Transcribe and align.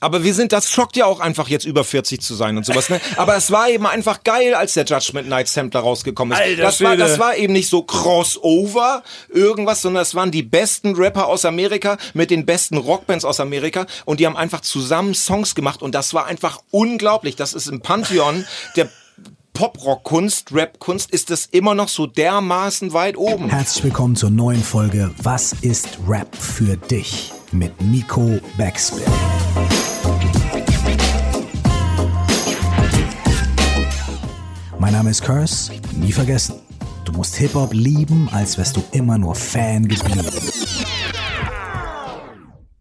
Aber 0.00 0.22
wir 0.22 0.32
sind, 0.32 0.52
das 0.52 0.70
schockt 0.70 0.96
ja 0.96 1.06
auch 1.06 1.18
einfach 1.18 1.48
jetzt 1.48 1.64
über 1.64 1.82
40 1.82 2.20
zu 2.20 2.34
sein 2.34 2.56
und 2.56 2.64
sowas, 2.64 2.88
ne? 2.88 3.00
Aber 3.16 3.36
es 3.36 3.50
war 3.50 3.68
eben 3.68 3.86
einfach 3.86 4.22
geil, 4.22 4.54
als 4.54 4.74
der 4.74 4.84
Judgment 4.84 5.28
Night 5.28 5.48
Sampler 5.48 5.80
rausgekommen 5.80 6.36
ist. 6.36 6.42
Alter 6.42 6.62
das 6.62 6.80
war, 6.80 6.96
das 6.96 7.18
war 7.18 7.36
eben 7.36 7.52
nicht 7.52 7.68
so 7.68 7.82
Crossover, 7.82 9.02
irgendwas, 9.28 9.82
sondern 9.82 10.02
es 10.02 10.14
waren 10.14 10.30
die 10.30 10.44
besten 10.44 10.94
Rapper 10.94 11.26
aus 11.26 11.44
Amerika 11.44 11.96
mit 12.14 12.30
den 12.30 12.46
besten 12.46 12.76
Rockbands 12.76 13.24
aus 13.24 13.40
Amerika 13.40 13.86
und 14.04 14.20
die 14.20 14.26
haben 14.26 14.36
einfach 14.36 14.60
zusammen 14.60 15.14
Songs 15.14 15.56
gemacht 15.56 15.82
und 15.82 15.94
das 15.94 16.14
war 16.14 16.26
einfach 16.26 16.60
unglaublich. 16.70 17.34
Das 17.34 17.52
ist 17.52 17.66
im 17.66 17.80
Pantheon 17.80 18.46
der 18.76 18.88
Pop-Rock-Kunst, 19.52 20.52
Rap-Kunst, 20.52 21.10
ist 21.10 21.30
das 21.30 21.46
immer 21.46 21.74
noch 21.74 21.88
so 21.88 22.06
dermaßen 22.06 22.92
weit 22.92 23.16
oben. 23.16 23.48
Herzlich 23.50 23.82
willkommen 23.82 24.14
zur 24.14 24.30
neuen 24.30 24.62
Folge 24.62 25.10
Was 25.20 25.52
ist 25.62 25.98
Rap 26.06 26.36
für 26.36 26.76
dich? 26.76 27.32
Mit 27.52 27.80
Nico 27.80 28.38
Backspin. 28.56 29.02
Mein 34.78 34.92
Name 34.92 35.10
ist 35.10 35.22
Curse, 35.22 35.72
nie 35.96 36.12
vergessen. 36.12 36.56
Du 37.04 37.12
musst 37.12 37.36
Hip-Hop 37.36 37.72
lieben, 37.72 38.28
als 38.32 38.58
wärst 38.58 38.76
du 38.76 38.84
immer 38.92 39.18
nur 39.18 39.34
Fan 39.34 39.88
geblieben. 39.88 40.26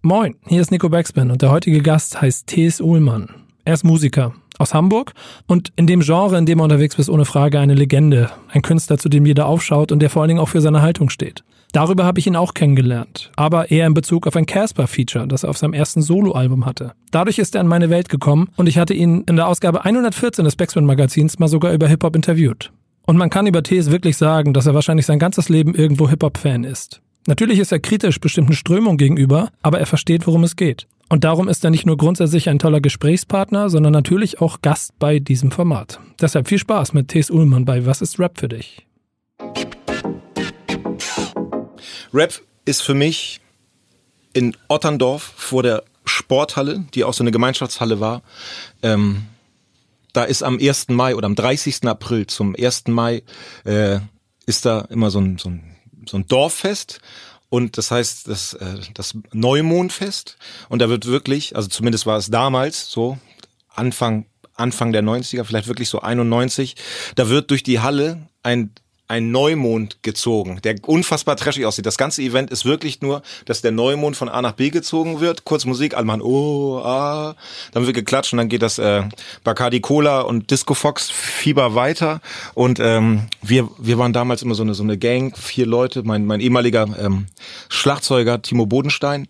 Moin, 0.02 0.36
hier 0.48 0.62
ist 0.62 0.72
Nico 0.72 0.90
Backspin 0.90 1.32
und 1.32 1.42
der 1.42 1.52
heutige 1.52 1.82
Gast 1.82 2.22
heißt 2.22 2.48
T.S. 2.48 2.82
Uhlmann. 2.82 3.30
Er 3.66 3.74
ist 3.74 3.84
Musiker 3.84 4.34
aus 4.58 4.74
Hamburg 4.74 5.14
und 5.48 5.72
in 5.76 5.88
dem 5.88 6.02
Genre, 6.02 6.38
in 6.38 6.46
dem 6.46 6.60
er 6.60 6.64
unterwegs 6.64 6.96
ist, 6.96 7.10
ohne 7.10 7.26
Frage 7.26 7.60
eine 7.60 7.74
Legende. 7.74 8.32
Ein 8.50 8.62
Künstler, 8.62 8.98
zu 8.98 9.10
dem 9.10 9.26
jeder 9.26 9.46
aufschaut 9.46 9.92
und 9.92 10.00
der 10.00 10.10
vor 10.10 10.22
allen 10.22 10.30
Dingen 10.30 10.40
auch 10.40 10.50
für 10.50 10.62
seine 10.62 10.82
Haltung 10.82 11.10
steht. 11.10 11.44
Darüber 11.78 12.06
habe 12.06 12.18
ich 12.18 12.26
ihn 12.26 12.36
auch 12.36 12.56
kennengelernt, 12.56 13.32
aber 13.36 13.70
eher 13.70 13.86
in 13.86 13.94
Bezug 13.94 14.26
auf 14.26 14.36
ein 14.36 14.48
Casper-Feature, 14.48 15.28
das 15.28 15.44
er 15.44 15.52
auf 15.52 15.60
seinem 15.60 15.74
ersten 15.74 16.02
Soloalbum 16.02 16.66
hatte. 16.66 16.94
Dadurch 17.12 17.38
ist 17.38 17.54
er 17.54 17.62
in 17.62 17.68
meine 17.68 17.92
Welt 17.92 18.10
gekommen 18.10 18.50
und 18.56 18.66
ich 18.66 18.80
hatte 18.80 18.96
ihn 18.96 19.24
in 19.28 19.36
der 19.36 19.48
Ausgabe 19.48 19.86
114 19.86 20.44
des 20.44 20.56
Backspin-Magazins 20.56 21.38
mal 21.38 21.48
sogar 21.48 21.74
über 21.74 21.88
Hip-Hop 21.88 22.16
interviewt. 22.16 22.72
Und 23.06 23.18
man 23.18 23.30
kann 23.30 23.46
über 23.46 23.62
T.S. 23.62 23.92
wirklich 23.92 24.18
sagen, 24.18 24.56
dass 24.56 24.66
er 24.66 24.74
wahrscheinlich 24.74 25.06
sein 25.06 25.20
ganzes 25.20 25.50
Leben 25.50 25.76
irgendwo 25.76 26.10
Hip-Hop-Fan 26.10 26.64
ist. 26.64 27.00
Natürlich 27.28 27.60
ist 27.60 27.72
er 27.72 27.78
kritisch 27.78 28.20
bestimmten 28.20 28.54
Strömungen 28.54 28.98
gegenüber, 28.98 29.50
aber 29.62 29.80
er 29.80 29.86
versteht, 29.86 30.26
worum 30.26 30.46
es 30.46 30.56
geht. 30.56 30.88
Und 31.10 31.26
darum 31.26 31.48
ist 31.48 31.64
er 31.64 31.70
nicht 31.70 31.86
nur 31.86 31.98
grundsätzlich 31.98 32.50
ein 32.50 32.58
toller 32.58 32.82
Gesprächspartner, 32.82 33.70
sondern 33.70 33.94
natürlich 33.94 34.42
auch 34.42 34.64
Gast 34.64 34.98
bei 34.98 35.20
diesem 35.20 35.52
Format. 35.52 36.00
Deshalb 36.20 36.48
viel 36.48 36.58
Spaß 36.58 36.94
mit 36.94 37.10
T.S. 37.10 37.30
Ullmann 37.30 37.66
bei 37.66 37.86
Was 37.86 38.02
ist 38.02 38.20
Rap 38.20 38.40
für 38.40 38.50
dich? 38.50 38.88
Rap 42.14 42.42
ist 42.66 42.82
für 42.82 42.94
mich 42.94 43.42
in 44.34 44.56
Otterndorf 44.68 45.34
vor 45.36 45.64
der 45.64 45.84
Sporthalle, 46.06 46.86
die 46.94 47.04
auch 47.04 47.14
so 47.14 47.24
eine 47.24 47.32
Gemeinschaftshalle 47.32 48.00
war. 48.00 48.22
Ähm, 48.82 49.26
da 50.14 50.24
ist 50.24 50.44
am 50.44 50.58
1. 50.60 50.90
Mai 50.90 51.16
oder 51.16 51.26
am 51.26 51.36
30. 51.36 51.86
April 51.86 52.28
zum 52.28 52.56
1. 52.56 52.88
Mai 52.88 53.24
äh, 53.66 54.00
ist 54.46 54.66
da 54.66 54.82
immer 54.90 55.12
so 55.12 55.20
ein, 55.20 55.38
so 55.38 55.50
ein, 55.50 55.76
so 56.08 56.18
ein 56.18 56.28
Dorffest. 56.28 57.00
Und 57.50 57.78
das 57.78 57.92
heißt, 57.92 58.28
das, 58.28 58.54
äh, 58.54 58.80
das 58.94 59.18
Neumondfest. 59.32 60.38
Und 60.70 60.80
da 60.80 60.90
wird 60.90 61.06
wirklich, 61.06 61.56
also 61.56 61.68
zumindest 61.68 62.06
war 62.06 62.18
es 62.18 62.30
damals 62.30 62.90
so, 62.90 63.18
Anfang, 63.70 64.26
Anfang 64.56 64.92
der 64.92 65.04
90er, 65.04 65.44
vielleicht 65.44 65.68
wirklich 65.68 65.90
so 65.90 66.02
91, 66.02 66.76
da 67.16 67.30
wird 67.30 67.52
durch 67.52 67.64
die 67.64 67.80
Halle 67.80 68.28
ein 68.44 68.72
ein 69.08 69.32
Neumond 69.32 70.04
gezogen, 70.04 70.60
der 70.64 70.76
unfassbar 70.86 71.38
trashig 71.38 71.66
aussieht. 71.66 71.86
Das 71.86 71.98
ganze 71.98 72.22
Event 72.22 72.52
ist 72.52 72.66
wirklich 72.66 73.02
nur, 73.02 73.22
dass 73.46 73.62
der 73.62 73.72
Neumond 73.72 74.18
von 74.18 74.28
A 74.28 74.42
nach 74.42 74.54
B 74.54 74.70
gezogen 74.70 75.20
wird, 75.20 75.46
kurz 75.46 75.66
Musik, 75.66 75.96
alle 75.96 76.06
machen 76.06 76.22
oh, 76.22 76.80
ah, 76.84 77.36
dann 77.72 77.86
wird 77.86 77.96
geklatscht 77.96 78.34
und 78.34 78.38
dann 78.38 78.50
geht 78.50 78.62
das 78.62 78.80
äh, 78.80 79.04
Bacardi 79.44 79.80
Cola 79.80 80.22
und 80.22 80.52
Disco 80.52 80.74
Fox 80.74 81.10
Fieber 81.10 81.76
weiter. 81.76 82.22
Und 82.54 82.80
ähm, 82.80 83.28
wir 83.42 83.70
wir 83.78 83.98
waren 83.98 84.14
damals 84.14 84.42
immer 84.42 84.56
so 84.56 84.64
eine 84.64 84.74
so 84.74 84.84
eine 84.84 84.98
Gang, 84.98 85.38
vier 85.38 85.66
Leute, 85.66 86.04
mein 86.04 86.26
mein 86.26 86.42
ehemaliger 86.42 86.88
ähm, 87.00 87.28
Schlagzeuger 87.70 88.42
Timo 88.42 88.66
Bodenstein 88.66 89.28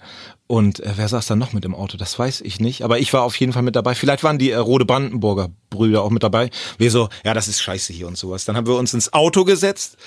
und 0.47 0.79
äh, 0.79 0.93
wer 0.95 1.09
saß 1.09 1.27
da 1.27 1.35
noch 1.35 1.51
mit 1.51 1.65
im 1.65 1.75
Auto? 1.75 1.97
Das 1.97 2.17
weiß 2.17 2.39
ich 2.41 2.61
nicht. 2.61 2.83
Aber 2.83 2.99
ich 2.99 3.11
war 3.11 3.23
auf 3.23 3.35
jeden 3.35 3.51
Fall 3.51 3.63
mit 3.63 3.75
dabei. 3.75 3.95
Vielleicht 3.95 4.23
waren 4.23 4.37
die 4.37 4.51
äh, 4.51 4.55
Rode 4.55 4.85
Brandenburger 4.85 5.49
Brüder 5.69 6.01
auch 6.03 6.09
mit 6.09 6.23
dabei. 6.23 6.49
Wir 6.77 6.89
so, 6.89 7.09
ja, 7.25 7.33
das 7.33 7.49
ist 7.49 7.61
scheiße 7.61 7.91
hier 7.91 8.07
und 8.07 8.17
sowas. 8.17 8.45
Dann 8.45 8.55
haben 8.55 8.65
wir 8.65 8.75
uns 8.75 8.93
ins 8.93 9.11
Auto 9.11 9.43
gesetzt 9.43 9.97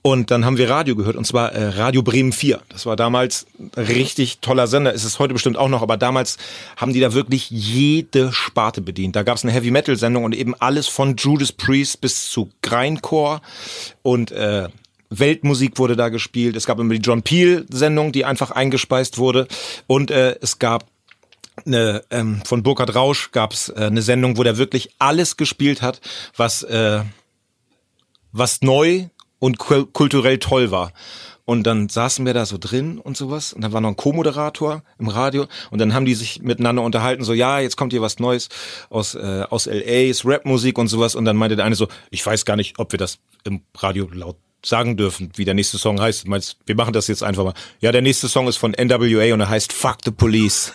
und 0.00 0.30
dann 0.30 0.46
haben 0.46 0.56
wir 0.56 0.70
Radio 0.70 0.96
gehört. 0.96 1.16
Und 1.16 1.26
zwar 1.26 1.52
äh, 1.52 1.68
Radio 1.68 2.02
Bremen 2.02 2.32
4. 2.32 2.62
Das 2.70 2.86
war 2.86 2.96
damals 2.96 3.46
richtig 3.76 4.38
toller 4.38 4.66
Sender. 4.66 4.94
Ist 4.94 5.04
es 5.04 5.18
heute 5.18 5.34
bestimmt 5.34 5.58
auch 5.58 5.68
noch. 5.68 5.82
Aber 5.82 5.98
damals 5.98 6.38
haben 6.78 6.94
die 6.94 7.00
da 7.00 7.12
wirklich 7.12 7.50
jede 7.50 8.32
Sparte 8.32 8.80
bedient. 8.80 9.16
Da 9.16 9.22
gab 9.22 9.36
es 9.36 9.44
eine 9.44 9.52
Heavy 9.52 9.70
Metal 9.70 9.96
Sendung 9.96 10.24
und 10.24 10.34
eben 10.34 10.54
alles 10.54 10.88
von 10.88 11.16
Judas 11.16 11.52
Priest 11.52 12.00
bis 12.00 12.30
zu 12.30 12.48
Grindcore 12.62 13.42
und 14.02 14.32
äh, 14.32 14.70
Weltmusik 15.10 15.78
wurde 15.78 15.96
da 15.96 16.08
gespielt. 16.08 16.56
Es 16.56 16.66
gab 16.66 16.78
immer 16.78 16.94
die 16.94 17.00
John 17.00 17.22
Peel-Sendung, 17.22 18.12
die 18.12 18.24
einfach 18.24 18.52
eingespeist 18.52 19.18
wurde. 19.18 19.46
Und 19.86 20.10
äh, 20.10 20.36
es 20.40 20.58
gab 20.58 20.86
eine, 21.66 22.02
ähm, 22.10 22.40
von 22.44 22.62
Burkhard 22.62 22.94
Rausch 22.94 23.32
gab 23.32 23.52
es 23.52 23.68
äh, 23.68 23.74
eine 23.74 24.02
Sendung, 24.02 24.38
wo 24.38 24.42
der 24.44 24.56
wirklich 24.56 24.90
alles 24.98 25.36
gespielt 25.36 25.82
hat, 25.82 26.00
was, 26.36 26.62
äh, 26.62 27.02
was 28.32 28.62
neu 28.62 29.08
und 29.38 29.58
kul 29.58 29.86
kulturell 29.86 30.38
toll 30.38 30.70
war. 30.70 30.92
Und 31.44 31.64
dann 31.64 31.88
saßen 31.88 32.24
wir 32.24 32.32
da 32.32 32.46
so 32.46 32.58
drin 32.58 32.98
und 32.98 33.16
sowas. 33.16 33.52
Und 33.52 33.62
dann 33.62 33.72
war 33.72 33.80
noch 33.80 33.88
ein 33.88 33.96
Co-Moderator 33.96 34.84
im 35.00 35.08
Radio. 35.08 35.46
Und 35.72 35.80
dann 35.80 35.94
haben 35.94 36.04
die 36.04 36.14
sich 36.14 36.42
miteinander 36.42 36.82
unterhalten, 36.82 37.24
so, 37.24 37.32
ja, 37.32 37.58
jetzt 37.58 37.76
kommt 37.76 37.92
hier 37.92 38.02
was 38.02 38.20
Neues 38.20 38.50
aus, 38.88 39.16
äh, 39.16 39.44
aus 39.50 39.66
LA, 39.66 40.08
ist 40.10 40.24
Rapmusik 40.24 40.78
und 40.78 40.86
sowas. 40.86 41.16
Und 41.16 41.24
dann 41.24 41.36
meinte 41.36 41.56
der 41.56 41.64
eine 41.64 41.74
so, 41.74 41.88
ich 42.10 42.24
weiß 42.24 42.44
gar 42.44 42.54
nicht, 42.54 42.78
ob 42.78 42.92
wir 42.92 42.98
das 42.98 43.18
im 43.42 43.62
Radio 43.74 44.08
laut 44.12 44.36
sagen 44.64 44.96
dürfen, 44.96 45.30
wie 45.36 45.44
der 45.44 45.54
nächste 45.54 45.78
Song 45.78 46.00
heißt. 46.00 46.26
Meinst, 46.26 46.56
wir 46.66 46.74
machen 46.74 46.92
das 46.92 47.08
jetzt 47.08 47.22
einfach 47.22 47.44
mal. 47.44 47.54
Ja, 47.80 47.92
der 47.92 48.02
nächste 48.02 48.28
Song 48.28 48.48
ist 48.48 48.56
von 48.56 48.72
NWA 48.72 49.32
und 49.34 49.40
er 49.40 49.48
heißt 49.48 49.72
Fuck 49.72 49.98
the 50.04 50.10
Police. 50.10 50.72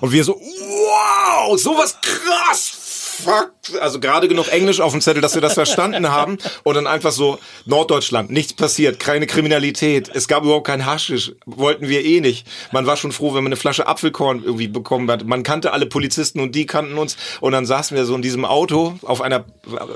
Und 0.00 0.12
wir 0.12 0.24
so, 0.24 0.34
wow, 0.34 1.58
sowas 1.58 1.96
krass, 2.00 2.81
fuck. 3.12 3.52
Also 3.80 4.00
gerade 4.00 4.28
genug 4.28 4.48
Englisch 4.48 4.80
auf 4.80 4.92
dem 4.92 5.00
Zettel, 5.00 5.22
dass 5.22 5.34
wir 5.34 5.42
das 5.42 5.54
verstanden 5.54 6.08
haben. 6.10 6.38
Und 6.64 6.74
dann 6.74 6.86
einfach 6.86 7.12
so, 7.12 7.38
Norddeutschland, 7.66 8.30
nichts 8.30 8.52
passiert, 8.52 8.98
keine 8.98 9.26
Kriminalität. 9.26 10.10
Es 10.12 10.28
gab 10.28 10.44
überhaupt 10.44 10.66
kein 10.66 10.86
Haschisch, 10.86 11.32
wollten 11.46 11.88
wir 11.88 12.04
eh 12.04 12.20
nicht. 12.20 12.46
Man 12.72 12.86
war 12.86 12.96
schon 12.96 13.12
froh, 13.12 13.34
wenn 13.34 13.44
man 13.44 13.52
eine 13.52 13.56
Flasche 13.56 13.86
Apfelkorn 13.86 14.42
irgendwie 14.44 14.68
bekommen 14.68 15.10
hat. 15.10 15.24
Man 15.24 15.42
kannte 15.42 15.72
alle 15.72 15.86
Polizisten 15.86 16.40
und 16.40 16.54
die 16.54 16.66
kannten 16.66 16.98
uns. 16.98 17.16
Und 17.40 17.52
dann 17.52 17.66
saßen 17.66 17.96
wir 17.96 18.04
so 18.04 18.14
in 18.14 18.22
diesem 18.22 18.44
Auto 18.44 18.98
auf 19.02 19.20
einer, 19.20 19.44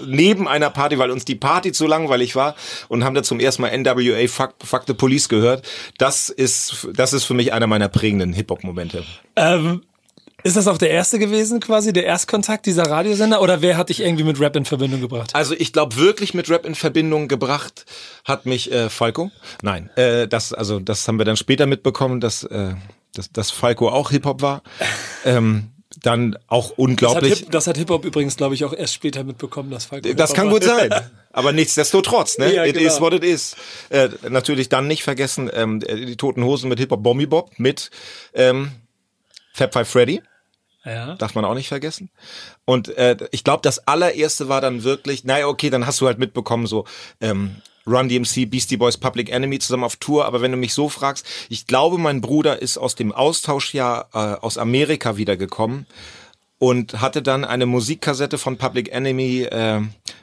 neben 0.06 0.46
einer 0.46 0.70
Party, 0.70 0.98
weil 0.98 1.10
uns 1.10 1.24
die 1.24 1.34
Party 1.34 1.72
zu 1.72 1.86
langweilig 1.86 2.36
war 2.36 2.54
und 2.88 3.04
haben 3.04 3.14
da 3.14 3.22
zum 3.22 3.40
ersten 3.40 3.62
Mal 3.62 3.76
NWA 3.76 4.28
Fuck, 4.28 4.54
Fuck 4.62 4.84
the 4.86 4.94
Police 4.94 5.28
gehört. 5.28 5.66
Das 5.98 6.28
ist, 6.28 6.88
das 6.94 7.12
ist 7.12 7.24
für 7.24 7.34
mich 7.34 7.52
einer 7.52 7.66
meiner 7.66 7.88
prägenden 7.88 8.32
Hip-Hop-Momente. 8.32 9.04
Ähm, 9.36 9.82
ist 10.42 10.56
das 10.56 10.68
auch 10.68 10.78
der 10.78 10.90
erste 10.90 11.18
gewesen, 11.18 11.60
quasi, 11.60 11.92
der 11.92 12.04
Erstkontakt 12.04 12.66
dieser 12.66 12.84
Radiosender? 12.84 13.40
Oder 13.40 13.62
wer 13.62 13.76
hat 13.76 13.88
dich 13.88 14.00
irgendwie 14.00 14.24
mit 14.24 14.38
Rap 14.38 14.54
in 14.56 14.64
Verbindung 14.64 15.00
gebracht? 15.00 15.34
Also 15.34 15.54
ich 15.56 15.72
glaube 15.72 15.96
wirklich 15.96 16.34
mit 16.34 16.48
Rap 16.50 16.66
in 16.66 16.74
Verbindung 16.74 17.28
gebracht 17.28 17.84
hat 18.24 18.46
mich 18.46 18.70
äh, 18.70 18.90
Falco. 18.90 19.30
Nein, 19.62 19.90
äh, 19.96 20.28
das 20.28 20.52
also 20.52 20.78
das 20.78 21.06
haben 21.08 21.18
wir 21.18 21.24
dann 21.24 21.36
später 21.36 21.66
mitbekommen, 21.66 22.20
dass 22.20 22.44
äh, 22.44 22.74
dass, 23.14 23.32
dass 23.32 23.50
Falco 23.50 23.88
auch 23.88 24.10
Hip 24.10 24.24
Hop 24.24 24.42
war. 24.42 24.62
Ähm, 25.24 25.72
dann 26.02 26.36
auch 26.46 26.70
unglaublich. 26.76 27.46
Das 27.50 27.66
hat, 27.66 27.76
Hip, 27.76 27.88
Hip-Hop 27.88 28.04
übrigens, 28.04 28.36
glaube 28.36 28.54
ich, 28.54 28.64
auch 28.64 28.72
erst 28.72 28.94
später 28.94 29.24
mitbekommen, 29.24 29.70
dass 29.70 29.86
Falco 29.86 30.12
Das 30.12 30.34
kann 30.34 30.46
war. 30.46 30.54
gut 30.54 30.64
sein. 30.64 30.90
Aber 31.32 31.52
nichtsdestotrotz, 31.52 32.38
ne? 32.38 32.54
Ja, 32.54 32.64
it 32.64 32.76
genau. 32.76 32.86
is 32.86 33.00
what 33.00 33.12
it 33.12 33.24
is. 33.24 33.56
Äh, 33.88 34.10
natürlich 34.28 34.68
dann 34.68 34.86
nicht 34.86 35.02
vergessen, 35.02 35.50
ähm, 35.52 35.80
die 35.80 36.16
Toten 36.16 36.44
Hosen 36.44 36.68
mit 36.68 36.78
Hip-Hop 36.78 37.02
Bombi 37.02 37.26
Bob 37.26 37.50
mit 37.58 37.90
ähm, 38.34 38.70
Fab 39.56 39.72
Five 39.72 39.88
Freddy. 39.88 40.22
Ja. 40.84 41.14
Darf 41.14 41.34
man 41.34 41.44
auch 41.44 41.54
nicht 41.54 41.68
vergessen. 41.68 42.10
Und 42.66 42.88
äh, 42.96 43.16
ich 43.32 43.42
glaube, 43.42 43.62
das 43.62 43.88
allererste 43.88 44.48
war 44.48 44.60
dann 44.60 44.84
wirklich, 44.84 45.24
naja, 45.24 45.48
okay, 45.48 45.70
dann 45.70 45.86
hast 45.86 46.00
du 46.00 46.06
halt 46.06 46.18
mitbekommen, 46.18 46.66
so 46.66 46.84
ähm, 47.20 47.56
Run 47.86 48.08
DMC, 48.08 48.50
Beastie 48.50 48.76
Boys, 48.76 48.98
Public 48.98 49.30
Enemy 49.30 49.58
zusammen 49.58 49.84
auf 49.84 49.96
Tour. 49.96 50.26
Aber 50.26 50.42
wenn 50.42 50.52
du 50.52 50.58
mich 50.58 50.74
so 50.74 50.90
fragst, 50.90 51.26
ich 51.48 51.66
glaube, 51.66 51.96
mein 51.96 52.20
Bruder 52.20 52.60
ist 52.60 52.76
aus 52.76 52.94
dem 52.94 53.12
Austauschjahr 53.12 54.10
äh, 54.12 54.18
aus 54.18 54.58
Amerika 54.58 55.16
wiedergekommen 55.16 55.86
und 56.58 57.00
hatte 57.00 57.22
dann 57.22 57.44
eine 57.44 57.66
Musikkassette 57.66 58.36
von 58.36 58.58
Public 58.58 58.92
Enemy 58.92 59.42
äh, 59.44 59.80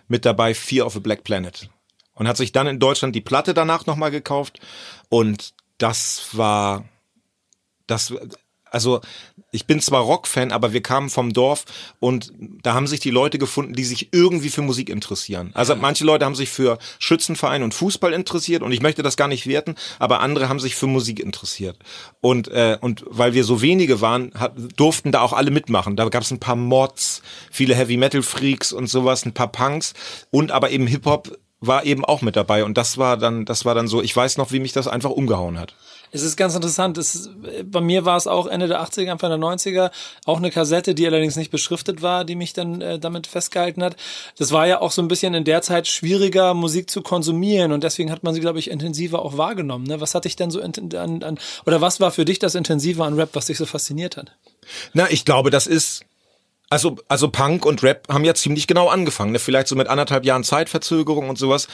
mit 0.07 0.25
dabei, 0.25 0.53
Fear 0.53 0.85
of 0.85 0.95
a 0.95 0.99
Black 0.99 1.23
Planet. 1.23 1.69
Und 2.13 2.27
hat 2.27 2.37
sich 2.37 2.51
dann 2.51 2.67
in 2.67 2.79
Deutschland 2.79 3.15
die 3.15 3.21
Platte 3.21 3.55
danach 3.55 3.87
nochmal 3.87 4.11
gekauft. 4.11 4.59
Und 5.09 5.55
das 5.79 6.27
war, 6.33 6.85
das, 7.87 8.13
also 8.73 9.01
ich 9.51 9.67
bin 9.67 9.79
zwar 9.79 10.01
Rockfan, 10.01 10.51
aber 10.51 10.73
wir 10.73 10.81
kamen 10.81 11.09
vom 11.09 11.31
Dorf 11.31 11.65
und 11.99 12.33
da 12.63 12.73
haben 12.73 12.87
sich 12.87 12.99
die 12.99 13.11
Leute 13.11 13.37
gefunden, 13.37 13.73
die 13.73 13.83
sich 13.83 14.09
irgendwie 14.11 14.49
für 14.49 14.63
Musik 14.63 14.89
interessieren. 14.89 15.51
Also 15.53 15.75
manche 15.75 16.03
Leute 16.05 16.25
haben 16.25 16.35
sich 16.35 16.49
für 16.49 16.79
Schützenverein 16.97 17.61
und 17.61 17.73
Fußball 17.73 18.13
interessiert 18.13 18.63
und 18.63 18.71
ich 18.71 18.81
möchte 18.81 19.03
das 19.03 19.15
gar 19.15 19.27
nicht 19.27 19.45
werten, 19.45 19.75
aber 19.99 20.21
andere 20.21 20.49
haben 20.49 20.59
sich 20.59 20.75
für 20.75 20.87
Musik 20.87 21.19
interessiert. 21.19 21.77
Und 22.19 22.47
äh, 22.47 22.77
und 22.81 23.05
weil 23.07 23.33
wir 23.33 23.43
so 23.43 23.61
wenige 23.61 24.01
waren, 24.01 24.31
hat, 24.33 24.55
durften 24.75 25.11
da 25.11 25.21
auch 25.21 25.33
alle 25.33 25.51
mitmachen. 25.51 25.95
Da 25.95 26.09
gab 26.09 26.23
es 26.23 26.31
ein 26.31 26.39
paar 26.39 26.55
Mods, 26.55 27.21
viele 27.51 27.75
Heavy 27.75 27.97
Metal 27.97 28.23
Freaks 28.23 28.73
und 28.73 28.87
sowas, 28.87 29.25
ein 29.25 29.33
paar 29.33 29.51
Punks 29.51 29.93
und 30.31 30.51
aber 30.51 30.71
eben 30.71 30.87
Hip 30.87 31.05
Hop 31.05 31.37
war 31.65 31.85
eben 31.85 32.03
auch 32.03 32.21
mit 32.21 32.35
dabei 32.35 32.63
und 32.63 32.77
das 32.77 32.97
war 32.97 33.17
dann 33.17 33.45
das 33.45 33.65
war 33.65 33.73
dann 33.73 33.87
so, 33.87 34.01
ich 34.01 34.15
weiß 34.15 34.37
noch, 34.37 34.51
wie 34.51 34.59
mich 34.59 34.73
das 34.73 34.87
einfach 34.87 35.09
umgehauen 35.09 35.57
hat. 35.59 35.73
Es 36.11 36.21
ist 36.21 36.37
ganz 36.37 36.53
interessant. 36.53 36.99
Es, 36.99 37.31
bei 37.65 37.81
mir 37.81 38.05
war 38.05 38.17
es 38.17 38.27
auch 38.27 38.45
Ende 38.45 38.67
der 38.67 38.83
80er, 38.83 39.09
Anfang 39.09 39.31
der 39.31 39.39
90er 39.39 39.91
auch 40.25 40.37
eine 40.37 40.51
Kassette, 40.51 40.93
die 40.93 41.07
allerdings 41.07 41.35
nicht 41.35 41.49
beschriftet 41.49 42.03
war, 42.03 42.23
die 42.23 42.35
mich 42.35 42.53
dann 42.53 42.81
äh, 42.81 42.99
damit 42.99 43.25
festgehalten 43.25 43.83
hat. 43.83 43.95
Das 44.37 44.51
war 44.51 44.67
ja 44.67 44.79
auch 44.79 44.91
so 44.91 45.01
ein 45.01 45.07
bisschen 45.07 45.33
in 45.33 45.43
der 45.43 45.63
Zeit 45.63 45.87
schwieriger, 45.87 46.53
Musik 46.53 46.91
zu 46.91 47.01
konsumieren 47.01 47.71
und 47.71 47.83
deswegen 47.83 48.11
hat 48.11 48.23
man 48.23 48.35
sie, 48.35 48.41
glaube 48.41 48.59
ich, 48.59 48.69
intensiver 48.69 49.23
auch 49.23 49.37
wahrgenommen. 49.37 49.87
Ne? 49.87 50.01
Was 50.01 50.13
hat 50.13 50.25
dich 50.25 50.35
denn 50.35 50.51
so 50.51 50.61
an, 50.61 51.23
an, 51.23 51.39
oder 51.65 51.81
was 51.81 51.99
war 51.99 52.11
für 52.11 52.25
dich 52.25 52.37
das 52.37 52.53
Intensive 52.53 53.03
an 53.03 53.15
Rap, 53.15 53.29
was 53.33 53.47
dich 53.47 53.57
so 53.57 53.65
fasziniert 53.65 54.15
hat? 54.15 54.35
Na, 54.93 55.09
ich 55.09 55.25
glaube, 55.25 55.49
das 55.49 55.65
ist 55.65 56.05
also 56.73 56.97
also 57.07 57.29
Punk 57.29 57.65
und 57.65 57.83
Rap 57.83 58.07
haben 58.09 58.25
ja 58.25 58.33
ziemlich 58.33 58.67
genau 58.67 58.89
angefangen, 58.89 59.31
ne? 59.31 59.39
vielleicht 59.39 59.67
so 59.67 59.75
mit 59.75 59.87
anderthalb 59.87 60.25
Jahren 60.25 60.43
Zeitverzögerung 60.43 61.29
und 61.29 61.37
sowas. 61.37 61.67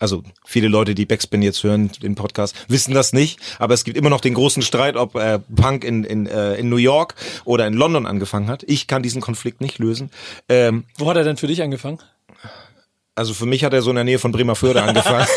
Also 0.00 0.24
viele 0.44 0.66
Leute, 0.66 0.96
die 0.96 1.06
Backspin 1.06 1.42
jetzt 1.42 1.62
hören, 1.62 1.92
den 2.02 2.16
Podcast, 2.16 2.56
wissen 2.66 2.92
das 2.92 3.12
nicht, 3.12 3.38
aber 3.60 3.74
es 3.74 3.84
gibt 3.84 3.96
immer 3.96 4.10
noch 4.10 4.20
den 4.20 4.34
großen 4.34 4.62
Streit, 4.62 4.96
ob 4.96 5.14
äh, 5.14 5.38
Punk 5.38 5.84
in, 5.84 6.02
in, 6.02 6.26
äh, 6.26 6.54
in 6.54 6.68
New 6.68 6.76
York 6.76 7.14
oder 7.44 7.68
in 7.68 7.74
London 7.74 8.06
angefangen 8.06 8.48
hat. 8.48 8.64
Ich 8.64 8.88
kann 8.88 9.04
diesen 9.04 9.20
Konflikt 9.20 9.60
nicht 9.60 9.78
lösen. 9.78 10.10
Ähm, 10.48 10.84
Wo 10.96 11.08
hat 11.08 11.16
er 11.16 11.24
denn 11.24 11.36
für 11.36 11.46
dich 11.46 11.62
angefangen? 11.62 12.00
also 13.14 13.34
für 13.34 13.46
mich 13.46 13.62
hat 13.62 13.74
er 13.74 13.82
so 13.82 13.90
in 13.90 13.96
der 13.96 14.04
Nähe 14.04 14.18
von 14.18 14.32
Bremerförde 14.32 14.82
angefangen. 14.82 15.26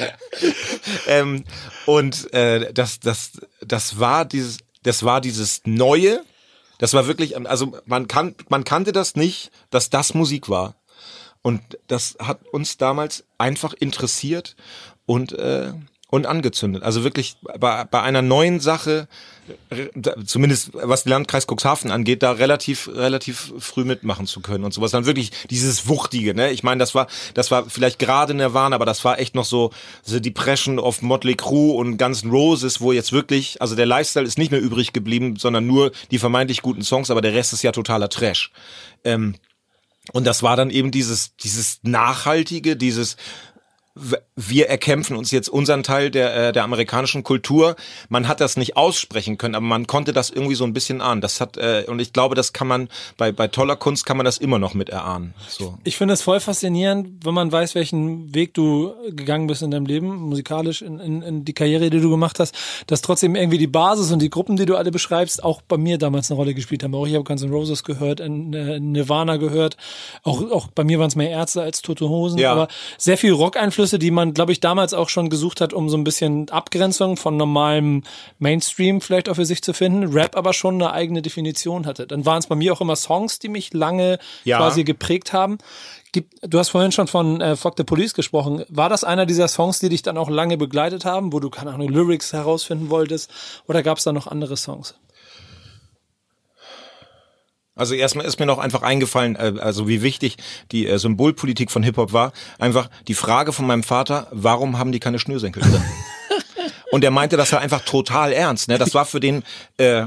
ähm, 1.08 1.44
und 1.86 2.32
äh, 2.32 2.72
das, 2.72 3.00
das, 3.00 3.32
das 3.60 3.98
war 3.98 4.24
dieses, 4.24 4.58
das 4.82 5.02
war 5.02 5.20
dieses 5.20 5.62
Neue. 5.64 6.22
Das 6.78 6.94
war 6.94 7.06
wirklich, 7.06 7.36
also 7.48 7.76
man 7.84 8.08
kann, 8.08 8.34
man 8.48 8.64
kannte 8.64 8.92
das 8.92 9.16
nicht, 9.16 9.50
dass 9.70 9.90
das 9.90 10.14
Musik 10.14 10.48
war. 10.48 10.74
Und 11.42 11.60
das 11.88 12.16
hat 12.20 12.46
uns 12.48 12.76
damals 12.76 13.24
einfach 13.36 13.72
interessiert 13.74 14.56
und 15.06 15.32
äh, 15.32 15.72
und 16.12 16.26
angezündet. 16.26 16.82
Also 16.82 17.04
wirklich 17.04 17.36
bei, 17.58 17.84
bei 17.84 18.02
einer 18.02 18.20
neuen 18.20 18.60
Sache, 18.60 19.08
zumindest 20.26 20.68
was 20.74 21.04
den 21.04 21.10
Landkreis 21.10 21.46
Cuxhaven 21.46 21.90
angeht, 21.90 22.22
da 22.22 22.32
relativ 22.32 22.90
relativ 22.92 23.54
früh 23.58 23.84
mitmachen 23.84 24.26
zu 24.26 24.40
können 24.40 24.62
und 24.64 24.74
sowas. 24.74 24.90
Dann 24.90 25.06
wirklich 25.06 25.30
dieses 25.48 25.88
wuchtige, 25.88 26.34
ne? 26.34 26.50
Ich 26.50 26.62
meine, 26.62 26.80
das 26.80 26.94
war 26.94 27.06
das 27.32 27.50
war 27.50 27.64
vielleicht 27.64 27.98
gerade 27.98 28.34
Nirvana, 28.34 28.76
aber 28.76 28.84
das 28.84 29.06
war 29.06 29.18
echt 29.20 29.34
noch 29.34 29.46
so 29.46 29.70
The 30.04 30.20
Depression 30.20 30.78
of 30.78 31.00
Motley 31.00 31.34
Crue 31.34 31.76
und 31.76 31.96
Guns 31.96 32.24
N' 32.24 32.30
Roses, 32.30 32.82
wo 32.82 32.92
jetzt 32.92 33.12
wirklich, 33.12 33.62
also 33.62 33.74
der 33.74 33.86
Lifestyle 33.86 34.26
ist 34.26 34.36
nicht 34.36 34.50
mehr 34.50 34.60
übrig 34.60 34.92
geblieben, 34.92 35.36
sondern 35.36 35.66
nur 35.66 35.92
die 36.10 36.18
vermeintlich 36.18 36.60
guten 36.60 36.82
Songs, 36.82 37.10
aber 37.10 37.22
der 37.22 37.32
Rest 37.32 37.54
ist 37.54 37.62
ja 37.62 37.72
totaler 37.72 38.10
Trash. 38.10 38.52
Ähm, 39.02 39.36
und 40.12 40.26
das 40.26 40.42
war 40.42 40.56
dann 40.56 40.68
eben 40.68 40.90
dieses, 40.90 41.36
dieses 41.36 41.80
Nachhaltige, 41.84 42.76
dieses, 42.76 43.16
wir 44.36 44.68
erkämpfen 44.68 45.16
uns 45.16 45.30
jetzt 45.30 45.48
unseren 45.48 45.82
Teil 45.82 46.10
der, 46.10 46.48
äh, 46.48 46.52
der 46.52 46.64
amerikanischen 46.64 47.22
Kultur. 47.22 47.76
Man 48.08 48.26
hat 48.26 48.40
das 48.40 48.56
nicht 48.56 48.76
aussprechen 48.76 49.36
können, 49.36 49.54
aber 49.54 49.66
man 49.66 49.86
konnte 49.86 50.12
das 50.14 50.30
irgendwie 50.30 50.54
so 50.54 50.64
ein 50.64 50.72
bisschen 50.72 51.02
ahnen. 51.02 51.20
Das 51.20 51.40
hat, 51.42 51.58
äh, 51.58 51.84
und 51.88 52.00
ich 52.00 52.12
glaube, 52.14 52.34
das 52.34 52.54
kann 52.54 52.66
man, 52.66 52.88
bei, 53.18 53.32
bei 53.32 53.48
toller 53.48 53.76
Kunst 53.76 54.06
kann 54.06 54.16
man 54.16 54.24
das 54.24 54.38
immer 54.38 54.58
noch 54.58 54.72
mit 54.72 54.88
erahnen. 54.88 55.34
So. 55.48 55.76
Ich 55.84 55.98
finde 55.98 56.14
es 56.14 56.22
voll 56.22 56.40
faszinierend, 56.40 57.24
wenn 57.26 57.34
man 57.34 57.52
weiß, 57.52 57.74
welchen 57.74 58.34
Weg 58.34 58.54
du 58.54 58.94
gegangen 59.10 59.46
bist 59.46 59.60
in 59.62 59.70
deinem 59.70 59.84
Leben, 59.86 60.14
musikalisch, 60.16 60.80
in, 60.80 60.98
in, 60.98 61.20
in 61.20 61.44
die 61.44 61.52
Karriere, 61.52 61.90
die 61.90 62.00
du 62.00 62.08
gemacht 62.08 62.38
hast, 62.40 62.54
dass 62.86 63.02
trotzdem 63.02 63.36
irgendwie 63.36 63.58
die 63.58 63.66
Basis 63.66 64.10
und 64.10 64.20
die 64.22 64.30
Gruppen, 64.30 64.56
die 64.56 64.64
du 64.64 64.76
alle 64.76 64.90
beschreibst, 64.90 65.44
auch 65.44 65.60
bei 65.60 65.76
mir 65.76 65.98
damals 65.98 66.30
eine 66.30 66.38
Rolle 66.38 66.54
gespielt 66.54 66.82
haben. 66.82 66.94
Auch 66.94 67.06
ich 67.06 67.14
habe 67.14 67.24
Guns 67.24 67.42
N' 67.42 67.50
Roses 67.50 67.84
gehört, 67.84 68.20
in, 68.20 68.54
äh, 68.54 68.80
Nirvana 68.80 69.36
gehört, 69.36 69.76
auch, 70.22 70.50
auch 70.50 70.68
bei 70.68 70.84
mir 70.84 70.98
waren 70.98 71.08
es 71.08 71.16
mehr 71.16 71.28
Ärzte 71.30 71.60
als 71.60 71.82
Tote 71.82 72.08
Hosen, 72.08 72.38
Ja. 72.38 72.52
aber 72.52 72.68
sehr 72.96 73.18
viel 73.18 73.32
Rock-Einflüsse, 73.82 73.98
die 73.98 74.10
man, 74.10 74.32
glaube 74.34 74.52
ich, 74.52 74.60
damals 74.60 74.94
auch 74.94 75.08
schon 75.08 75.28
gesucht 75.28 75.60
hat, 75.60 75.72
um 75.72 75.88
so 75.88 75.96
ein 75.96 76.04
bisschen 76.04 76.48
Abgrenzung 76.50 77.16
von 77.16 77.36
normalem 77.36 78.04
Mainstream 78.38 79.00
vielleicht 79.00 79.28
auch 79.28 79.34
für 79.34 79.44
sich 79.44 79.62
zu 79.62 79.72
finden. 79.74 80.12
Rap 80.12 80.36
aber 80.36 80.52
schon 80.52 80.74
eine 80.74 80.92
eigene 80.92 81.20
Definition 81.22 81.86
hatte. 81.86 82.06
Dann 82.06 82.24
waren 82.24 82.38
es 82.38 82.46
bei 82.46 82.54
mir 82.54 82.72
auch 82.72 82.80
immer 82.80 82.96
Songs, 82.96 83.38
die 83.38 83.48
mich 83.48 83.74
lange 83.74 84.18
Ja. 84.44 84.58
quasi 84.58 84.84
geprägt 84.84 85.32
haben. 85.32 85.58
Du 86.42 86.58
hast 86.58 86.68
vorhin 86.68 86.92
schon 86.92 87.08
von 87.08 87.40
äh, 87.40 87.56
Fuck 87.56 87.74
the 87.76 87.84
Police 87.84 88.14
gesprochen. 88.14 88.64
War 88.68 88.88
das 88.88 89.02
einer 89.02 89.26
dieser 89.26 89.48
Songs, 89.48 89.80
die 89.80 89.88
dich 89.88 90.02
dann 90.02 90.18
auch 90.18 90.28
lange 90.28 90.56
begleitet 90.58 91.04
haben, 91.04 91.32
wo 91.32 91.40
du, 91.40 91.48
keine 91.50 91.72
Ahnung, 91.72 91.88
Lyrics 91.88 92.32
herausfinden 92.32 92.90
wolltest? 92.90 93.30
Oder 93.66 93.82
gab 93.82 93.98
es 93.98 94.04
da 94.04 94.12
noch 94.12 94.26
andere 94.26 94.56
Songs? 94.56 94.94
Also 97.74 97.94
erstmal 97.94 98.26
ist 98.26 98.38
mir 98.38 98.46
noch 98.46 98.58
einfach 98.58 98.82
eingefallen, 98.82 99.36
äh, 99.36 99.54
also 99.58 99.88
wie 99.88 100.02
wichtig 100.02 100.36
die 100.72 100.86
äh, 100.86 100.98
Symbolpolitik 100.98 101.70
von 101.70 101.82
Hip-Hop 101.82 102.12
war. 102.12 102.32
Einfach 102.58 102.90
die 103.08 103.14
Frage 103.14 103.52
von 103.52 103.66
meinem 103.66 103.82
Vater, 103.82 104.28
warum 104.30 104.78
haben 104.78 104.92
die 104.92 105.00
keine 105.00 105.18
Schnürsenkel 105.18 105.62
drin? 105.62 105.82
Und 106.92 107.02
er 107.02 107.10
meinte 107.10 107.38
das 107.38 107.50
ja 107.50 107.58
einfach 107.58 107.80
total 107.80 108.32
ernst. 108.34 108.68
Ne? 108.68 108.76
Das 108.76 108.92
war 108.92 109.06
für 109.06 109.18
den, 109.18 109.42
äh, 109.78 110.04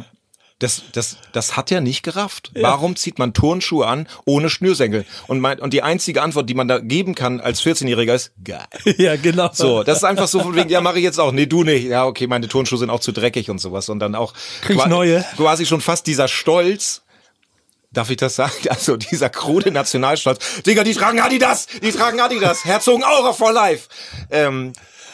das, 0.59 0.83
das, 0.93 1.17
das 1.33 1.57
hat 1.57 1.71
er 1.71 1.81
nicht 1.81 2.03
gerafft. 2.03 2.51
Warum 2.53 2.95
zieht 2.95 3.19
man 3.19 3.33
Turnschuhe 3.33 3.87
an 3.87 4.07
ohne 4.25 4.49
Schnürsenkel? 4.49 5.05
Und, 5.27 5.41
mein, 5.41 5.59
und 5.59 5.73
die 5.73 5.81
einzige 5.81 6.21
Antwort, 6.21 6.49
die 6.49 6.53
man 6.53 6.67
da 6.67 6.79
geben 6.79 7.13
kann 7.13 7.41
als 7.41 7.61
14-Jähriger 7.61 8.13
ist, 8.13 8.31
geil. 8.43 8.65
ja, 8.97 9.15
genau. 9.17 9.49
So, 9.51 9.83
das 9.83 9.97
ist 9.97 10.03
einfach 10.05 10.27
so 10.27 10.39
von 10.39 10.55
wegen, 10.55 10.69
ja, 10.69 10.79
mache 10.79 10.99
ich 10.99 11.03
jetzt 11.03 11.19
auch. 11.19 11.33
Nee, 11.33 11.45
du 11.47 11.63
nicht. 11.63 11.85
Ja, 11.85 12.05
okay, 12.05 12.27
meine 12.27 12.47
Turnschuhe 12.47 12.77
sind 12.77 12.89
auch 12.89 13.01
zu 13.01 13.11
dreckig 13.11 13.49
und 13.49 13.59
sowas. 13.59 13.89
Und 13.89 13.99
dann 13.99 14.15
auch 14.15 14.33
Krieg 14.61 14.77
ich 14.77 14.85
neue. 14.85 15.25
quasi 15.35 15.65
schon 15.65 15.81
fast 15.81 16.07
dieser 16.07 16.27
Stolz. 16.27 17.01
Darf 17.95 18.09
ich 18.11 18.17
das 18.17 18.35
sagen? 18.35 18.53
Also 18.69 18.95
dieser 18.97 19.29
krude 19.29 19.71
Nationalstolz. 19.71 20.61
Digga, 20.63 20.83
die 20.83 20.93
tragen 20.93 21.19
Adidas, 21.19 21.65
die 21.81 21.91
tragen 21.91 22.19
Adidas. 22.19 22.63
Herzogenaurach 22.65 23.35
for 23.35 23.51
life. 23.51 23.89
Ähm, 24.29 24.73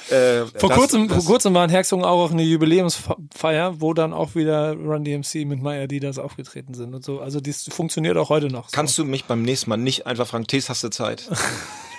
äh, 0.09 0.45
Vor 0.57 0.69
das- 0.69 0.77
kurzem, 0.77 1.07
das, 1.07 1.17
vor 1.23 1.25
kurzem 1.33 1.53
war 1.53 1.63
in 1.63 1.69
Herzogen 1.69 2.03
auch 2.03 2.31
eine 2.31 2.43
Jubiläumsfeier, 2.43 3.79
wo 3.79 3.93
dann 3.93 4.11
auch 4.11 4.35
wieder 4.35 4.73
Run 4.73 5.05
DMC 5.05 5.45
mit 5.45 5.61
My 5.61 5.77
Adidas 5.81 6.17
aufgetreten 6.17 6.73
sind 6.73 6.93
und 6.93 7.05
so. 7.05 7.21
Also 7.21 7.39
das 7.39 7.63
funktioniert 7.71 8.17
auch 8.17 8.27
heute 8.29 8.47
noch. 8.47 8.67
So. 8.69 8.75
Kannst 8.75 8.97
du 8.97 9.05
mich 9.05 9.23
beim 9.25 9.41
nächsten 9.43 9.69
Mal 9.69 9.77
nicht 9.77 10.05
einfach 10.07 10.27
fragen, 10.27 10.47
Tees, 10.47 10.69
hast 10.69 10.83
du 10.83 10.89
Zeit? 10.89 11.29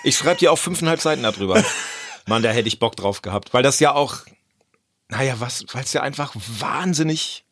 Ich 0.05 0.17
schreibe 0.17 0.37
dir 0.37 0.51
auf 0.51 0.59
fünfeinhalb 0.59 0.99
Seiten 0.99 1.23
darüber. 1.23 1.63
Mann, 2.27 2.43
da 2.43 2.49
hätte 2.49 2.67
ich 2.67 2.77
Bock 2.77 2.97
drauf 2.97 3.21
gehabt. 3.21 3.53
Weil 3.53 3.63
das 3.63 3.79
ja 3.79 3.93
auch, 3.93 4.17
naja, 5.07 5.35
was, 5.39 5.63
weil 5.71 5.83
es 5.85 5.93
ja 5.93 6.01
einfach 6.01 6.33
wahnsinnig, 6.59 7.42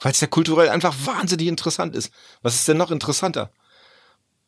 weil 0.00 0.12
es 0.12 0.20
ja 0.20 0.26
kulturell 0.26 0.68
einfach 0.68 0.94
wahnsinnig 1.04 1.48
interessant 1.48 1.96
ist. 1.96 2.12
Was 2.42 2.54
ist 2.54 2.68
denn 2.68 2.76
noch 2.76 2.90
interessanter? 2.90 3.50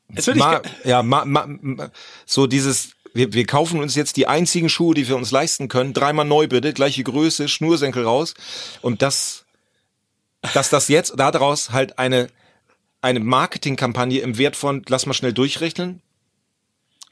Jetzt 0.08 0.26
würde 0.26 0.38
ich 0.38 0.44
Ma, 0.44 0.62
ja, 0.84 1.02
ma, 1.02 1.24
ma, 1.24 1.46
ma, 1.46 1.90
so 2.26 2.46
dieses, 2.46 2.90
wir, 3.14 3.32
wir 3.32 3.46
kaufen 3.46 3.80
uns 3.80 3.94
jetzt 3.94 4.16
die 4.16 4.26
einzigen 4.26 4.68
Schuhe, 4.68 4.94
die 4.94 5.08
wir 5.08 5.16
uns 5.16 5.30
leisten 5.30 5.68
können, 5.68 5.92
dreimal 5.92 6.24
neu 6.24 6.48
bitte, 6.48 6.72
gleiche 6.72 7.02
Größe, 7.02 7.48
Schnursenkel 7.48 8.04
raus 8.04 8.34
und 8.82 9.02
das, 9.02 9.44
dass 10.54 10.70
das 10.70 10.88
jetzt 10.88 11.14
daraus 11.16 11.70
halt 11.70 11.98
eine, 11.98 12.28
eine 13.02 13.20
Marketingkampagne 13.20 14.20
im 14.20 14.38
Wert 14.38 14.56
von, 14.56 14.82
lass 14.88 15.06
mal 15.06 15.14
schnell 15.14 15.32
durchrechnen, 15.32 16.02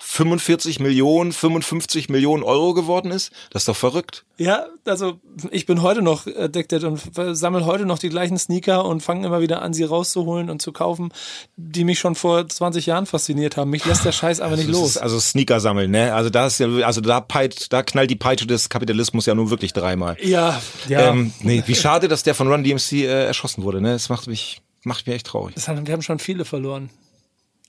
45 0.01 0.79
Millionen, 0.81 1.33
55 1.33 2.09
Millionen 2.09 2.43
Euro 2.45 2.73
geworden 2.73 3.11
ist, 3.11 3.33
das 3.51 3.63
ist 3.63 3.69
doch 3.69 3.77
verrückt. 3.77 4.25
Ja, 4.37 4.67
also 4.85 5.19
ich 5.51 5.67
bin 5.67 5.83
heute 5.83 6.03
noch 6.03 6.27
addicted 6.27 6.85
und 6.85 7.01
sammle 7.37 7.67
heute 7.67 7.85
noch 7.85 7.99
die 7.99 8.09
gleichen 8.09 8.39
Sneaker 8.39 8.85
und 8.85 9.03
fange 9.03 9.27
immer 9.27 9.41
wieder 9.41 9.61
an, 9.61 9.73
sie 9.75 9.83
rauszuholen 9.83 10.51
und 10.51 10.63
zu 10.63 10.73
kaufen, 10.73 11.13
die 11.57 11.83
mich 11.85 11.99
schon 11.99 12.15
vor 12.15 12.49
20 12.49 12.87
Jahren 12.87 13.07
fasziniert 13.07 13.57
haben. 13.57 13.71
Mich 13.71 13.85
lässt 13.85 14.05
der 14.05 14.13
Scheiß 14.13 14.41
aber 14.41 14.57
nicht 14.57 14.69
Das 14.69 14.77
los. 14.77 14.97
also 14.97 15.19
Sneaker 15.19 15.59
sammeln, 15.59 15.91
ne? 15.91 16.15
Also 16.15 16.31
da 16.31 16.47
ist 16.47 16.61
ja, 16.61 16.69
also 16.87 17.01
da 17.01 17.21
peit, 17.21 17.73
da 17.73 17.83
knallt 17.83 18.11
die 18.11 18.17
Peitsche 18.17 18.47
des 18.47 18.69
Kapitalismus 18.69 19.27
ja 19.27 19.35
nun 19.35 19.51
wirklich 19.51 19.73
dreimal. 19.73 20.17
Ja, 20.23 20.63
ja. 20.89 21.11
Ähm, 21.11 21.33
nee, 21.41 21.65
wie 21.67 21.75
schade, 21.75 22.07
dass 22.07 22.23
der 22.23 22.37
von 22.37 22.47
Run 22.47 22.63
DMC 22.63 22.93
äh, 22.93 23.25
erschossen 23.27 23.65
wurde, 23.65 23.81
ne? 23.81 23.93
Das 23.93 24.09
macht 24.09 24.29
mich, 24.29 24.63
macht 24.85 25.07
mich 25.09 25.17
echt 25.17 25.27
traurig. 25.27 25.57
Haben, 25.67 25.87
wir 25.87 25.93
haben 25.93 26.03
schon 26.03 26.21
viele 26.21 26.45
verloren. 26.45 26.91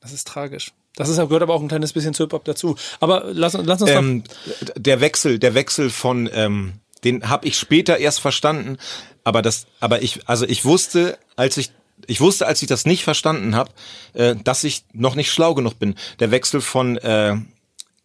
Das 0.02 0.14
ist 0.14 0.28
tragisch. 0.28 0.72
Das 1.00 1.08
ist, 1.08 1.16
gehört 1.18 1.42
aber 1.42 1.54
auch 1.54 1.62
ein 1.62 1.70
kleines 1.70 1.94
bisschen 1.94 2.14
zu 2.14 2.24
Hip-Hop 2.24 2.44
dazu. 2.44 2.76
Aber 3.00 3.24
lass, 3.32 3.54
lass 3.54 3.82
uns 3.82 3.90
Ähm, 3.90 4.24
der 4.76 5.00
Wechsel, 5.00 5.40
der 5.40 5.54
Wechsel 5.54 5.90
von, 5.90 6.30
ähm, 6.34 6.74
den 7.06 7.30
habe 7.30 7.48
ich 7.48 7.58
später 7.58 7.98
erst 7.98 8.20
verstanden, 8.20 8.78
aber 9.24 9.42
das, 9.42 9.66
aber 9.80 10.02
ich, 10.02 10.28
also 10.28 10.46
ich 10.46 10.66
wusste, 10.66 11.18
als 11.38 11.56
ich 11.58 11.72
ich 12.08 12.22
wusste, 12.22 12.48
als 12.48 12.62
ich 12.62 12.68
das 12.68 12.86
nicht 12.86 13.04
verstanden 13.04 13.56
habe, 13.56 13.72
äh, 14.14 14.36
dass 14.36 14.64
ich 14.64 14.84
noch 14.94 15.16
nicht 15.16 15.32
schlau 15.32 15.54
genug 15.54 15.80
bin. 15.80 15.96
Der 16.20 16.32
Wechsel 16.32 16.60
von 16.62 16.98
äh, 16.98 17.36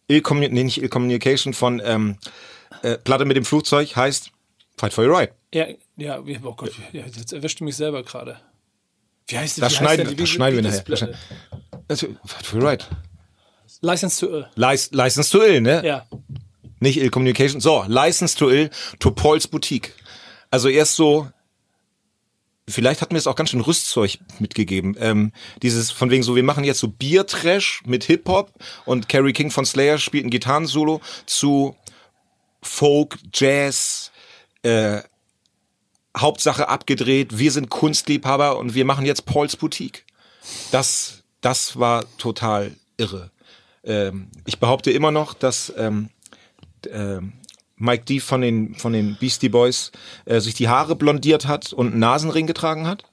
Ill 0.07 0.21
nee, 0.33 0.63
nicht 0.63 0.81
Ill 0.81 0.89
Communication, 0.89 1.53
von 1.53 1.81
ähm, 1.83 2.17
äh, 2.81 2.97
Platte 2.97 3.25
mit 3.25 3.35
dem 3.35 3.45
Flugzeug 3.45 3.95
heißt 3.95 4.31
Fight 4.77 4.93
for 4.93 5.05
your 5.05 5.17
right. 5.17 5.31
Ja, 5.53 5.65
ja, 5.97 6.19
oh 6.19 6.53
Gott, 6.53 6.71
ja, 6.93 7.03
jetzt 7.05 7.33
erwischte 7.33 7.63
mich 7.63 7.75
selber 7.75 8.03
gerade. 8.03 8.39
Wie 9.27 9.37
heißt 9.37 9.61
Das 9.61 9.71
wie 9.71 9.75
schneiden- 9.77 10.07
heißt 10.07 10.17
der? 10.17 10.23
das 10.23 10.29
schneiden 10.29 10.63
wir 10.63 10.69
nachher. 10.69 11.15
Das- 11.87 12.03
äh, 12.03 12.07
Also, 12.07 12.17
Fight 12.25 12.45
for 12.45 12.59
your 12.59 12.67
right. 12.67 12.87
License 13.81 14.19
to 14.19 14.31
Ill. 14.31 14.47
Lic 14.55 14.89
License 14.91 15.29
to 15.31 15.43
Ill, 15.43 15.61
ne? 15.61 15.85
Ja. 15.85 16.05
Nicht 16.79 16.97
Ill 16.97 17.09
Communication. 17.09 17.61
So, 17.61 17.83
License 17.87 18.35
to 18.37 18.49
Ill 18.49 18.69
to 18.99 19.11
Paul's 19.11 19.47
Boutique. 19.47 19.93
Also 20.51 20.69
erst 20.69 20.95
so, 20.95 21.27
vielleicht 22.67 23.01
hat 23.01 23.11
mir 23.11 23.17
es 23.17 23.27
auch 23.27 23.35
ganz 23.35 23.49
schön 23.51 23.61
Rüstzeug 23.61 24.17
mitgegeben. 24.39 24.95
Ähm, 24.99 25.31
dieses 25.61 25.91
von 25.91 26.09
wegen 26.09 26.23
so, 26.23 26.35
wir 26.35 26.43
machen 26.43 26.63
jetzt 26.63 26.79
so 26.79 26.87
Biertrash 26.87 27.81
mit 27.85 28.03
Hip-Hop 28.05 28.51
und 28.85 29.09
Carrie 29.09 29.33
King 29.33 29.51
von 29.51 29.65
Slayer 29.65 29.97
spielt 29.97 30.25
ein 30.25 30.29
Gitarrensolo 30.31 31.01
zu 31.25 31.75
Folk, 32.61 33.17
Jazz, 33.33 34.11
äh, 34.63 35.01
Hauptsache 36.17 36.69
abgedreht, 36.69 37.37
wir 37.37 37.51
sind 37.51 37.69
Kunstliebhaber 37.69 38.57
und 38.57 38.73
wir 38.73 38.85
machen 38.85 39.05
jetzt 39.05 39.25
Paul's 39.25 39.55
Boutique. 39.57 40.05
Das, 40.71 41.23
das 41.45 41.77
war 41.77 42.05
total 42.17 42.71
irre. 42.97 43.29
Ähm, 43.83 44.29
ich 44.45 44.59
behaupte 44.59 44.89
immer 44.89 45.11
noch, 45.11 45.35
dass 45.35 45.71
ähm, 45.77 46.09
ähm, 46.89 47.33
Mike 47.77 48.05
D 48.05 48.19
von 48.19 48.41
den, 48.41 48.73
von 48.73 48.93
den 48.93 49.15
Beastie 49.19 49.49
Boys 49.49 49.91
äh, 50.25 50.39
sich 50.39 50.55
die 50.55 50.69
Haare 50.69 50.95
blondiert 50.95 51.45
hat 51.45 51.71
und 51.71 51.91
einen 51.91 51.99
Nasenring 51.99 52.47
getragen 52.47 52.87
hat 52.87 53.03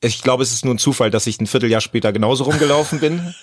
ich 0.00 0.22
glaube, 0.22 0.44
es 0.44 0.52
ist 0.52 0.64
nur 0.64 0.74
ein 0.74 0.78
Zufall, 0.78 1.10
dass 1.10 1.26
ich 1.26 1.40
ein 1.40 1.48
Vierteljahr 1.48 1.80
später 1.80 2.12
genauso 2.12 2.44
rumgelaufen 2.44 3.00
bin. 3.00 3.34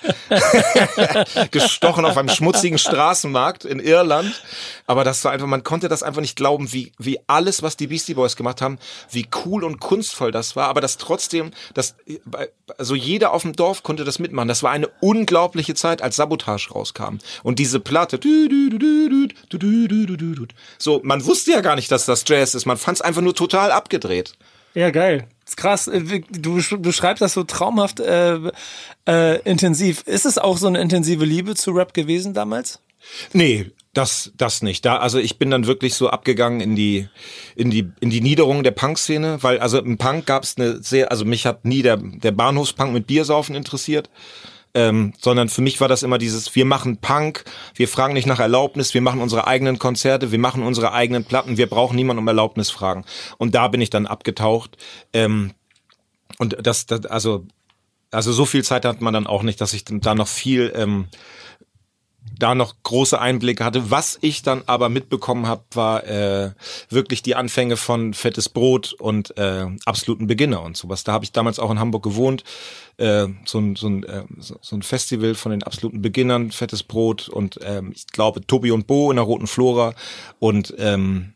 Gestochen 1.51 2.05
auf 2.05 2.15
einem 2.15 2.29
schmutzigen 2.29 2.77
Straßenmarkt 2.77 3.65
in 3.65 3.81
Irland. 3.81 4.41
Aber 4.87 5.03
das 5.03 5.25
war 5.25 5.33
einfach, 5.33 5.47
man 5.47 5.63
konnte 5.63 5.89
das 5.89 6.01
einfach 6.01 6.21
nicht 6.21 6.37
glauben, 6.37 6.71
wie, 6.71 6.93
wie 6.97 7.19
alles, 7.27 7.61
was 7.61 7.75
die 7.75 7.87
Beastie 7.87 8.13
Boys 8.13 8.37
gemacht 8.37 8.61
haben, 8.61 8.79
wie 9.11 9.27
cool 9.43 9.65
und 9.65 9.81
kunstvoll 9.81 10.31
das 10.31 10.55
war. 10.55 10.69
Aber 10.69 10.79
das 10.79 10.97
trotzdem, 10.97 11.51
das, 11.73 11.97
also 12.77 12.95
jeder 12.95 13.33
auf 13.33 13.41
dem 13.41 13.53
Dorf 13.53 13.83
konnte 13.83 14.05
das 14.05 14.19
mitmachen. 14.19 14.47
Das 14.47 14.63
war 14.63 14.71
eine 14.71 14.87
unglaubliche 15.01 15.75
Zeit, 15.75 16.01
als 16.01 16.15
Sabotage 16.15 16.69
rauskam. 16.71 17.17
Und 17.43 17.59
diese 17.59 17.81
Platte, 17.81 18.17
so, 20.77 21.01
man 21.03 21.25
wusste 21.25 21.51
ja 21.51 21.59
gar 21.59 21.75
nicht, 21.75 21.91
dass 21.91 22.05
das 22.05 22.23
Jazz 22.25 22.55
ist. 22.55 22.65
Man 22.65 22.77
fand 22.77 22.99
es 22.99 23.01
einfach 23.01 23.21
nur 23.21 23.35
total 23.35 23.71
abgedreht. 23.73 24.35
Ja, 24.73 24.89
geil 24.91 25.27
krass. 25.57 25.87
Äh, 25.87 26.21
Du 26.31 26.57
besch- 26.57 26.77
beschreibst 26.77 27.21
das 27.21 27.33
so 27.33 27.43
traumhaft 27.43 27.99
äh, 27.99 28.39
äh, 29.07 29.41
intensiv. 29.43 30.03
Ist 30.05 30.25
es 30.25 30.37
auch 30.37 30.57
so 30.57 30.67
eine 30.67 30.79
intensive 30.81 31.25
Liebe 31.25 31.55
zu 31.55 31.71
Rap 31.71 31.93
gewesen 31.93 32.33
damals? 32.33 32.79
Nee, 33.33 33.71
das, 33.93 34.31
das 34.35 34.61
nicht. 34.61 34.83
Da, 34.85 34.97
also 34.97 35.19
ich 35.19 35.37
bin 35.37 35.49
dann 35.51 35.67
wirklich 35.67 35.93
so 35.93 36.09
abgegangen 36.09 36.59
in 36.59 36.75
die, 36.75 37.07
in 37.55 37.69
die, 37.69 37.89
in 37.99 38.09
die 38.09 38.21
Niederung 38.21 38.63
der 38.63 38.71
Punk-Szene, 38.71 39.37
weil 39.41 39.59
also 39.59 39.79
im 39.79 39.97
Punk 39.97 40.25
gab 40.25 40.43
es 40.43 40.57
eine 40.57 40.81
sehr, 40.83 41.11
also 41.11 41.23
mich 41.23 41.45
hat 41.45 41.65
nie 41.65 41.81
der, 41.81 41.97
der 41.97 42.31
Bahnhofspunk 42.31 42.91
mit 42.93 43.07
Biersaufen 43.07 43.55
interessiert. 43.55 44.09
Ähm, 44.75 45.13
sondern 45.17 45.47
für 45.47 45.61
mich 45.61 45.79
war 45.79 45.87
das 45.87 46.03
immer 46.03 46.17
dieses, 46.17 46.53
wir 46.53 46.65
machen 46.65 46.97
Punk, 46.97 47.45
wir 47.75 47.87
fragen 47.87 48.13
nicht 48.13 48.27
nach 48.27 48.41
Erlaubnis, 48.41 48.93
wir 48.93 48.99
machen 48.99 49.21
unsere 49.21 49.47
eigenen 49.47 49.79
Konzerte, 49.79 50.33
wir 50.33 50.37
machen 50.37 50.63
unsere 50.63 50.91
eigenen 50.91 51.23
Platten, 51.23 51.55
wir 51.55 51.67
brauchen 51.67 51.95
niemanden 51.95 52.19
um 52.19 52.27
Erlaubnis 52.27 52.69
fragen. 52.69 53.05
Und 53.37 53.55
da 53.55 53.69
bin 53.69 53.79
ich 53.79 53.89
dann 53.89 54.05
abgetaucht. 54.05 54.75
Ähm, 55.13 55.53
und 56.39 56.57
das, 56.61 56.87
das, 56.87 57.05
also, 57.05 57.45
also 58.11 58.33
so 58.33 58.45
viel 58.45 58.65
Zeit 58.65 58.83
hat 58.83 58.99
man 58.99 59.13
dann 59.13 59.27
auch 59.27 59.43
nicht, 59.43 59.61
dass 59.61 59.71
ich 59.71 59.85
da 59.85 60.13
noch 60.13 60.27
viel 60.27 60.73
ähm, 60.75 61.07
da 62.37 62.55
noch 62.55 62.75
große 62.83 63.19
Einblicke 63.19 63.63
hatte. 63.63 63.91
Was 63.91 64.17
ich 64.21 64.41
dann 64.41 64.63
aber 64.65 64.89
mitbekommen 64.89 65.47
habe, 65.47 65.63
war 65.73 66.05
äh, 66.05 66.51
wirklich 66.89 67.21
die 67.23 67.35
Anfänge 67.35 67.77
von 67.77 68.13
Fettes 68.13 68.49
Brot 68.49 68.93
und 68.93 69.37
äh, 69.37 69.67
absoluten 69.85 70.27
Beginner 70.27 70.61
und 70.61 70.75
sowas. 70.75 71.03
Da 71.03 71.13
habe 71.13 71.23
ich 71.23 71.31
damals 71.31 71.59
auch 71.59 71.71
in 71.71 71.79
Hamburg 71.79 72.03
gewohnt. 72.03 72.43
Äh, 72.97 73.27
so, 73.45 73.59
ein, 73.59 73.75
so, 73.75 73.87
ein, 73.87 74.03
äh, 74.03 74.23
so 74.39 74.75
ein 74.75 74.81
Festival 74.81 75.35
von 75.35 75.51
den 75.51 75.63
absoluten 75.63 76.01
Beginnern, 76.01 76.51
Fettes 76.51 76.83
Brot 76.83 77.29
und 77.29 77.59
ähm, 77.61 77.91
ich 77.93 78.07
glaube 78.07 78.45
Tobi 78.45 78.71
und 78.71 78.87
Bo 78.87 79.11
in 79.11 79.17
der 79.17 79.25
Roten 79.25 79.47
Flora 79.47 79.93
und 80.39 80.73
ähm, 80.77 81.34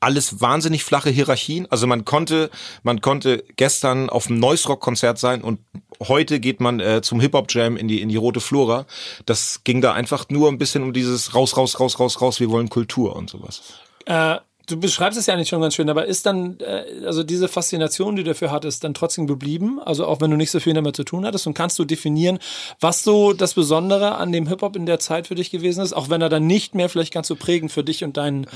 alles 0.00 0.40
wahnsinnig 0.40 0.82
flache 0.82 1.10
Hierarchien. 1.10 1.70
Also 1.70 1.86
man 1.86 2.04
konnte, 2.04 2.50
man 2.82 3.00
konnte 3.00 3.44
gestern 3.56 4.10
auf 4.10 4.26
einem 4.26 4.40
Noise 4.40 4.68
Rock 4.68 4.80
Konzert 4.80 5.18
sein 5.18 5.42
und 5.42 5.60
heute 6.02 6.40
geht 6.40 6.60
man 6.60 6.80
äh, 6.80 7.02
zum 7.02 7.20
Hip 7.20 7.34
Hop 7.34 7.46
Jam 7.52 7.76
in 7.76 7.86
die 7.86 8.00
in 8.00 8.08
die 8.08 8.16
Rote 8.16 8.40
Flora. 8.40 8.86
Das 9.26 9.62
ging 9.64 9.80
da 9.80 9.92
einfach 9.92 10.26
nur 10.30 10.48
ein 10.48 10.58
bisschen 10.58 10.82
um 10.82 10.92
dieses 10.92 11.34
raus 11.34 11.56
raus 11.56 11.78
raus 11.78 12.00
raus 12.00 12.20
raus. 12.20 12.40
Wir 12.40 12.50
wollen 12.50 12.70
Kultur 12.70 13.14
und 13.14 13.30
sowas. 13.30 13.62
Äh, 14.06 14.38
du 14.70 14.78
beschreibst 14.78 15.18
es 15.18 15.26
ja 15.26 15.36
nicht 15.36 15.48
schon 15.48 15.60
ganz 15.60 15.74
schön, 15.74 15.88
aber 15.90 16.06
ist 16.06 16.26
dann, 16.26 16.58
äh, 16.60 17.04
also 17.04 17.22
diese 17.22 17.48
Faszination, 17.48 18.16
die 18.16 18.24
du 18.24 18.30
dafür 18.30 18.50
hattest, 18.50 18.84
dann 18.84 18.94
trotzdem 18.94 19.26
geblieben? 19.26 19.80
Also 19.80 20.06
auch 20.06 20.20
wenn 20.20 20.30
du 20.30 20.36
nicht 20.36 20.50
so 20.50 20.60
viel 20.60 20.74
damit 20.74 20.96
zu 20.96 21.04
tun 21.04 21.24
hattest 21.26 21.46
und 21.46 21.54
kannst 21.54 21.78
du 21.78 21.84
definieren, 21.84 22.38
was 22.80 23.02
so 23.02 23.32
das 23.32 23.54
Besondere 23.54 24.16
an 24.16 24.32
dem 24.32 24.46
Hip-Hop 24.46 24.76
in 24.76 24.86
der 24.86 24.98
Zeit 24.98 25.26
für 25.26 25.34
dich 25.34 25.50
gewesen 25.50 25.82
ist, 25.82 25.92
auch 25.92 26.08
wenn 26.08 26.22
er 26.22 26.28
dann 26.28 26.46
nicht 26.46 26.74
mehr 26.74 26.88
vielleicht 26.88 27.12
ganz 27.12 27.28
so 27.28 27.36
prägend 27.36 27.72
für 27.72 27.84
dich 27.84 28.04
und 28.04 28.16
deinen 28.16 28.46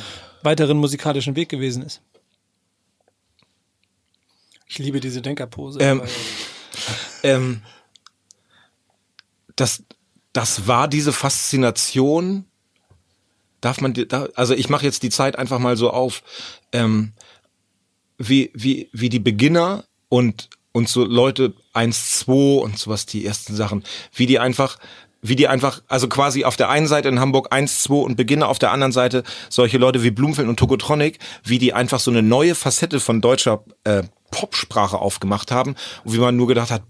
weiteren 0.42 0.76
musikalischen 0.76 1.36
Weg 1.36 1.48
gewesen 1.48 1.82
ist? 1.82 2.00
Ich 4.66 4.78
liebe 4.78 5.00
diese 5.00 5.22
Denkerpose. 5.22 5.78
Ähm, 5.80 6.02
ähm, 7.22 7.62
das, 9.56 9.84
das 10.32 10.66
war 10.66 10.88
diese 10.88 11.12
Faszination. 11.12 12.44
Darf 13.64 13.80
man, 13.80 13.94
da, 13.94 14.28
also 14.34 14.52
ich 14.52 14.68
mache 14.68 14.84
jetzt 14.84 15.02
die 15.02 15.08
Zeit 15.08 15.38
einfach 15.38 15.58
mal 15.58 15.78
so 15.78 15.90
auf, 15.90 16.22
ähm, 16.72 17.12
wie, 18.18 18.50
wie, 18.52 18.90
wie 18.92 19.08
die 19.08 19.20
Beginner 19.20 19.84
und, 20.10 20.50
und 20.72 20.90
so 20.90 21.02
Leute 21.02 21.54
1, 21.72 22.18
2 22.18 22.60
und 22.60 22.78
sowas, 22.78 23.06
die 23.06 23.24
ersten 23.24 23.56
Sachen, 23.56 23.82
wie 24.14 24.26
die 24.26 24.38
einfach, 24.38 24.78
wie 25.22 25.34
die 25.34 25.48
einfach, 25.48 25.80
also 25.88 26.08
quasi 26.08 26.44
auf 26.44 26.56
der 26.56 26.68
einen 26.68 26.86
Seite 26.86 27.08
in 27.08 27.20
Hamburg 27.20 27.54
1, 27.54 27.84
2 27.84 27.94
und 27.94 28.16
Beginner, 28.16 28.48
auf 28.50 28.58
der 28.58 28.70
anderen 28.70 28.92
Seite 28.92 29.22
solche 29.48 29.78
Leute 29.78 30.02
wie 30.02 30.10
Blumfeld 30.10 30.46
und 30.46 30.58
Tokotronic, 30.58 31.18
wie 31.42 31.58
die 31.58 31.72
einfach 31.72 32.00
so 32.00 32.10
eine 32.10 32.22
neue 32.22 32.54
Facette 32.54 33.00
von 33.00 33.22
deutscher 33.22 33.64
äh, 33.84 34.02
Popsprache 34.30 34.98
aufgemacht 34.98 35.50
haben 35.52 35.74
wie 36.04 36.18
man 36.18 36.36
nur 36.36 36.48
gedacht 36.48 36.70
hat, 36.70 36.82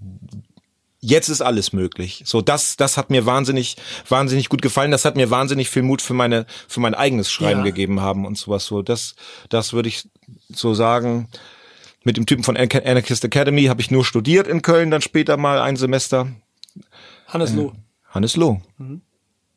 jetzt 1.04 1.28
ist 1.28 1.40
alles 1.42 1.73
möglich. 1.73 2.23
So, 2.26 2.40
das, 2.40 2.76
das 2.76 2.96
hat 2.96 3.11
mir 3.11 3.26
wahnsinnig, 3.26 3.76
wahnsinnig 4.08 4.49
gut 4.49 4.62
gefallen. 4.62 4.90
Das 4.90 5.04
hat 5.04 5.16
mir 5.16 5.30
wahnsinnig 5.30 5.68
viel 5.70 5.82
Mut 5.82 6.02
für 6.02 6.14
meine, 6.14 6.46
für 6.68 6.80
mein 6.80 6.94
eigenes 6.94 7.30
Schreiben 7.30 7.61
Ja. 7.61 7.64
gegeben 7.66 8.00
haben 8.00 8.26
und 8.26 8.38
sowas. 8.38 8.66
So, 8.66 8.82
das, 8.82 9.14
das 9.49 9.73
würde 9.73 9.88
ich 9.88 10.08
so 10.52 10.75
sagen. 10.75 11.28
Mit 12.06 12.16
dem 12.18 12.26
Typen 12.26 12.44
von 12.44 12.56
An- 12.56 12.68
Anarchist 12.70 13.25
Academy 13.25 13.64
habe 13.64 13.80
ich 13.80 13.90
nur 13.90 14.04
studiert 14.04 14.46
in 14.46 14.61
Köln, 14.62 14.90
dann 14.90 15.00
später 15.00 15.37
mal 15.38 15.58
ein 15.61 15.76
Semester. 15.76 16.28
Hannes 17.28 17.52
Loh. 17.54 17.73
Hannes 18.11 18.37
Loh, 18.37 18.61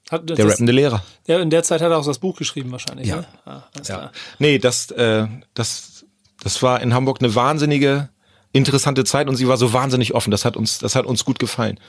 Hat, 0.09 0.29
der 0.29 0.35
das, 0.37 0.53
rappende 0.53 0.71
Lehrer. 0.71 1.03
ja, 1.27 1.39
in 1.41 1.49
der 1.49 1.63
Zeit 1.63 1.81
hat 1.81 1.91
er 1.91 1.97
auch 1.99 2.05
das 2.05 2.19
Buch 2.19 2.37
geschrieben 2.37 2.71
wahrscheinlich. 2.71 3.07
Ja. 3.07 3.17
Ne? 3.17 3.27
Ah, 3.45 3.63
Ja. 3.87 4.11
Nee, 4.39 4.57
das, 4.59 4.89
äh, 4.91 5.27
das, 5.53 6.05
das 6.41 6.63
war 6.63 6.81
in 6.81 6.93
Hamburg 6.93 7.17
eine 7.21 7.35
wahnsinnige, 7.35 8.09
interessante 8.57 9.03
Zeit 9.03 9.27
und 9.27 9.35
sie 9.35 9.47
war 9.47 9.57
so 9.57 9.73
wahnsinnig 9.73 10.13
offen. 10.13 10.31
Das 10.31 10.45
hat 10.45 10.57
uns, 10.57 10.79
das 10.79 10.95
hat 10.95 11.05
uns 11.05 11.25
gut 11.25 11.39
gefallen. 11.39 11.79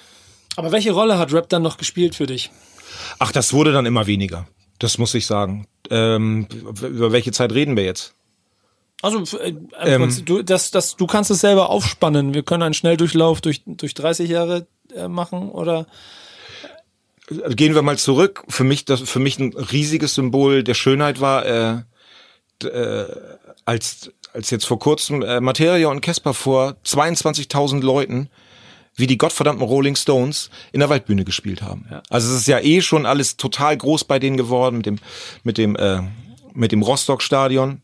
Aber 0.57 0.73
welche 0.73 0.93
Rolle 0.93 1.19
hat 1.19 1.33
Rap 1.33 1.49
dann 1.49 1.63
noch 1.63 1.77
gespielt 1.77 2.15
für 2.15 2.27
dich? 2.27 2.51
Ach, 3.19 3.33
das 3.33 3.53
wurde 3.53 3.73
dann 3.73 3.87
immer 3.87 4.07
weniger. 4.07 4.47
Das 4.79 4.99
muss 4.99 5.15
ich 5.15 5.27
sagen. 5.27 5.67
Ähm, 5.91 6.47
über 6.83 7.13
welche 7.13 7.33
Zeit 7.33 7.53
reden 7.53 7.77
wir 7.77 7.85
jetzt? 7.85 8.15
Also 9.03 9.39
äh, 9.39 9.55
Ähm. 9.85 10.25
du, 10.25 10.43
das, 10.43 10.71
das, 10.71 10.97
du 10.97 11.07
kannst 11.07 11.31
es 11.31 11.41
selber 11.41 11.71
aufspannen. 11.71 12.35
Wir 12.35 12.43
können 12.43 12.63
einen 12.63 12.75
Schnelldurchlauf 12.75 13.41
durch, 13.41 13.63
durch 13.67 13.95
30 13.95 14.29
Jahre 14.29 14.67
äh, 14.95 15.09
machen 15.09 15.51
oder 15.51 15.87
Gehen 17.51 17.75
wir 17.75 17.83
mal 17.83 17.99
zurück. 17.99 18.45
Für 18.49 18.65
mich, 18.65 18.87
das, 18.87 19.01
für 19.01 19.19
mich 19.19 19.39
ein 19.39 19.53
riesiges 19.53 20.15
Symbol 20.15 20.65
der 20.65 20.73
Schönheit 20.73 21.21
war, 21.21 21.45
äh, 21.45 22.67
äh, 22.67 23.05
als, 23.67 24.11
als 24.33 24.51
jetzt 24.51 24.67
vor 24.67 24.79
kurzem 24.79 25.23
äh, 25.23 25.41
Materia 25.41 25.89
und 25.89 26.01
Casper 26.01 26.35
vor 26.35 26.77
22.000 26.85 27.83
Leuten 27.83 28.29
wie 28.99 29.07
die 29.07 29.17
gottverdammten 29.17 29.65
Rolling 29.65 29.95
Stones 29.95 30.51
in 30.73 30.81
der 30.81 30.89
Waldbühne 30.89 31.25
gespielt 31.25 31.63
haben. 31.63 31.87
Also 32.11 32.33
es 32.33 32.41
ist 32.41 32.49
ja 32.49 32.59
eh 32.59 32.81
schon 32.81 33.07
alles 33.07 33.37
total 33.37 33.77
groß 33.77 34.05
bei 34.05 34.19
denen 34.19 34.37
geworden 34.37 34.79
mit 34.79 34.87
dem 34.87 34.99
mit 35.45 35.57
dem 35.57 35.77
äh, 35.77 36.01
mit 36.53 36.73
dem 36.73 36.83
Rostock 36.83 37.23
Stadion. 37.23 37.81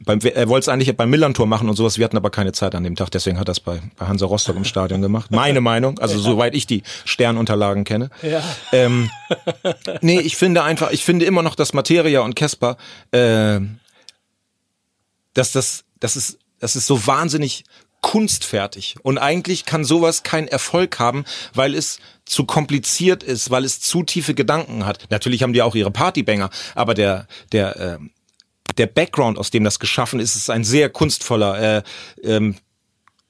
Beim, 0.00 0.18
er 0.20 0.48
wollte 0.48 0.64
es 0.64 0.68
eigentlich 0.68 0.94
beim 0.96 1.08
Millantor 1.08 1.46
machen 1.46 1.68
und 1.68 1.76
sowas, 1.76 1.98
wir 1.98 2.04
hatten 2.04 2.16
aber 2.16 2.30
keine 2.30 2.52
Zeit 2.52 2.74
an 2.74 2.82
dem 2.82 2.96
Tag, 2.96 3.10
deswegen 3.10 3.38
hat 3.38 3.48
er 3.48 3.52
es 3.52 3.60
bei, 3.60 3.80
bei 3.96 4.06
Hansa 4.06 4.26
Rostock 4.26 4.56
im 4.56 4.64
Stadion 4.64 5.00
gemacht. 5.00 5.30
Meine 5.30 5.60
Meinung, 5.60 5.98
also 5.98 6.18
soweit 6.20 6.54
ich 6.54 6.66
die 6.66 6.82
Sternunterlagen 7.04 7.84
kenne. 7.84 8.10
Ja. 8.22 8.42
Ähm, 8.72 9.08
nee, 10.02 10.20
ich 10.20 10.36
finde 10.36 10.62
einfach, 10.62 10.90
ich 10.90 11.04
finde 11.04 11.24
immer 11.24 11.42
noch, 11.42 11.54
dass 11.54 11.72
Materia 11.72 12.20
und 12.20 12.34
Casper, 12.34 12.76
äh, 13.12 13.60
dass 15.34 15.52
das, 15.52 15.84
das 16.00 16.16
ist, 16.16 16.38
das 16.58 16.76
ist 16.76 16.86
so 16.86 17.06
wahnsinnig 17.06 17.64
kunstfertig. 18.00 18.96
Und 19.02 19.16
eigentlich 19.18 19.64
kann 19.64 19.84
sowas 19.84 20.22
keinen 20.22 20.46
Erfolg 20.46 20.98
haben, 20.98 21.24
weil 21.54 21.74
es 21.74 21.98
zu 22.26 22.44
kompliziert 22.44 23.22
ist, 23.22 23.50
weil 23.50 23.64
es 23.64 23.80
zu 23.80 24.02
tiefe 24.02 24.34
Gedanken 24.34 24.84
hat. 24.84 25.06
Natürlich 25.10 25.42
haben 25.42 25.54
die 25.54 25.62
auch 25.62 25.74
ihre 25.74 25.90
Partybanger, 25.90 26.50
aber 26.74 26.92
der, 26.92 27.26
der, 27.52 27.76
äh, 27.80 27.98
der 28.76 28.86
Background, 28.88 29.38
aus 29.38 29.50
dem 29.50 29.64
das 29.64 29.78
geschaffen 29.78 30.20
ist, 30.20 30.36
ist 30.36 30.50
ein 30.50 30.64
sehr 30.64 30.90
kunstvoller. 30.90 31.78
Äh, 31.78 31.82
ähm, 32.22 32.56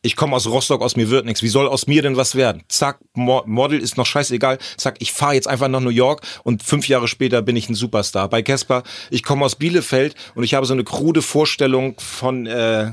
ich 0.04 0.16
komme 0.16 0.37
aus 0.37 0.46
Rostock, 0.46 0.82
aus 0.82 0.96
mir 0.96 1.08
wird 1.08 1.25
nichts. 1.25 1.42
Wie 1.42 1.49
soll 1.49 1.66
aus 1.66 1.87
mir 1.87 2.02
denn 2.02 2.16
was 2.16 2.34
werden? 2.34 2.62
Zack, 2.68 2.99
Mo 3.14 3.42
Model 3.46 3.80
ist 3.80 3.96
noch 3.96 4.04
scheißegal. 4.04 4.58
Zack, 4.76 4.96
ich 4.99 5.12
fahre 5.12 5.32
jetzt 5.34 5.49
einfach 5.49 5.68
nach 5.68 5.80
New 5.80 5.88
York 5.88 6.20
und 6.42 6.62
fünf 6.62 6.88
Jahre 6.88 7.08
später 7.08 7.40
bin 7.40 7.56
ich 7.56 7.70
ein 7.70 7.75
Superstar. 7.75 8.28
Bei 8.28 8.42
Casper, 8.42 8.82
ich 9.11 9.23
komme 9.23 9.46
aus 9.46 9.56
Bielefeld 9.56 10.14
und 10.34 10.44
ich 10.44 10.52
habe 10.52 10.66
so 10.66 10.75
eine 10.75 10.84
krude 10.84 11.23
Vorstellung 11.23 11.99
von 11.99 12.46
äh, 12.46 12.92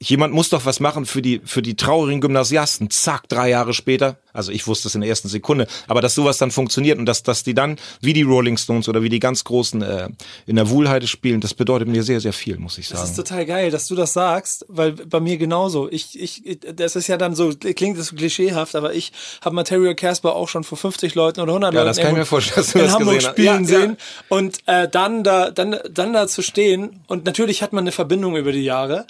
jemand 0.00 0.32
muss 0.32 0.48
doch 0.48 0.64
was 0.64 0.78
machen 0.78 1.06
für 1.06 1.22
die, 1.22 1.40
für 1.44 1.60
die 1.60 1.74
traurigen 1.74 2.20
Gymnasiasten. 2.20 2.88
Zack, 2.90 3.28
drei 3.28 3.50
Jahre 3.50 3.74
später. 3.74 4.18
Also 4.32 4.52
ich 4.52 4.66
wusste 4.68 4.86
es 4.86 4.94
in 4.94 5.00
der 5.00 5.10
ersten 5.10 5.28
Sekunde. 5.28 5.66
Aber 5.88 6.00
dass 6.00 6.14
sowas 6.14 6.38
dann 6.38 6.52
funktioniert 6.52 6.98
und 6.98 7.06
dass, 7.06 7.24
dass 7.24 7.42
die 7.42 7.54
dann, 7.54 7.76
wie 8.00 8.12
die 8.12 8.22
Rolling 8.22 8.56
Stones 8.56 8.88
oder 8.88 9.02
wie 9.02 9.08
die 9.08 9.18
ganz 9.18 9.42
Großen 9.42 9.82
äh, 9.82 10.08
in 10.46 10.54
der 10.54 10.68
Wuhlheide 10.70 11.08
spielen, 11.08 11.40
das 11.40 11.54
bedeutet 11.54 11.88
mir 11.88 12.04
sehr, 12.04 12.20
sehr 12.20 12.32
viel, 12.32 12.58
muss 12.58 12.78
ich 12.78 12.86
sagen. 12.86 13.00
Das 13.00 13.10
ist 13.10 13.16
total 13.16 13.44
geil, 13.44 13.72
dass 13.72 13.88
du 13.88 13.96
das 13.96 14.12
sagst, 14.12 14.64
weil 14.68 14.92
bei 14.92 15.18
mir 15.18 15.36
genauso. 15.36 15.90
Ich, 15.90 16.18
ich, 16.20 16.60
das 16.74 16.94
ist 16.94 17.08
ja 17.08 17.16
dann 17.16 17.34
so, 17.34 17.50
klingt 17.50 17.98
das 17.98 18.06
so 18.06 18.16
klischeehaft, 18.16 18.76
aber 18.76 18.94
ich 18.94 19.12
habe 19.44 19.56
Material 19.56 19.96
Casper 19.96 20.36
auch 20.36 20.48
schon 20.48 20.62
vor 20.62 20.78
50 20.78 21.16
Leuten 21.16 21.40
oder 21.40 21.52
100 21.52 21.74
ja, 21.74 21.80
Leuten 21.80 21.88
das 21.88 21.98
kann 21.98 22.12
ich 22.12 22.18
mir 22.18 22.26
vorstellen, 22.26 22.56
dass 22.56 22.72
du 22.72 22.78
in 22.78 22.84
das 22.84 22.94
Hamburg 22.94 23.14
gesehen 23.16 23.30
spielen 23.32 23.64
Ja, 23.64 23.72
ja. 23.72 23.80
sehen 23.80 23.96
und 24.28 24.58
äh, 24.66 24.88
dann 24.88 25.24
da, 25.24 25.50
dann, 25.50 25.76
dann 25.90 26.12
da 26.12 26.28
zu 26.28 26.42
stehen 26.42 27.00
und 27.08 27.24
natürlich 27.24 27.62
hat 27.62 27.72
man 27.72 27.82
eine 27.82 27.92
Verbindung 27.92 28.36
über 28.36 28.52
die 28.52 28.62
Jahre. 28.62 29.06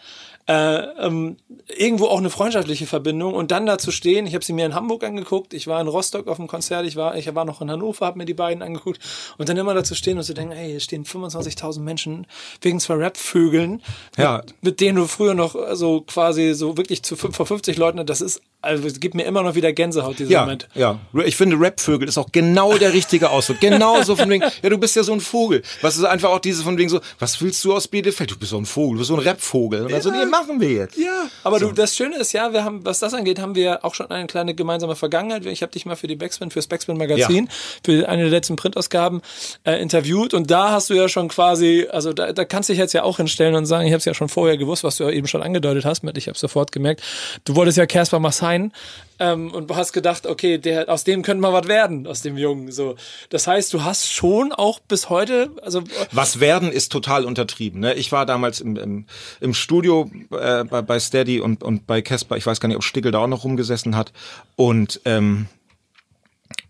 Äh, 0.49 0.79
ähm, 1.07 1.37
irgendwo 1.77 2.07
auch 2.07 2.17
eine 2.17 2.31
freundschaftliche 2.31 2.87
Verbindung 2.87 3.35
und 3.35 3.51
dann 3.51 3.67
da 3.67 3.77
zu 3.77 3.91
stehen, 3.91 4.27
ich 4.27 4.33
habe 4.35 4.43
sie 4.43 4.55
mir 4.55 4.65
in 4.65 4.75
Hamburg 4.75 5.05
angeguckt, 5.05 5.53
ich 5.53 5.67
war 5.67 5.79
in 5.79 5.89
Rostock 5.89 6.27
auf 6.27 6.39
dem 6.39 6.47
Konzert, 6.47 6.87
ich 6.87 6.97
war, 6.97 7.17
ich 7.17 7.35
war 7.35 7.45
noch 7.45 7.61
in 7.61 7.71
Hannover, 7.71 8.07
habe 8.07 8.17
mir 8.17 8.25
die 8.25 8.33
beiden 8.33 8.63
angeguckt 8.63 8.99
und 9.37 9.47
dann 9.51 9.59
immer 9.59 9.75
da 9.75 9.85
zu 9.85 9.95
stehen 9.95 10.17
und 10.17 10.25
zu 10.25 10.33
denken, 10.33 10.53
ey, 10.53 10.71
hier 10.71 10.81
stehen 10.81 11.05
25.000 11.05 11.81
Menschen 11.81 12.27
wegen 12.63 12.81
zwei 12.81 12.95
Rap-Vögeln, 12.95 13.83
Ja. 14.17 14.39
mit, 14.39 14.55
mit 14.63 14.81
denen 14.81 14.97
du 14.97 15.07
früher 15.07 15.35
noch 15.35 15.55
so 15.75 16.01
quasi 16.01 16.55
so 16.55 16.79
wirklich 16.79 17.03
zu 17.03 17.15
vor 17.17 17.45
50 17.45 17.77
Leuten, 17.77 18.07
das 18.07 18.23
ist, 18.23 18.41
also 18.63 18.87
es 18.87 19.01
gibt 19.01 19.15
mir 19.15 19.25
immer 19.25 19.43
noch 19.43 19.55
wieder 19.55 19.75
Gänsehaut, 19.75 20.19
dieser 20.19 20.31
Ja, 20.31 20.41
Moment. 20.41 20.67
ja. 20.75 20.99
Ich 21.27 21.37
finde, 21.37 21.57
Rapvögel 21.61 22.09
ist 22.09 22.17
auch 22.17 22.33
genau 22.33 22.77
der 22.79 22.95
richtige 22.95 23.29
Ausdruck. 23.31 23.61
Genauso 23.61 24.17
von 24.17 24.29
wegen, 24.31 24.45
ja, 24.63 24.71
du 24.71 24.79
bist 24.79 24.97
ja 24.97 25.03
so 25.03 25.13
ein 25.13 25.21
Vogel. 25.21 25.63
Was 25.83 25.97
ist 25.99 26.05
einfach 26.05 26.31
auch 26.31 26.39
diese 26.41 26.63
von 26.65 26.79
wegen 26.79 26.89
so, 26.89 27.01
was 27.19 27.41
willst 27.43 27.63
du 27.67 27.75
aus 27.75 27.87
Bielefeld? 27.87 28.31
Du 28.31 28.39
bist 28.39 28.51
so 28.51 28.57
ein 28.59 28.65
Vogel, 28.67 28.95
du 28.95 28.99
bist 29.01 29.09
so 29.09 29.15
ein 29.17 29.21
Rapvogel. 29.21 29.83
Und 29.85 29.93
dann 29.93 30.01
so, 30.03 30.11
nee, 30.11 30.25
machen 30.41 30.61
wir 30.61 30.71
jetzt. 30.71 30.97
Ja, 30.97 31.29
aber 31.45 31.59
du, 31.59 31.73
das 31.73 31.97
Schöne 31.97 32.17
ist 32.17 32.33
ja, 32.33 32.53
wir 32.53 32.65
haben, 32.65 32.85
was 32.85 32.99
das 33.01 33.15
angeht, 33.15 33.39
haben 33.39 33.55
wir 33.55 33.85
auch 33.85 33.95
schon 33.95 34.11
eine 34.11 34.27
kleine 34.27 34.55
gemeinsame 34.55 34.97
Vergangenheit. 34.97 35.47
Ich 35.47 35.63
habe 35.63 35.73
dich 35.73 35.87
mal 35.87 35.97
für 35.97 36.07
die 36.07 36.17
Backspin, 36.17 36.51
fürs 36.51 36.67
Backspin 36.67 36.97
Magazin, 36.97 37.49
für 37.85 38.09
eine 38.09 38.23
der 38.23 38.31
letzten 38.31 38.57
Printausgaben 38.57 39.23
äh, 39.65 39.81
interviewt. 39.81 40.35
Und 40.35 40.51
da 40.51 40.71
hast 40.71 40.91
du 40.91 40.95
ja 40.95 41.09
schon 41.09 41.29
quasi, 41.29 41.87
also 41.91 42.13
da, 42.13 42.33
da 42.33 42.45
kannst 42.45 42.69
du 42.69 42.73
dich 42.73 42.81
jetzt 42.81 42.93
ja 42.93 43.03
auch 43.03 43.17
hinstellen 43.17 43.55
und 43.55 43.67
sagen, 43.67 43.87
ich 43.87 43.93
habe 43.93 43.99
es 43.99 44.05
ja 44.05 44.15
schon 44.15 44.29
vorher 44.29 44.57
gewusst, 44.57 44.85
was 44.85 44.97
du 44.97 45.05
ja 45.05 45.11
eben 45.11 45.27
schon 45.27 45.43
angedeutet 45.43 45.85
hast, 45.85 46.03
mit 46.03 46.17
ich 46.17 46.29
habe 46.29 46.39
sofort 46.39 46.73
gemerkt, 46.73 47.03
du 47.45 47.55
wolltest 47.55 47.79
ja 47.79 47.87
Casper 47.87 48.21
Massain 48.21 48.73
ähm, 49.19 49.51
und 49.53 49.71
du 49.71 49.77
hast 49.77 49.93
gedacht, 49.93 50.27
okay, 50.27 50.59
der, 50.59 50.89
aus 50.89 51.05
dem 51.05 51.23
könnte 51.23 51.41
mal 51.41 51.53
was 51.53 51.69
werden, 51.69 52.07
aus 52.07 52.23
dem 52.23 52.37
Jungen. 52.37 52.71
So, 52.73 52.97
das 53.31 53.47
heißt, 53.47 53.73
du 53.73 53.85
hast 53.85 54.13
schon 54.13 54.53
auch 54.53 54.81
bis 54.81 55.11
heute, 55.11 55.51
also 55.63 55.83
Was 56.13 56.41
werden 56.41 56.71
ist 56.71 56.93
total 56.93 57.25
untertrieben. 57.25 57.81
Ne? 57.81 57.95
Ich 57.95 58.13
war 58.13 58.27
damals 58.27 58.61
im, 58.61 58.77
im, 58.77 59.07
im 59.41 59.55
Studio 59.55 60.11
äh, 60.31 60.65
bei, 60.65 60.83
bei 60.83 61.01
Steady 61.01 61.41
und, 61.41 61.63
und 61.63 61.87
bei 61.87 62.03
Casper. 62.03 62.37
Ich 62.37 62.47
weiß 62.47 62.61
gar 62.61 62.69
nicht, 62.69 62.77
ob 62.77 62.85
Stickel 62.85 63.13
da 63.13 63.19
auch 63.19 63.27
noch 63.27 63.45
rumgesessen 63.45 63.97
hat. 63.97 64.13
Und 64.57 65.01
ähm, 65.05 65.47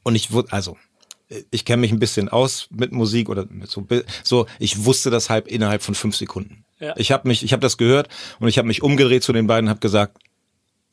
und 0.03 0.15
ich 0.15 0.33
wurde 0.33 0.53
also 0.53 0.77
ich 1.51 1.65
kenne 1.65 1.83
mich 1.83 1.93
ein 1.93 1.99
bisschen 1.99 2.29
aus 2.29 2.69
mit 2.71 2.93
Musik 2.93 3.29
oder 3.29 3.47
mit 3.51 3.71
so 3.71 3.87
so. 4.25 4.47
Ich 4.59 4.85
wusste 4.85 5.11
das 5.11 5.29
halb 5.29 5.47
innerhalb 5.47 5.83
von 5.83 5.95
fünf 5.95 6.17
Sekunden. 6.17 6.65
Ja. 6.81 6.95
Ich 6.97 7.13
habe 7.13 7.29
mich, 7.29 7.43
ich 7.43 7.53
habe 7.53 7.61
das 7.61 7.77
gehört 7.77 8.09
und 8.41 8.49
ich 8.49 8.57
habe 8.57 8.69
mich 8.69 8.83
umgedreht 8.83 9.23
zu 9.23 9.33
den 9.33 9.47
beiden 9.47 9.67
und 9.67 9.71
habe 9.71 9.81
gesagt, 9.81 10.17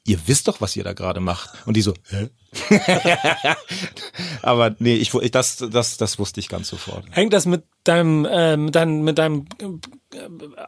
ihr 0.05 0.19
wisst 0.27 0.47
doch, 0.47 0.61
was 0.61 0.75
ihr 0.75 0.83
da 0.83 0.93
gerade 0.93 1.19
macht. 1.19 1.49
Und 1.65 1.75
die 1.75 1.81
so, 1.81 1.93
hä? 2.09 2.29
Aber 4.41 4.75
nee, 4.79 4.95
ich, 4.95 5.11
das, 5.31 5.57
das, 5.57 5.97
das 5.97 6.19
wusste 6.19 6.39
ich 6.39 6.47
ganz 6.47 6.69
sofort. 6.69 7.03
Hängt 7.09 7.33
das 7.33 7.45
mit 7.45 7.63
deinem, 7.83 8.23
äh, 8.25 8.55
mit 8.55 8.75
deinem, 8.75 9.03
mit 9.03 9.17
deinem 9.17 9.47
äh, 9.59 10.17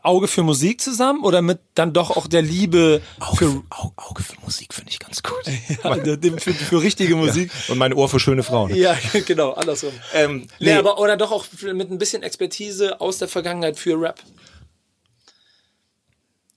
Auge 0.01 0.27
für 0.27 0.43
Musik 0.43 0.81
zusammen 0.81 1.23
oder 1.23 1.41
mit 1.41 1.59
dann 1.75 1.93
doch 1.93 2.17
auch 2.17 2.27
der 2.27 2.41
Liebe 2.41 3.01
für, 3.35 3.63
Auge, 3.69 3.93
Auge 3.95 4.23
für 4.23 4.35
Musik 4.43 4.73
finde 4.73 4.89
ich 4.89 4.99
ganz 4.99 5.21
gut. 5.23 5.43
ja, 5.83 5.95
für, 6.37 6.53
für 6.53 6.81
richtige 6.81 7.15
Musik? 7.15 7.51
Und 7.69 7.77
mein 7.77 7.93
Ohr 7.93 8.09
für 8.09 8.19
schöne 8.19 8.43
Frauen. 8.43 8.75
Ja, 8.75 8.97
genau, 9.25 9.53
andersrum. 9.53 9.93
Ähm, 10.13 10.47
Nee, 10.59 10.71
nee, 10.71 10.73
aber 10.73 10.99
oder 10.99 11.15
doch 11.15 11.31
auch 11.31 11.45
mit 11.61 11.91
ein 11.91 11.97
bisschen 11.99 12.23
Expertise 12.23 12.99
aus 12.99 13.19
der 13.19 13.27
Vergangenheit 13.27 13.77
für 13.77 13.99
Rap. 13.99 14.19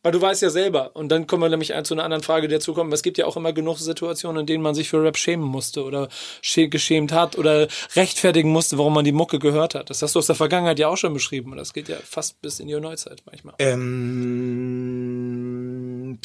Weil 0.02 0.12
du 0.12 0.20
weißt 0.22 0.40
ja 0.40 0.48
selber, 0.48 0.96
und 0.96 1.10
dann 1.10 1.26
kommen 1.26 1.42
wir 1.42 1.50
nämlich 1.50 1.74
zu 1.84 1.92
einer 1.92 2.04
anderen 2.04 2.22
Frage, 2.22 2.48
die 2.48 2.54
dazu 2.54 2.72
kommt. 2.72 2.90
Es 2.94 3.02
gibt 3.02 3.18
ja 3.18 3.26
auch 3.26 3.36
immer 3.36 3.52
genug 3.52 3.76
Situationen, 3.78 4.40
in 4.40 4.46
denen 4.46 4.62
man 4.62 4.74
sich 4.74 4.88
für 4.88 5.02
Rap 5.02 5.18
schämen 5.18 5.44
musste 5.44 5.84
oder 5.84 6.08
schä- 6.42 6.68
geschämt 6.68 7.12
hat 7.12 7.36
oder 7.36 7.68
rechtfertigen 7.96 8.50
musste, 8.50 8.78
warum 8.78 8.94
man 8.94 9.04
die 9.04 9.12
Mucke 9.12 9.38
gehört 9.38 9.74
hat. 9.74 9.90
Das 9.90 10.00
hast 10.00 10.14
du 10.14 10.18
aus 10.20 10.26
der 10.26 10.36
Vergangenheit 10.36 10.78
ja 10.78 10.88
auch 10.88 10.96
schon 10.96 11.12
beschrieben 11.12 11.50
und 11.50 11.58
das 11.58 11.74
geht 11.74 11.90
ja 11.90 11.96
fast 12.02 12.40
bis 12.40 12.60
in 12.60 12.68
die 12.68 12.80
Neuzeit 12.80 13.22
manchmal. 13.26 13.54
ähm, 14.90 16.18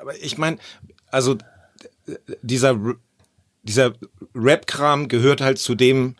aber 0.00 0.16
ich 0.16 0.38
meine, 0.38 0.56
also 1.10 1.36
dieser 2.42 2.70
R- 2.70 2.96
dieser 3.62 3.92
Rap-Kram 4.34 5.08
gehört 5.08 5.40
halt 5.42 5.58
zu 5.58 5.74
dem. 5.74 6.16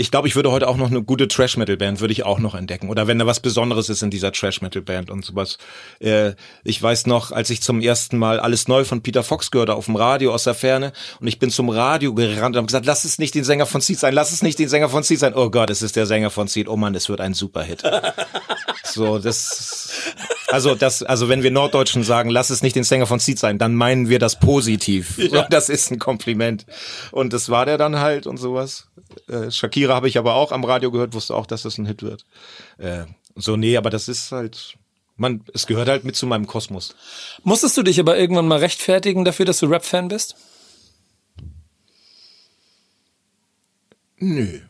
Ich 0.00 0.12
glaube, 0.12 0.28
ich 0.28 0.36
würde 0.36 0.52
heute 0.52 0.68
auch 0.68 0.76
noch 0.76 0.92
eine 0.92 1.02
gute 1.02 1.26
Trash-Metal-Band 1.26 1.98
würde 1.98 2.12
ich 2.12 2.24
auch 2.24 2.38
noch 2.38 2.54
entdecken. 2.54 2.88
Oder 2.88 3.08
wenn 3.08 3.18
da 3.18 3.26
was 3.26 3.40
Besonderes 3.40 3.88
ist 3.88 4.00
in 4.00 4.10
dieser 4.10 4.30
Trash-Metal-Band 4.30 5.10
und 5.10 5.24
sowas. 5.24 5.58
Äh, 5.98 6.34
ich 6.62 6.80
weiß 6.80 7.08
noch, 7.08 7.32
als 7.32 7.50
ich 7.50 7.62
zum 7.62 7.80
ersten 7.80 8.16
Mal 8.16 8.38
alles 8.38 8.68
neu 8.68 8.84
von 8.84 9.02
Peter 9.02 9.24
Fox 9.24 9.50
gehörte 9.50 9.74
auf 9.74 9.86
dem 9.86 9.96
Radio 9.96 10.32
aus 10.32 10.44
der 10.44 10.54
Ferne 10.54 10.92
und 11.18 11.26
ich 11.26 11.40
bin 11.40 11.50
zum 11.50 11.68
Radio 11.68 12.14
gerannt 12.14 12.54
und 12.54 12.58
habe 12.58 12.66
gesagt, 12.66 12.86
lass 12.86 13.02
es 13.02 13.18
nicht 13.18 13.34
den 13.34 13.42
Sänger 13.42 13.66
von 13.66 13.80
Seed 13.80 13.98
sein, 13.98 14.14
lass 14.14 14.30
es 14.30 14.40
nicht 14.40 14.60
den 14.60 14.68
Sänger 14.68 14.88
von 14.88 15.02
Seed 15.02 15.18
sein. 15.18 15.34
Oh 15.34 15.50
Gott, 15.50 15.68
es 15.68 15.82
ist 15.82 15.96
der 15.96 16.06
Sänger 16.06 16.30
von 16.30 16.46
Seed. 16.46 16.68
Oh 16.68 16.76
Mann, 16.76 16.94
es 16.94 17.08
wird 17.08 17.20
ein 17.20 17.34
Superhit. 17.34 17.82
so, 18.84 19.18
das, 19.18 19.90
also 20.46 20.76
das, 20.76 21.02
also 21.02 21.28
wenn 21.28 21.42
wir 21.42 21.50
Norddeutschen 21.50 22.04
sagen, 22.04 22.30
lass 22.30 22.50
es 22.50 22.62
nicht 22.62 22.76
den 22.76 22.84
Sänger 22.84 23.08
von 23.08 23.18
Seed 23.18 23.40
sein, 23.40 23.58
dann 23.58 23.74
meinen 23.74 24.08
wir 24.08 24.20
das 24.20 24.38
positiv. 24.38 25.16
So, 25.16 25.44
das 25.50 25.68
ist 25.68 25.90
ein 25.90 25.98
Kompliment. 25.98 26.66
Und 27.10 27.32
das 27.32 27.48
war 27.48 27.66
der 27.66 27.78
dann 27.78 27.98
halt 27.98 28.28
und 28.28 28.36
sowas. 28.36 28.86
Äh, 29.28 29.50
Shakira 29.50 29.94
habe 29.94 30.08
ich 30.08 30.18
aber 30.18 30.34
auch 30.34 30.52
am 30.52 30.64
Radio 30.64 30.90
gehört, 30.90 31.14
wusste 31.14 31.34
auch, 31.34 31.46
dass 31.46 31.62
das 31.62 31.78
ein 31.78 31.86
Hit 31.86 32.02
wird. 32.02 32.24
Äh, 32.78 33.06
so, 33.34 33.56
nee, 33.56 33.76
aber 33.76 33.90
das 33.90 34.08
ist 34.08 34.32
halt, 34.32 34.76
man, 35.16 35.44
es 35.54 35.66
gehört 35.66 35.88
halt 35.88 36.04
mit 36.04 36.16
zu 36.16 36.26
meinem 36.26 36.46
Kosmos. 36.46 36.94
Musstest 37.44 37.76
du 37.76 37.82
dich 37.82 38.00
aber 38.00 38.18
irgendwann 38.18 38.48
mal 38.48 38.58
rechtfertigen 38.58 39.24
dafür, 39.24 39.46
dass 39.46 39.60
du 39.60 39.66
Rap-Fan 39.66 40.08
bist? 40.08 40.36
Nö. 44.18 44.60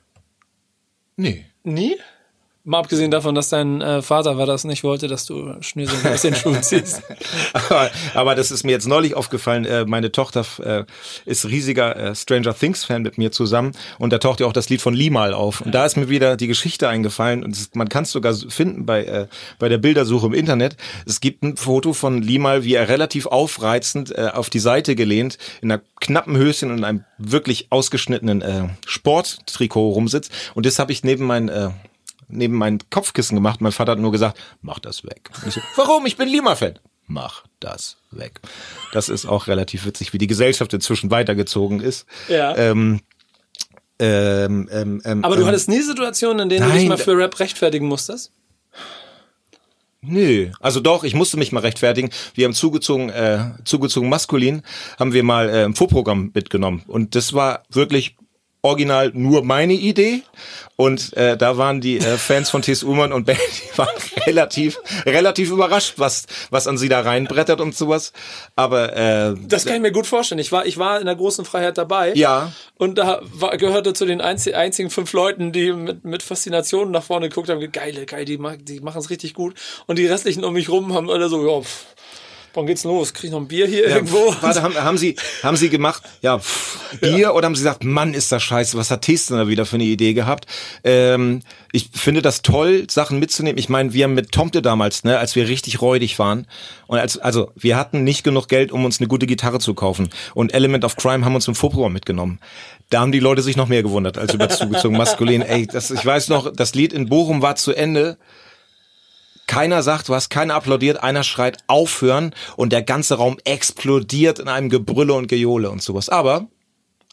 Nee. 1.17 1.47
Nie? 1.65 1.97
Mal 2.69 2.81
abgesehen 2.81 3.11
davon, 3.11 3.35
dass 3.35 3.49
dein 3.49 3.81
äh, 3.81 4.03
Vater 4.03 4.37
war 4.37 4.45
das 4.45 4.65
nicht 4.65 4.85
wollte, 4.85 5.09
dass 5.09 5.25
du 5.25 5.55
Schnürsenkel 5.63 6.13
aus 6.13 6.21
den 6.21 6.35
Schuhen 6.35 6.63
ziehst. 6.63 7.03
aber, 7.55 7.91
aber 8.13 8.35
das 8.35 8.51
ist 8.51 8.63
mir 8.63 8.73
jetzt 8.73 8.87
neulich 8.87 9.15
aufgefallen. 9.15 9.65
Äh, 9.65 9.87
meine 9.87 10.13
Tochter 10.13 10.45
äh, 10.63 10.85
ist 11.25 11.47
riesiger 11.47 11.97
äh, 11.97 12.15
Stranger 12.15 12.55
Things 12.55 12.85
Fan 12.85 13.01
mit 13.01 13.17
mir 13.17 13.33
zusammen 13.33 13.73
und 13.99 14.13
da 14.13 14.19
taucht 14.19 14.41
ja 14.41 14.47
auch 14.47 14.53
das 14.53 14.69
Lied 14.69 14.83
von 14.83 14.93
Limal 14.93 15.33
auf. 15.33 15.63
Und 15.63 15.75
da 15.75 15.87
ist 15.87 15.97
mir 15.97 16.11
wieder 16.11 16.37
die 16.37 16.47
Geschichte 16.47 16.91
eingefallen 16.91 17.43
und 17.43 17.57
es, 17.57 17.71
man 17.73 17.89
kann 17.89 18.05
es 18.05 18.11
sogar 18.11 18.35
finden 18.35 18.85
bei 18.85 19.03
äh, 19.07 19.27
bei 19.59 19.71
der 19.71 19.79
Bildersuche 19.79 20.27
im 20.27 20.35
Internet. 20.35 20.77
Es 21.07 21.23
gibt 21.23 21.43
ein 21.43 21.57
Foto 21.57 21.95
von 21.95 22.21
Limal, 22.21 22.65
wie 22.65 22.75
er 22.75 22.91
relativ 22.91 23.25
aufreizend 23.25 24.15
äh, 24.15 24.29
auf 24.35 24.51
die 24.51 24.59
Seite 24.59 24.95
gelehnt 24.95 25.39
in 25.63 25.73
einer 25.73 25.81
knappen 26.01 26.37
Höschen 26.37 26.71
und 26.71 26.85
einem 26.85 27.05
wirklich 27.17 27.69
ausgeschnittenen 27.71 28.77
Sporttrikot 28.87 29.89
rumsitzt. 29.91 30.31
Und 30.55 30.67
das 30.67 30.79
habe 30.79 30.93
ich 30.93 31.03
neben 31.03 31.25
mein 31.25 31.49
äh, 31.49 31.71
neben 32.29 32.55
mein 32.55 32.79
Kopfkissen 32.91 33.35
gemacht. 33.35 33.61
Mein 33.61 33.73
Vater 33.73 33.93
hat 33.93 33.99
nur 33.99 34.13
gesagt, 34.13 34.39
mach 34.63 34.79
das 34.79 35.05
weg. 35.05 35.31
Ich 35.47 35.55
so, 35.55 35.61
Warum? 35.77 36.07
Ich 36.07 36.17
bin 36.17 36.29
Lima-Fan. 36.29 36.79
Mach 37.07 37.45
das 37.59 37.97
weg. 38.11 38.41
Das 38.93 39.09
ist 39.09 39.27
auch 39.27 39.47
relativ 39.47 39.87
witzig, 39.87 40.13
wie 40.13 40.19
die 40.19 40.27
Gesellschaft 40.27 40.73
inzwischen 40.75 41.11
weitergezogen 41.11 41.81
ist. 41.81 42.07
Ja. 42.29 42.55
Ähm, 42.57 43.01
ähm, 43.99 44.69
ähm, 44.71 45.03
ähm, 45.05 45.25
Aber 45.25 45.37
du 45.37 45.43
ähm, 45.43 45.49
hattest 45.49 45.69
nie 45.69 45.81
Situationen, 45.81 46.45
in 46.45 46.49
denen 46.51 46.67
du 46.67 46.73
dich 46.73 46.83
Nein, 46.83 46.89
mal 46.89 46.99
für 46.99 47.17
Rap 47.17 47.41
rechtfertigen 47.41 47.87
musstest? 47.87 48.33
Nö, 50.01 50.51
also 50.61 50.79
doch, 50.79 51.03
ich 51.03 51.15
musste 51.15 51.37
mich 51.39 51.51
mal 51.51 51.61
rechtfertigen. 51.61 52.11
Wir 52.35 52.45
haben 52.45 52.55
zugezogen, 52.55 53.09
äh, 53.11 53.51
zugezogen 53.65 54.09
maskulin, 54.09 54.63
haben 54.99 55.13
wir 55.13 55.25
mal 55.25 55.49
äh, 55.49 55.65
ein 55.65 55.75
Vorprogramm 55.75 56.31
mitgenommen. 56.35 56.85
Und 56.87 57.17
das 57.17 57.33
war 57.33 57.65
wirklich 57.69 58.17
original 58.63 59.11
nur 59.15 59.45
meine 59.45 59.75
Idee. 59.75 60.23
Und 60.77 61.17
äh, 61.17 61.37
da 61.37 61.59
waren 61.59 61.81
die 61.81 61.99
äh, 61.99 62.17
Fans 62.19 62.51
von 62.51 62.63
T.S. 62.63 62.85
Ullmann 62.85 63.13
und 63.13 63.27
Band, 63.27 63.41
die 63.41 63.79
waren 63.79 63.89
relativ, 64.27 64.79
relativ 65.05 65.51
überrascht, 65.51 65.95
was, 65.97 66.27
was 66.51 66.69
an 66.69 66.79
sie 66.79 66.89
da 66.89 67.01
reinbrettert 67.01 67.61
und 67.61 67.75
sowas. 67.75 68.13
Aber 68.55 68.97
äh, 68.97 69.35
Das 69.49 69.65
kann 69.65 69.75
ich 69.75 69.83
mir 69.83 69.91
gut 69.91 70.07
vorstellen. 70.07 70.39
Ich 70.39 70.53
war, 70.53 70.67
ich 70.67 70.79
war 70.79 71.01
in 71.01 71.07
der 71.07 71.17
großen 71.17 71.45
Freiheit 71.45 71.79
dabei. 71.79 72.13
Ja. 72.15 72.53
Und 72.77 72.97
da 72.97 73.21
war, 73.25 73.57
gehörte 73.57 73.93
zu 73.93 74.07
den 74.07 74.21
einzi 74.21 74.55
einzigen 74.55 74.91
fünf 74.91 75.13
Leuten, 75.13 75.51
die 75.51 75.73
mit, 75.73 76.05
mit 76.05 76.23
Faszination 76.23 76.93
nach 76.93 77.03
vorne 77.03 77.29
geguckt 77.29 77.49
haben. 77.49 77.73
Geile, 77.73 78.07
geil, 78.07 78.25
die, 78.25 78.39
die 78.63 78.81
machen 78.81 78.99
es 78.99 79.11
richtig 79.11 79.35
gut. 79.35 79.55
Und 79.87 79.99
die 79.99 80.07
restlichen 80.07 80.45
um 80.45 80.53
mich 80.53 80.69
rum 80.69 80.95
haben 80.95 81.11
alle 81.11 81.29
so, 81.29 81.45
ja, 81.45 81.61
pff, 81.61 81.87
wann 82.59 82.67
geht's 82.67 82.85
los? 82.85 83.15
Krieg 83.15 83.27
ich 83.27 83.31
noch 83.31 83.41
ein 83.41 83.49
Bier 83.49 83.67
hier 83.67 83.89
Ja, 83.89 83.97
irgendwo? 83.97 84.35
Warte, 84.41 84.63
haben, 84.63 84.75
haben 84.75 84.99
Sie, 84.99 85.17
haben 85.43 85.57
Sie 85.57 85.71
gemacht, 85.71 86.03
ja, 86.21 86.39
pff, 86.39 86.79
Bier 87.01 87.35
oder 87.35 87.47
haben 87.47 87.55
Sie 87.55 87.63
gesagt, 87.63 87.85
Mann, 87.85 88.15
ist 88.15 88.31
das 88.33 88.43
scheiße, 88.43 88.77
was 88.77 88.91
hat 88.91 89.03
Testen 89.03 89.37
da 89.37 89.49
wieder 89.49 89.65
für 89.65 89.77
eine 89.77 89.85
Idee 89.85 90.13
gehabt? 90.13 90.47
Ähm, 90.85 91.41
ich 91.73 91.91
finde 91.95 92.21
das 92.21 92.43
toll, 92.43 92.87
Sachen 92.91 93.19
mitzunehmen. 93.19 93.59
Ich 93.59 93.69
meine, 93.69 93.95
wir 93.95 94.05
haben 94.05 94.15
mit 94.15 94.33
Tomte 94.33 94.61
damals, 94.61 95.05
ne, 95.05 95.19
als 95.19 95.37
wir 95.37 95.49
richtig 95.49 95.81
räudig 95.81 96.19
waren 96.19 96.47
und 96.87 96.99
als, 96.99 97.17
also 97.19 97.53
wir 97.55 97.77
hatten 97.77 98.05
nicht 98.05 98.25
genug 98.25 98.49
Geld, 98.49 98.73
um 98.73 98.85
uns 98.85 98.99
eine 98.99 99.09
gute 99.09 99.27
Gitarre 99.27 99.61
zu 99.61 99.75
kaufen 99.75 100.11
und 100.35 100.53
Element 100.53 100.85
of 100.85 100.97
Crime 100.97 101.25
haben 101.25 101.35
uns 101.35 101.49
im 101.49 101.55
Vorprogramm 101.55 101.93
mitgenommen. 101.93 102.41
Da 102.91 103.01
haben 103.01 103.13
die 103.13 103.21
Leute 103.21 103.43
sich 103.43 103.57
noch 103.57 103.69
mehr 103.69 103.83
gewundert 103.83 104.19
als 104.19 104.35
über 104.35 104.49
zugezogen 104.49 104.97
maskulin. 104.97 105.43
Ey, 105.43 105.67
das, 105.67 105.91
ich 105.91 106.05
weiß 106.05 106.29
noch, 106.29 106.53
das 106.53 106.75
Lied 106.75 106.93
in 106.93 107.09
Bochum 107.09 107.43
war 107.43 107.57
zu 107.57 107.73
Ende. 107.75 108.19
Keiner 109.49 109.83
sagt 109.83 110.11
was, 110.11 110.29
keiner 110.29 110.55
applaudiert, 110.55 111.03
einer 111.03 111.25
schreit 111.25 111.65
aufhören 111.67 112.35
und 112.57 112.71
der 112.71 112.83
ganze 112.83 113.17
Raum 113.17 113.39
explodiert 113.45 114.39
in 114.39 114.47
einem 114.47 114.69
Gebrülle 114.69 115.15
und 115.15 115.27
Gejohle 115.27 115.71
und 115.71 115.83
sowas. 115.83 116.09
Aber 116.09 116.47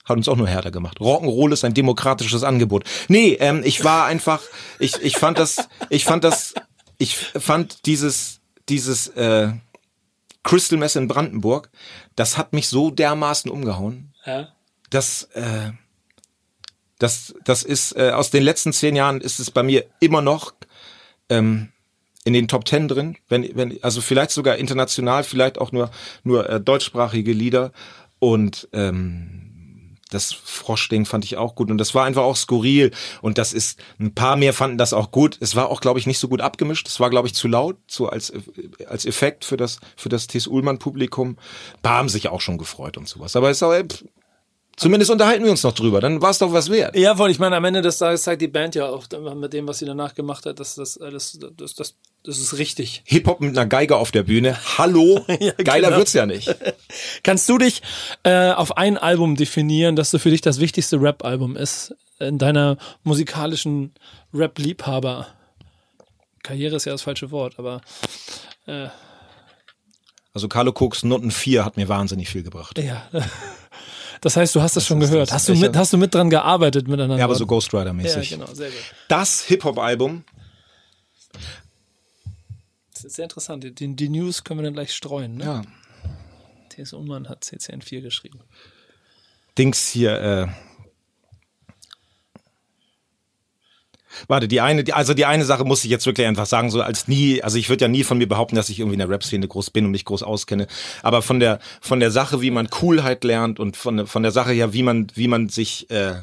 hat 0.03 0.17
uns 0.17 0.27
auch 0.27 0.35
nur 0.35 0.47
härter 0.47 0.69
gemacht. 0.69 0.99
Rock'n'Roll 0.99 1.53
ist 1.53 1.63
ein 1.63 1.73
demokratisches 1.73 2.43
Angebot. 2.43 2.83
Nee, 3.07 3.37
ähm, 3.39 3.61
ich 3.63 3.83
war 3.83 4.05
einfach, 4.05 4.41
ich, 4.79 5.01
ich 5.01 5.17
fand 5.17 5.39
das, 5.39 5.67
ich 5.89 6.03
fand 6.03 6.23
das, 6.25 6.53
ich 6.97 7.15
fand 7.17 7.87
dieses, 7.87 8.41
dieses 8.67 9.07
äh, 9.07 9.53
Crystal 10.43 10.77
Mess 10.77 10.97
in 10.97 11.07
Brandenburg, 11.07 11.71
das 12.15 12.37
hat 12.37 12.51
mich 12.51 12.67
so 12.67 12.91
dermaßen 12.91 13.49
umgehauen. 13.49 14.13
Ja. 14.25 14.49
Das, 14.89 15.23
äh, 15.33 15.71
das, 16.99 17.33
das 17.45 17.63
ist 17.63 17.95
äh, 17.95 18.11
aus 18.11 18.29
den 18.29 18.43
letzten 18.43 18.73
zehn 18.73 18.95
Jahren 18.95 19.21
ist 19.21 19.39
es 19.39 19.49
bei 19.49 19.63
mir 19.63 19.85
immer 20.01 20.21
noch 20.21 20.53
ähm, 21.29 21.71
in 22.25 22.33
den 22.33 22.47
Top 22.47 22.65
Ten 22.65 22.87
drin, 22.87 23.15
wenn, 23.29 23.49
wenn, 23.55 23.81
also 23.83 24.01
vielleicht 24.01 24.31
sogar 24.31 24.57
international, 24.57 25.23
vielleicht 25.23 25.59
auch 25.59 25.71
nur 25.71 25.91
nur 26.23 26.49
äh, 26.49 26.59
deutschsprachige 26.59 27.31
Lieder 27.31 27.71
und 28.19 28.67
ähm, 28.73 29.45
das 30.09 30.33
Froschding 30.33 31.05
fand 31.05 31.23
ich 31.25 31.37
auch 31.37 31.55
gut 31.55 31.69
und 31.71 31.77
das 31.77 31.93
war 31.93 32.05
einfach 32.05 32.23
auch 32.23 32.35
skurril 32.35 32.91
und 33.21 33.37
das 33.37 33.53
ist 33.53 33.79
ein 33.99 34.13
paar 34.13 34.35
mehr 34.35 34.53
fanden 34.53 34.77
das 34.77 34.93
auch 34.93 35.11
gut. 35.11 35.37
Es 35.39 35.55
war 35.55 35.69
auch 35.69 35.81
glaube 35.81 35.99
ich 35.99 36.07
nicht 36.07 36.19
so 36.19 36.27
gut 36.27 36.41
abgemischt. 36.41 36.87
Es 36.87 36.99
war 36.99 37.09
glaube 37.09 37.27
ich 37.27 37.35
zu 37.35 37.47
laut, 37.47 37.77
so 37.87 38.09
als 38.09 38.33
als 38.87 39.05
Effekt 39.05 39.45
für 39.45 39.57
das 39.57 39.79
für 39.95 40.09
das 40.09 40.27
T.S. 40.27 40.47
Ullmann 40.47 40.79
Publikum. 40.79 41.37
Ein 41.75 41.81
paar 41.81 41.97
haben 41.99 42.09
sich 42.09 42.29
auch 42.29 42.41
schon 42.41 42.57
gefreut 42.57 42.97
und 42.97 43.07
sowas. 43.07 43.35
Aber 43.35 43.49
es 43.49 43.57
ist 43.57 43.63
auch, 43.63 43.73
äh, 43.73 43.83
pff, 43.83 44.03
zumindest 44.77 45.11
unterhalten 45.11 45.43
wir 45.43 45.51
uns 45.51 45.63
noch 45.63 45.73
drüber. 45.73 46.01
Dann 46.01 46.21
war 46.21 46.31
es 46.31 46.39
doch 46.39 46.53
was 46.53 46.69
wert. 46.69 46.95
Ja, 46.95 47.15
voll. 47.15 47.31
Ich 47.31 47.39
meine, 47.39 47.55
am 47.55 47.65
Ende 47.65 47.81
des 47.81 47.97
Tages 47.97 48.23
zeigt 48.23 48.41
die 48.41 48.47
Band 48.47 48.75
ja 48.75 48.87
auch 48.87 49.07
mit 49.35 49.53
dem, 49.53 49.67
was 49.67 49.79
sie 49.79 49.85
danach 49.85 50.13
gemacht 50.13 50.45
hat, 50.45 50.59
dass 50.59 50.75
das 50.75 50.97
alles, 50.97 51.39
das, 51.57 51.75
das, 51.75 51.95
das 52.25 52.39
ist 52.39 52.57
richtig. 52.57 53.01
Hip-Hop 53.05 53.39
mit 53.41 53.57
einer 53.57 53.65
Geige 53.67 53.97
auf 53.97 54.11
der 54.11 54.23
Bühne. 54.23 54.57
Hallo? 54.77 55.25
Ja, 55.39 55.51
Geiler 55.53 55.87
genau. 55.87 55.97
wird's 55.99 56.13
ja 56.13 56.25
nicht. 56.25 56.53
Kannst 57.23 57.47
du 57.49 57.57
dich 57.57 57.81
äh, 58.23 58.51
auf 58.51 58.77
ein 58.77 58.97
Album 58.97 59.35
definieren, 59.35 59.95
das 59.95 60.11
so 60.11 60.19
für 60.19 60.29
dich 60.31 60.41
das 60.41 60.59
wichtigste 60.59 61.01
Rap-Album 61.01 61.55
ist 61.55 61.93
in 62.19 62.37
deiner 62.37 62.77
musikalischen 63.03 63.93
Rap-Liebhaber? 64.33 65.27
Karriere 66.43 66.75
ist 66.77 66.85
ja 66.85 66.91
das 66.91 67.01
falsche 67.01 67.31
Wort, 67.31 67.55
aber 67.57 67.81
Also 70.33 70.47
Carlo 70.47 70.71
Cooks 70.71 71.03
Noten 71.03 71.31
4 71.31 71.63
hat 71.65 71.77
mir 71.77 71.87
wahnsinnig 71.89 72.29
viel 72.29 72.43
gebracht. 72.43 72.77
ja. 72.79 73.07
Das 74.21 74.37
heißt, 74.37 74.55
du 74.55 74.61
hast 74.61 74.75
das 74.75 74.87
schon 74.87 74.99
ist 75.01 75.11
gehört. 75.11 75.27
das. 75.27 75.35
Hast 75.35 75.49
du, 75.49 75.55
mit, 75.55 75.75
hast 75.75 75.93
du 75.93 75.97
mit 75.97 76.15
dran 76.15 76.29
gearbeitet 76.31 76.87
miteinander? 76.87 77.17
Ja, 77.17 77.25
aber 77.25 77.35
so 77.35 77.45
Ghost 77.45 77.71
Ja, 77.73 77.79
Rider-mäßig. 77.79 78.29
genau, 78.29 78.47
sehr 78.53 78.69
gut. 78.69 78.79
Das 79.07 79.41
Hip-Hop-Album, 79.43 80.23
Das 81.33 81.39
ist 83.05 83.15
sehr 83.15 83.23
interessant. 83.25 83.63
Die, 83.63 83.95
die 83.95 84.09
News 84.09 84.43
können 84.43 84.59
wir 84.59 84.63
dann 84.63 84.73
gleich 84.73 84.93
streuen. 84.93 85.35
Ne? 85.37 85.43
ja. 85.45 85.61
T.S. 86.69 86.93
Ullmann 86.93 87.29
hat 87.29 87.43
CCN4 87.43 88.01
geschrieben. 88.01 88.39
Dings 89.57 89.87
hier, 89.87 90.19
äh. 90.21 90.47
Warte, 94.27 94.47
die 94.47 94.61
eine, 94.61 94.83
die, 94.85 94.93
also 94.93 95.13
die 95.13 95.25
eine 95.25 95.43
Sache 95.43 95.65
muss 95.65 95.83
ich 95.83 95.91
jetzt 95.91 96.05
wirklich 96.05 96.25
einfach 96.25 96.45
sagen, 96.45 96.71
so 96.71 96.81
als 96.81 97.07
nie, 97.09 97.41
also 97.41 97.57
ich 97.57 97.67
würde 97.67 97.83
ja 97.85 97.87
nie 97.89 98.03
von 98.05 98.17
mir 98.17 98.27
behaupten, 98.27 98.55
dass 98.55 98.69
ich 98.69 98.79
irgendwie 98.79 98.93
in 98.93 98.99
der 98.99 99.09
Rap-Szene 99.09 99.45
groß 99.47 99.71
bin 99.71 99.85
und 99.85 99.91
mich 99.91 100.05
groß 100.05 100.23
auskenne, 100.23 100.67
aber 101.03 101.21
von 101.21 101.41
der 101.41 101.59
von 101.81 101.99
der 101.99 102.11
Sache, 102.11 102.41
wie 102.41 102.49
man 102.51 102.69
Coolheit 102.69 103.25
lernt 103.25 103.59
und 103.59 103.75
von 103.75 103.97
der- 103.97 104.07
von 104.07 104.23
der 104.23 104.31
Sache 104.31 104.51
her, 104.53 104.71
wie 104.71 104.83
man 104.83 105.07
wie 105.15 105.27
man 105.27 105.49
sich 105.49 105.89
äh, 105.89 106.21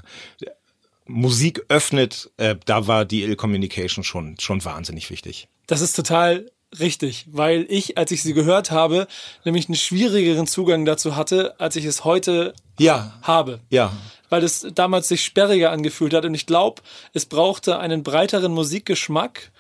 Musik 1.06 1.66
öffnet, 1.68 2.30
äh, 2.38 2.56
da 2.64 2.86
war 2.86 3.04
die 3.04 3.24
Ill 3.24 3.36
Communication 3.36 4.04
schon 4.04 4.36
schon 4.40 4.64
wahnsinnig 4.64 5.10
wichtig. 5.10 5.48
Das 5.66 5.82
ist 5.82 5.92
total 5.94 6.50
richtig, 6.78 7.26
weil 7.30 7.66
ich, 7.68 7.98
als 7.98 8.10
ich 8.10 8.22
sie 8.22 8.34
gehört 8.34 8.70
habe, 8.70 9.06
nämlich 9.44 9.68
einen 9.68 9.76
schwierigeren 9.76 10.46
Zugang 10.46 10.84
dazu 10.84 11.16
hatte, 11.16 11.54
als 11.60 11.76
ich 11.76 11.84
es 11.84 12.04
heute 12.04 12.54
Ja, 12.78 13.12
habe. 13.22 13.60
ja. 13.70 13.92
Weil 14.30 14.44
es 14.44 14.66
damals 14.74 15.08
sich 15.08 15.22
sperriger 15.24 15.70
angefühlt 15.70 16.14
hat 16.14 16.24
und 16.24 16.34
ich 16.34 16.46
glaube, 16.46 16.80
es 17.12 17.26
brauchte 17.26 17.78
einen 17.78 18.02
breiteren 18.02 18.52
Musikgeschmack, 18.52 19.50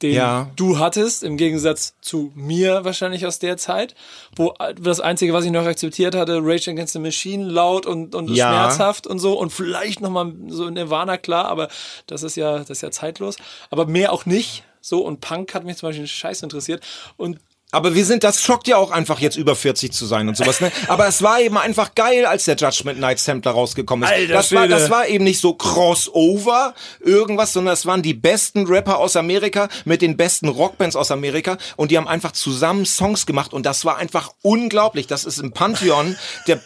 den 0.00 0.14
Ja. 0.14 0.50
du 0.56 0.78
hattest, 0.78 1.22
im 1.22 1.36
Gegensatz 1.36 1.94
zu 2.00 2.32
mir 2.34 2.84
wahrscheinlich 2.84 3.26
aus 3.26 3.38
der 3.40 3.56
Zeit, 3.56 3.94
wo 4.36 4.54
das 4.80 5.00
Einzige, 5.00 5.32
was 5.32 5.44
ich 5.44 5.50
noch 5.50 5.64
akzeptiert 5.66 6.14
hatte, 6.14 6.38
Rage 6.42 6.70
Against 6.70 6.92
the 6.92 6.98
Machine, 6.98 7.44
laut 7.48 7.86
und, 7.86 8.14
und 8.14 8.28
Ja. 8.30 8.46
schmerzhaft 8.48 9.06
und 9.06 9.18
so 9.18 9.38
und 9.38 9.52
vielleicht 9.52 10.00
nochmal 10.00 10.32
so 10.48 10.68
Nirvana, 10.70 11.18
klar, 11.18 11.46
aber 11.46 11.68
das 12.06 12.22
ist 12.22 12.36
ja, 12.36 12.58
das 12.58 12.70
ist 12.70 12.82
ja 12.82 12.90
zeitlos. 12.90 13.36
Aber 13.70 13.86
mehr 13.86 14.12
auch 14.12 14.26
nicht. 14.26 14.64
So, 14.82 15.00
und 15.06 15.20
Punk 15.20 15.54
hat 15.54 15.64
mich 15.64 15.76
zum 15.78 15.88
Beispiel 15.88 16.06
scheiß 16.06 16.42
interessiert. 16.42 16.82
Und 17.16 17.38
Aber 17.70 17.94
wir 17.94 18.04
sind, 18.04 18.24
das 18.24 18.42
schockt 18.42 18.66
ja 18.66 18.76
auch 18.76 18.90
einfach 18.90 19.20
jetzt 19.20 19.36
über 19.36 19.54
40 19.56 19.92
zu 19.92 20.04
sein 20.04 20.28
und 20.28 20.36
sowas, 20.36 20.60
ne? 20.60 20.70
Aber 20.88 21.06
es 21.06 21.22
war 21.22 21.40
eben 21.40 21.56
einfach 21.56 21.94
geil, 21.94 22.26
als 22.26 22.44
der 22.44 22.56
Judgment 22.56 22.98
Night 22.98 23.20
Sampler 23.20 23.52
rausgekommen 23.52 24.06
ist. 24.06 24.14
Alter 24.14 24.32
das 24.34 24.52
war, 24.52 24.64
Schwede. 24.64 24.74
das 24.74 24.90
war 24.90 25.06
eben 25.06 25.24
nicht 25.24 25.40
so 25.40 25.54
Crossover, 25.54 26.74
irgendwas, 27.00 27.52
sondern 27.52 27.74
es 27.74 27.86
waren 27.86 28.02
die 28.02 28.12
besten 28.12 28.66
Rapper 28.66 28.98
aus 28.98 29.16
Amerika 29.16 29.68
mit 29.84 30.02
den 30.02 30.16
besten 30.16 30.48
Rockbands 30.48 30.96
aus 30.96 31.12
Amerika 31.12 31.56
und 31.76 31.92
die 31.92 31.96
haben 31.96 32.08
einfach 32.08 32.32
zusammen 32.32 32.84
Songs 32.84 33.24
gemacht 33.24 33.54
und 33.54 33.64
das 33.64 33.84
war 33.84 33.96
einfach 33.96 34.32
unglaublich. 34.42 35.06
Das 35.06 35.24
ist 35.24 35.38
im 35.38 35.52
Pantheon 35.52 36.16
der 36.48 36.60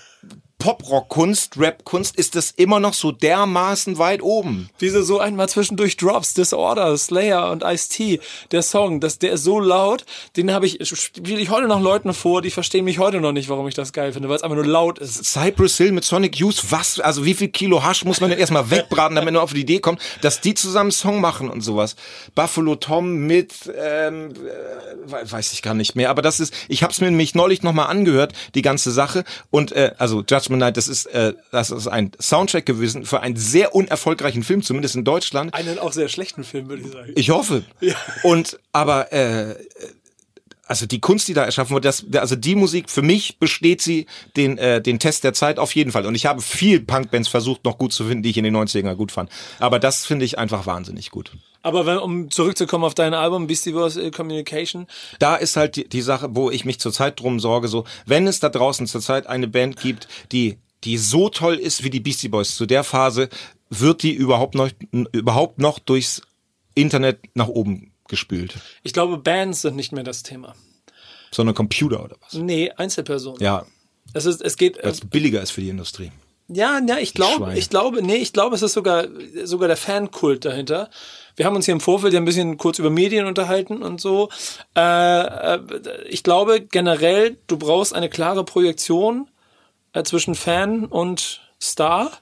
Pop-Rock-Kunst, 0.58 1.58
Rap-Kunst, 1.58 2.16
ist 2.16 2.34
das 2.34 2.50
immer 2.50 2.80
noch 2.80 2.94
so 2.94 3.12
dermaßen 3.12 3.98
weit 3.98 4.22
oben. 4.22 4.70
Wieso 4.78 5.02
so 5.02 5.18
einmal 5.20 5.48
zwischendurch 5.48 5.96
Drops, 5.96 6.34
Disorder, 6.34 6.96
Slayer 6.96 7.50
und 7.50 7.62
Ice-T, 7.62 8.20
der 8.52 8.62
Song, 8.62 9.00
das, 9.00 9.18
der 9.18 9.32
ist 9.32 9.44
so 9.44 9.60
laut, 9.60 10.04
den 10.36 10.52
habe 10.52 10.66
ich, 10.66 10.78
spiele 10.88 11.40
ich 11.40 11.50
heute 11.50 11.68
noch 11.68 11.80
Leuten 11.80 12.12
vor, 12.14 12.42
die 12.42 12.50
verstehen 12.50 12.84
mich 12.84 12.98
heute 12.98 13.20
noch 13.20 13.32
nicht, 13.32 13.48
warum 13.48 13.68
ich 13.68 13.74
das 13.74 13.92
geil 13.92 14.12
finde, 14.12 14.28
weil 14.28 14.36
es 14.36 14.42
einfach 14.42 14.56
nur 14.56 14.66
laut 14.66 14.98
ist. 14.98 15.24
Cypress 15.24 15.76
Hill 15.76 15.92
mit 15.92 16.04
Sonic 16.04 16.36
Youth, 16.36 16.64
was, 16.70 17.00
also 17.00 17.24
wie 17.24 17.34
viel 17.34 17.48
Kilo 17.48 17.82
Hasch 17.84 18.04
muss 18.04 18.20
man 18.20 18.30
denn 18.30 18.38
erstmal 18.38 18.70
wegbraten, 18.70 19.14
damit 19.16 19.34
man 19.34 19.42
auf 19.42 19.52
die 19.52 19.60
Idee 19.60 19.80
kommt, 19.80 20.00
dass 20.22 20.40
die 20.40 20.54
zusammen 20.54 20.86
einen 20.86 20.92
Song 20.92 21.20
machen 21.20 21.50
und 21.50 21.60
sowas. 21.60 21.96
Buffalo 22.34 22.76
Tom 22.76 23.26
mit, 23.26 23.52
ähm, 23.76 24.30
äh, 24.30 25.10
we- 25.10 25.30
weiß 25.32 25.52
ich 25.52 25.62
gar 25.62 25.74
nicht 25.74 25.96
mehr, 25.96 26.10
aber 26.10 26.22
das 26.22 26.40
ist, 26.40 26.54
ich 26.68 26.82
habe 26.82 26.92
es 26.92 27.00
mir 27.00 27.10
nämlich 27.10 27.34
neulich 27.34 27.62
nochmal 27.62 27.86
angehört, 27.88 28.32
die 28.54 28.62
ganze 28.62 28.90
Sache 28.90 29.24
und, 29.50 29.72
äh, 29.72 29.92
also 29.98 30.22
Judgment 30.46 30.60
Night, 30.60 30.76
das 30.76 30.88
ist, 30.88 31.06
äh, 31.06 31.34
das 31.50 31.70
ist 31.70 31.88
ein 31.88 32.12
Soundtrack 32.20 32.66
gewesen 32.66 33.04
für 33.04 33.20
einen 33.20 33.36
sehr 33.36 33.74
unerfolgreichen 33.74 34.42
Film, 34.42 34.62
zumindest 34.62 34.94
in 34.94 35.04
Deutschland. 35.04 35.52
Einen 35.54 35.78
auch 35.78 35.92
sehr 35.92 36.08
schlechten 36.08 36.44
Film, 36.44 36.68
würde 36.68 36.82
ich 36.82 36.92
sagen. 36.92 37.12
Ich 37.16 37.30
hoffe. 37.30 37.64
Und 38.22 38.58
aber 38.72 39.12
äh, 39.12 39.56
also 40.66 40.86
die 40.86 41.00
Kunst, 41.00 41.28
die 41.28 41.34
da 41.34 41.44
erschaffen 41.44 41.74
wird, 41.74 41.84
das, 41.84 42.04
also 42.16 42.36
die 42.36 42.54
Musik 42.54 42.90
für 42.90 43.02
mich 43.02 43.38
besteht 43.38 43.80
sie 43.80 44.06
den 44.36 44.58
äh, 44.58 44.82
den 44.82 44.98
Test 44.98 45.24
der 45.24 45.32
Zeit 45.32 45.58
auf 45.58 45.74
jeden 45.74 45.92
Fall. 45.92 46.06
Und 46.06 46.14
ich 46.14 46.26
habe 46.26 46.42
viel 46.42 46.80
Punkbands 46.80 47.28
versucht 47.28 47.64
noch 47.64 47.78
gut 47.78 47.92
zu 47.92 48.04
finden, 48.04 48.22
die 48.22 48.30
ich 48.30 48.36
in 48.36 48.44
den 48.44 48.56
90ern 48.56 48.94
gut 48.94 49.12
fand. 49.12 49.30
Aber 49.58 49.78
das 49.78 50.04
finde 50.04 50.24
ich 50.24 50.38
einfach 50.38 50.66
wahnsinnig 50.66 51.10
gut. 51.10 51.32
Aber 51.62 51.86
wenn, 51.86 51.98
um 51.98 52.30
zurückzukommen 52.30 52.84
auf 52.84 52.94
dein 52.94 53.14
Album, 53.14 53.46
Beastie 53.46 53.72
Boys 53.72 53.96
äh, 53.96 54.10
Communication, 54.10 54.86
Da 55.18 55.36
ist 55.36 55.56
halt 55.56 55.76
die, 55.76 55.88
die 55.88 56.02
Sache, 56.02 56.28
wo 56.32 56.50
ich 56.50 56.64
mich 56.64 56.78
zurzeit 56.80 57.18
drum 57.20 57.40
sorge, 57.40 57.68
so 57.68 57.84
wenn 58.04 58.26
es 58.26 58.40
da 58.40 58.48
draußen 58.48 58.86
zurzeit 58.86 59.26
eine 59.26 59.48
Band 59.48 59.80
gibt, 59.80 60.08
die 60.32 60.58
die 60.84 60.98
so 60.98 61.28
toll 61.30 61.54
ist 61.54 61.82
wie 61.82 61.90
die 61.90 62.00
Beastie 62.00 62.28
Boys 62.28 62.54
zu 62.54 62.66
der 62.66 62.84
Phase, 62.84 63.28
wird 63.70 64.02
die 64.02 64.12
überhaupt 64.12 64.54
noch 64.54 64.70
überhaupt 65.12 65.58
noch 65.58 65.78
durchs 65.78 66.22
Internet 66.74 67.18
nach 67.34 67.48
oben 67.48 67.92
gespült, 68.08 68.54
ich 68.82 68.92
glaube, 68.92 69.18
Bands 69.18 69.62
sind 69.62 69.76
nicht 69.76 69.92
mehr 69.92 70.04
das 70.04 70.22
Thema. 70.22 70.54
sondern 71.30 71.54
Computer 71.54 72.02
oder 72.04 72.16
was? 72.20 72.34
Nee, 72.34 72.70
Einzelpersonen. 72.76 73.40
Ja, 73.42 73.66
Es, 74.14 74.24
ist, 74.26 74.40
es 74.42 74.56
geht, 74.56 74.78
weil 74.82 74.92
es 74.92 75.00
billiger 75.00 75.42
ist 75.42 75.50
für 75.50 75.60
die 75.60 75.68
Industrie. 75.68 76.12
Ja, 76.48 76.80
ja, 76.86 76.98
ich 76.98 77.12
glaube, 77.12 77.58
ich 77.58 77.70
glaube, 77.70 78.02
nee, 78.02 78.16
ich 78.16 78.32
glaube, 78.32 78.54
es 78.54 78.62
ist 78.62 78.74
sogar, 78.74 79.06
sogar 79.42 79.66
der 79.66 79.76
Fankult 79.76 80.44
dahinter. 80.44 80.90
Wir 81.34 81.44
haben 81.44 81.56
uns 81.56 81.64
hier 81.64 81.72
im 81.74 81.80
Vorfeld 81.80 82.12
ja 82.14 82.20
ein 82.20 82.24
bisschen 82.24 82.56
kurz 82.56 82.78
über 82.78 82.88
Medien 82.88 83.26
unterhalten 83.26 83.82
und 83.82 84.00
so. 84.00 84.28
Äh, 84.76 85.20
äh, 85.26 85.60
ich 86.08 86.22
glaube 86.22 86.60
generell, 86.60 87.36
du 87.48 87.56
brauchst 87.58 87.94
eine 87.94 88.08
klare 88.08 88.44
Projektion 88.44 89.28
äh, 89.92 90.04
zwischen 90.04 90.36
Fan 90.36 90.84
und 90.84 91.40
Star. 91.60 92.12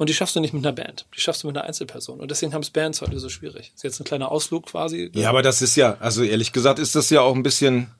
Und 0.00 0.08
die 0.08 0.14
schaffst 0.14 0.34
du 0.34 0.40
nicht 0.40 0.54
mit 0.54 0.64
einer 0.64 0.72
Band. 0.72 1.04
Die 1.14 1.20
schaffst 1.20 1.42
du 1.42 1.46
mit 1.46 1.58
einer 1.58 1.66
Einzelperson. 1.66 2.20
Und 2.20 2.30
deswegen 2.30 2.54
haben 2.54 2.62
es 2.62 2.70
Bands 2.70 3.02
heute 3.02 3.18
so 3.18 3.28
schwierig. 3.28 3.70
Ist 3.74 3.84
jetzt 3.84 4.00
ein 4.00 4.04
kleiner 4.04 4.32
Ausflug 4.32 4.64
quasi. 4.64 5.10
Ja, 5.12 5.28
aber 5.28 5.42
das 5.42 5.60
ist 5.60 5.76
ja, 5.76 5.98
also 6.00 6.22
ehrlich 6.22 6.52
gesagt, 6.52 6.78
ist 6.78 6.96
das 6.96 7.10
ja 7.10 7.20
auch 7.20 7.34
ein 7.34 7.42
bisschen. 7.42 7.90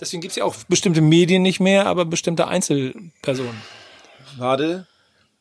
Deswegen 0.00 0.20
gibt's 0.20 0.34
ja 0.34 0.42
auch 0.42 0.56
bestimmte 0.68 1.00
Medien 1.00 1.42
nicht 1.42 1.60
mehr, 1.60 1.86
aber 1.86 2.04
bestimmte 2.04 2.48
Einzelpersonen. 2.48 3.54
Warte. 4.36 4.88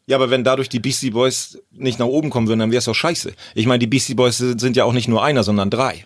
Ja, 0.06 0.17
aber 0.17 0.30
wenn 0.30 0.43
dadurch 0.43 0.69
die 0.69 0.80
Beastie 0.80 1.10
Boys 1.10 1.58
nicht 1.71 1.97
nach 1.97 2.06
oben 2.06 2.30
kommen 2.30 2.47
würden, 2.47 2.60
dann 2.60 2.69
wäre 2.69 2.77
es 2.77 2.86
doch 2.86 2.93
scheiße. 2.93 3.34
Ich 3.56 3.65
meine, 3.65 3.80
die 3.80 3.88
Beastie 3.88 4.13
Boys 4.13 4.38
sind 4.38 4.75
ja 4.75 4.84
auch 4.84 4.93
nicht 4.93 5.08
nur 5.08 5.23
einer, 5.23 5.43
sondern 5.43 5.71
drei. 5.71 6.06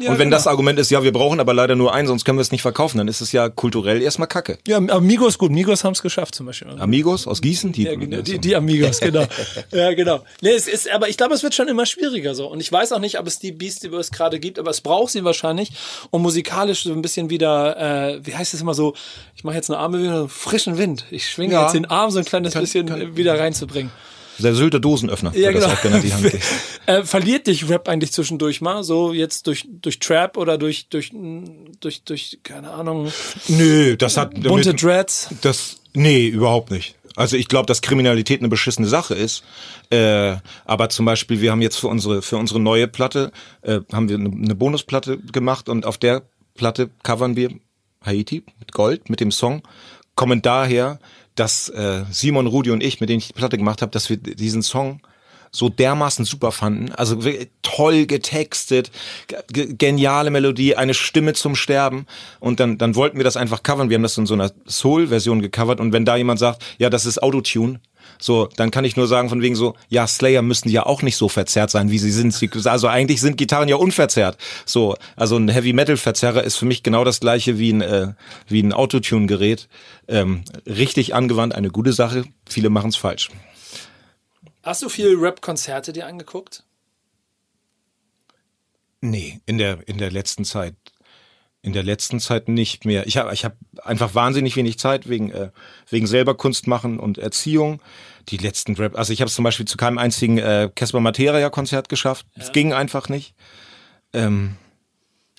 Ja, 0.00 0.10
und 0.10 0.18
wenn 0.18 0.26
genau. 0.28 0.36
das 0.36 0.46
Argument 0.46 0.78
ist, 0.78 0.90
ja, 0.90 1.02
wir 1.02 1.12
brauchen 1.12 1.38
aber 1.40 1.54
leider 1.54 1.76
nur 1.76 1.94
einen, 1.94 2.08
sonst 2.08 2.24
können 2.24 2.38
wir 2.38 2.42
es 2.42 2.50
nicht 2.50 2.62
verkaufen, 2.62 2.98
dann 2.98 3.06
ist 3.08 3.20
es 3.20 3.32
ja 3.32 3.48
kulturell 3.48 4.02
erstmal 4.02 4.26
Kacke. 4.28 4.58
Ja, 4.66 4.78
aber 4.78 5.00
Migos, 5.00 5.38
gut, 5.38 5.52
Migos 5.52 5.84
haben's 5.84 6.02
geschafft 6.02 6.34
zum 6.34 6.46
Beispiel. 6.46 6.68
Amigos 6.78 7.26
aus 7.26 7.40
Gießen, 7.40 7.72
die, 7.72 7.84
Ja, 7.84 7.94
genau, 7.94 8.22
die, 8.22 8.38
die 8.38 8.56
Amigos, 8.56 9.00
genau. 9.00 9.24
ja, 9.72 9.92
genau. 9.94 10.24
Nee, 10.40 10.50
es 10.50 10.66
ist, 10.68 10.90
aber 10.90 11.08
ich 11.08 11.16
glaube, 11.16 11.34
es 11.34 11.42
wird 11.42 11.54
schon 11.54 11.68
immer 11.68 11.86
schwieriger 11.86 12.34
so. 12.34 12.48
Und 12.48 12.60
ich 12.60 12.70
weiß 12.72 12.92
auch 12.92 12.98
nicht, 12.98 13.18
ob 13.18 13.26
es 13.26 13.38
die 13.38 13.52
Beastie 13.52 13.88
Boys 13.88 14.10
gerade 14.10 14.40
gibt, 14.40 14.58
aber 14.58 14.70
es 14.70 14.80
braucht 14.80 15.12
sie 15.12 15.24
wahrscheinlich, 15.24 15.72
um 16.10 16.22
musikalisch 16.22 16.82
so 16.84 16.92
ein 16.92 17.02
bisschen 17.02 17.30
wieder, 17.30 17.76
äh, 18.16 18.20
wie 18.26 18.34
heißt 18.34 18.54
es 18.54 18.60
immer 18.60 18.74
so, 18.74 18.94
ich 19.36 19.44
mache 19.44 19.56
jetzt 19.56 19.70
eine 19.70 19.78
Arme 19.78 20.02
wieder 20.02 20.28
frischen 20.28 20.78
Wind. 20.78 21.04
Ich 21.10 21.28
schwinge 21.30 21.54
Ja. 21.54 21.62
jetzt 21.62 21.74
den 21.74 21.84
Arm 21.86 22.10
so 22.10 22.18
ein 22.18 22.24
kleines 22.24 22.52
Kann- 22.54 22.62
bisschen 22.62 22.86
kann- 22.86 23.16
wieder 23.16 23.38
reinzubringen. 23.38 23.90
Der 24.42 24.54
Sylter 24.54 24.80
Dosenöffner, 24.80 25.32
Ja, 25.34 25.52
wird 25.52 25.56
das 25.56 25.64
genau. 25.64 25.74
auch 25.74 25.82
genannt, 25.82 26.04
die 26.04 26.12
Hand. 26.12 26.38
äh, 26.86 27.02
verliert 27.04 27.46
dich 27.46 27.68
Rap 27.68 27.88
eigentlich 27.88 28.12
zwischendurch 28.12 28.60
mal, 28.60 28.82
so 28.84 29.12
jetzt 29.12 29.46
durch, 29.46 29.66
durch 29.68 29.98
Trap 29.98 30.36
oder 30.36 30.58
durch, 30.58 30.88
durch, 30.88 31.12
durch, 31.80 32.02
durch, 32.04 32.38
keine 32.42 32.70
Ahnung, 32.70 33.12
Nö, 33.48 33.96
das 33.96 34.16
hat 34.16 34.34
bunte 34.34 34.70
damit, 34.70 34.82
Dreads? 34.82 35.28
das 35.42 35.76
nee, 35.94 36.26
überhaupt 36.26 36.70
nicht. 36.70 36.96
Also 37.16 37.36
ich 37.36 37.48
glaube, 37.48 37.66
dass 37.66 37.82
Kriminalität 37.82 38.40
eine 38.40 38.48
beschissene 38.48 38.86
Sache 38.86 39.14
ist. 39.14 39.42
Äh, 39.90 40.36
aber 40.64 40.88
zum 40.88 41.04
Beispiel, 41.04 41.40
wir 41.40 41.50
haben 41.50 41.60
jetzt 41.60 41.76
für 41.76 41.88
unsere 41.88 42.22
für 42.22 42.36
unsere 42.36 42.60
neue 42.60 42.86
Platte 42.88 43.32
äh, 43.62 43.80
haben 43.92 44.08
wir 44.08 44.16
eine, 44.16 44.30
eine 44.30 44.54
Bonusplatte 44.54 45.18
gemacht 45.18 45.68
und 45.68 45.86
auf 45.86 45.98
der 45.98 46.22
Platte 46.54 46.90
covern 47.02 47.36
wir 47.36 47.50
Haiti 48.04 48.44
mit 48.58 48.72
Gold 48.72 49.10
mit 49.10 49.20
dem 49.20 49.32
Song. 49.32 49.62
Kommen 50.14 50.42
daher, 50.42 50.98
dass 51.34 51.68
äh, 51.68 52.04
Simon, 52.10 52.46
Rudi 52.46 52.70
und 52.70 52.82
ich, 52.82 53.00
mit 53.00 53.08
denen 53.08 53.18
ich 53.18 53.28
die 53.28 53.32
Platte 53.32 53.58
gemacht 53.58 53.82
habe, 53.82 53.92
dass 53.92 54.10
wir 54.10 54.16
diesen 54.16 54.62
Song 54.62 55.00
so 55.52 55.68
dermaßen 55.68 56.24
super 56.24 56.52
fanden. 56.52 56.92
Also 56.92 57.18
toll 57.62 58.06
getextet, 58.06 58.92
ge- 59.48 59.74
geniale 59.76 60.30
Melodie, 60.30 60.76
eine 60.76 60.94
Stimme 60.94 61.32
zum 61.32 61.56
Sterben. 61.56 62.06
Und 62.38 62.60
dann, 62.60 62.78
dann 62.78 62.94
wollten 62.94 63.16
wir 63.16 63.24
das 63.24 63.36
einfach 63.36 63.64
covern. 63.64 63.90
Wir 63.90 63.96
haben 63.96 64.04
das 64.04 64.16
in 64.16 64.26
so 64.26 64.34
einer 64.34 64.52
Soul-Version 64.68 65.42
gecovert. 65.42 65.80
Und 65.80 65.92
wenn 65.92 66.04
da 66.04 66.16
jemand 66.16 66.38
sagt, 66.38 66.62
ja, 66.78 66.88
das 66.88 67.04
ist 67.04 67.20
Autotune, 67.20 67.80
so, 68.20 68.48
dann 68.56 68.70
kann 68.70 68.84
ich 68.84 68.96
nur 68.96 69.06
sagen 69.06 69.28
von 69.28 69.42
wegen 69.42 69.56
so, 69.56 69.74
ja, 69.88 70.06
Slayer 70.06 70.42
müssten 70.42 70.68
ja 70.68 70.86
auch 70.86 71.02
nicht 71.02 71.16
so 71.16 71.28
verzerrt 71.28 71.70
sein, 71.70 71.90
wie 71.90 71.98
sie 71.98 72.10
sind. 72.10 72.30
Also 72.66 72.88
eigentlich 72.88 73.20
sind 73.20 73.36
Gitarren 73.36 73.68
ja 73.68 73.76
unverzerrt. 73.76 74.36
So, 74.66 74.96
also 75.16 75.36
ein 75.36 75.48
Heavy 75.48 75.72
Metal 75.72 75.96
Verzerrer 75.96 76.44
ist 76.44 76.56
für 76.56 76.66
mich 76.66 76.82
genau 76.82 77.04
das 77.04 77.20
gleiche 77.20 77.58
wie 77.58 77.72
ein 77.72 77.80
äh, 77.80 78.12
wie 78.46 78.62
ein 78.62 78.72
Autotune 78.72 79.26
Gerät. 79.26 79.68
Ähm, 80.08 80.44
richtig 80.66 81.14
angewandt, 81.14 81.54
eine 81.54 81.70
gute 81.70 81.92
Sache. 81.92 82.24
Viele 82.48 82.70
machen 82.70 82.90
es 82.90 82.96
falsch. 82.96 83.30
Hast 84.62 84.82
du 84.82 84.88
viel 84.88 85.16
Rap-Konzerte 85.16 85.92
dir 85.92 86.06
angeguckt? 86.06 86.64
Nee, 89.00 89.40
in 89.46 89.56
der, 89.56 89.88
in 89.88 89.98
der 89.98 90.10
letzten 90.10 90.44
Zeit. 90.44 90.74
In 91.62 91.74
der 91.74 91.82
letzten 91.82 92.20
Zeit 92.20 92.48
nicht 92.48 92.86
mehr. 92.86 93.06
Ich 93.06 93.18
habe 93.18 93.34
ich 93.34 93.44
hab 93.44 93.54
einfach 93.82 94.14
wahnsinnig 94.14 94.56
wenig 94.56 94.78
Zeit 94.78 95.08
wegen, 95.10 95.30
äh, 95.30 95.50
wegen 95.90 96.06
selber 96.06 96.34
Kunst 96.34 96.66
machen 96.66 96.98
und 96.98 97.18
Erziehung. 97.18 97.82
Die 98.28 98.38
letzten 98.38 98.76
Rap, 98.76 98.96
also 98.96 99.12
ich 99.12 99.20
habe 99.20 99.28
es 99.28 99.34
zum 99.34 99.44
Beispiel 99.44 99.66
zu 99.66 99.76
keinem 99.76 99.98
einzigen 99.98 100.38
äh, 100.38 100.70
Casper 100.74 101.00
Materia 101.00 101.50
Konzert 101.50 101.88
geschafft. 101.90 102.26
Es 102.34 102.52
ging 102.52 102.72
einfach 102.72 103.10
nicht. 103.10 103.34
Ähm, 104.14 104.56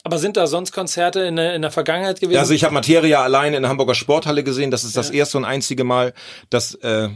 Aber 0.04 0.20
sind 0.20 0.38
da 0.38 0.46
sonst 0.46 0.72
Konzerte 0.74 1.22
in 1.22 1.38
der, 1.38 1.56
in 1.56 1.64
der 1.64 1.72
Vergangenheit 1.72 2.20
gewesen? 2.20 2.40
also 2.40 2.54
ich 2.54 2.64
habe 2.64 2.74
Materia 2.74 3.24
allein 3.24 3.54
in 3.56 3.64
der 3.64 3.70
Hamburger 3.70 3.96
Sporthalle 3.96 4.44
gesehen. 4.44 4.70
Das 4.70 4.84
ist 4.84 4.96
das 4.98 5.10
erste 5.10 5.38
und 5.38 5.46
einzige 5.46 5.84
Mal, 5.84 6.14
dass 6.52 6.76
äh, 6.76 7.10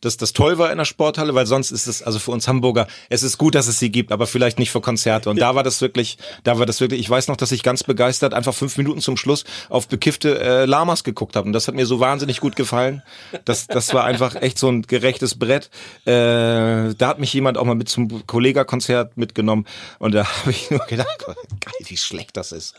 dass 0.00 0.16
das 0.16 0.32
toll 0.32 0.58
war 0.58 0.70
in 0.72 0.78
der 0.78 0.84
Sporthalle, 0.84 1.34
weil 1.34 1.46
sonst 1.46 1.70
ist 1.70 1.86
es, 1.86 2.02
also 2.02 2.18
für 2.18 2.30
uns 2.30 2.48
Hamburger, 2.48 2.86
es 3.08 3.22
ist 3.22 3.38
gut, 3.38 3.54
dass 3.54 3.66
es 3.66 3.78
sie 3.78 3.90
gibt, 3.90 4.12
aber 4.12 4.26
vielleicht 4.26 4.58
nicht 4.58 4.70
für 4.70 4.80
Konzerte. 4.80 5.28
Und 5.30 5.40
da 5.40 5.54
war 5.54 5.62
das 5.62 5.80
wirklich, 5.80 6.16
da 6.44 6.58
war 6.58 6.66
das 6.66 6.80
wirklich, 6.80 7.00
ich 7.00 7.10
weiß 7.10 7.28
noch, 7.28 7.36
dass 7.36 7.52
ich 7.52 7.62
ganz 7.62 7.84
begeistert 7.84 8.34
einfach 8.34 8.54
fünf 8.54 8.76
Minuten 8.76 9.00
zum 9.00 9.16
Schluss 9.16 9.44
auf 9.68 9.88
bekiffte 9.88 10.40
äh, 10.40 10.64
Lamas 10.64 11.04
geguckt 11.04 11.36
habe. 11.36 11.46
Und 11.46 11.52
das 11.52 11.68
hat 11.68 11.74
mir 11.74 11.86
so 11.86 12.00
wahnsinnig 12.00 12.40
gut 12.40 12.56
gefallen. 12.56 13.02
Das, 13.44 13.66
das 13.66 13.92
war 13.94 14.04
einfach 14.04 14.34
echt 14.36 14.58
so 14.58 14.68
ein 14.68 14.82
gerechtes 14.82 15.38
Brett. 15.38 15.70
Äh, 16.06 16.94
da 16.94 17.08
hat 17.08 17.18
mich 17.18 17.32
jemand 17.32 17.58
auch 17.58 17.64
mal 17.64 17.74
mit 17.74 17.88
zum 17.88 18.26
Kollega-Konzert 18.26 19.16
mitgenommen. 19.16 19.66
Und 19.98 20.12
da 20.14 20.24
habe 20.40 20.50
ich 20.50 20.70
nur 20.70 20.80
gedacht, 20.86 21.18
geil, 21.26 21.74
wie 21.86 21.96
schlecht 21.96 22.36
das 22.36 22.52
ist. 22.52 22.74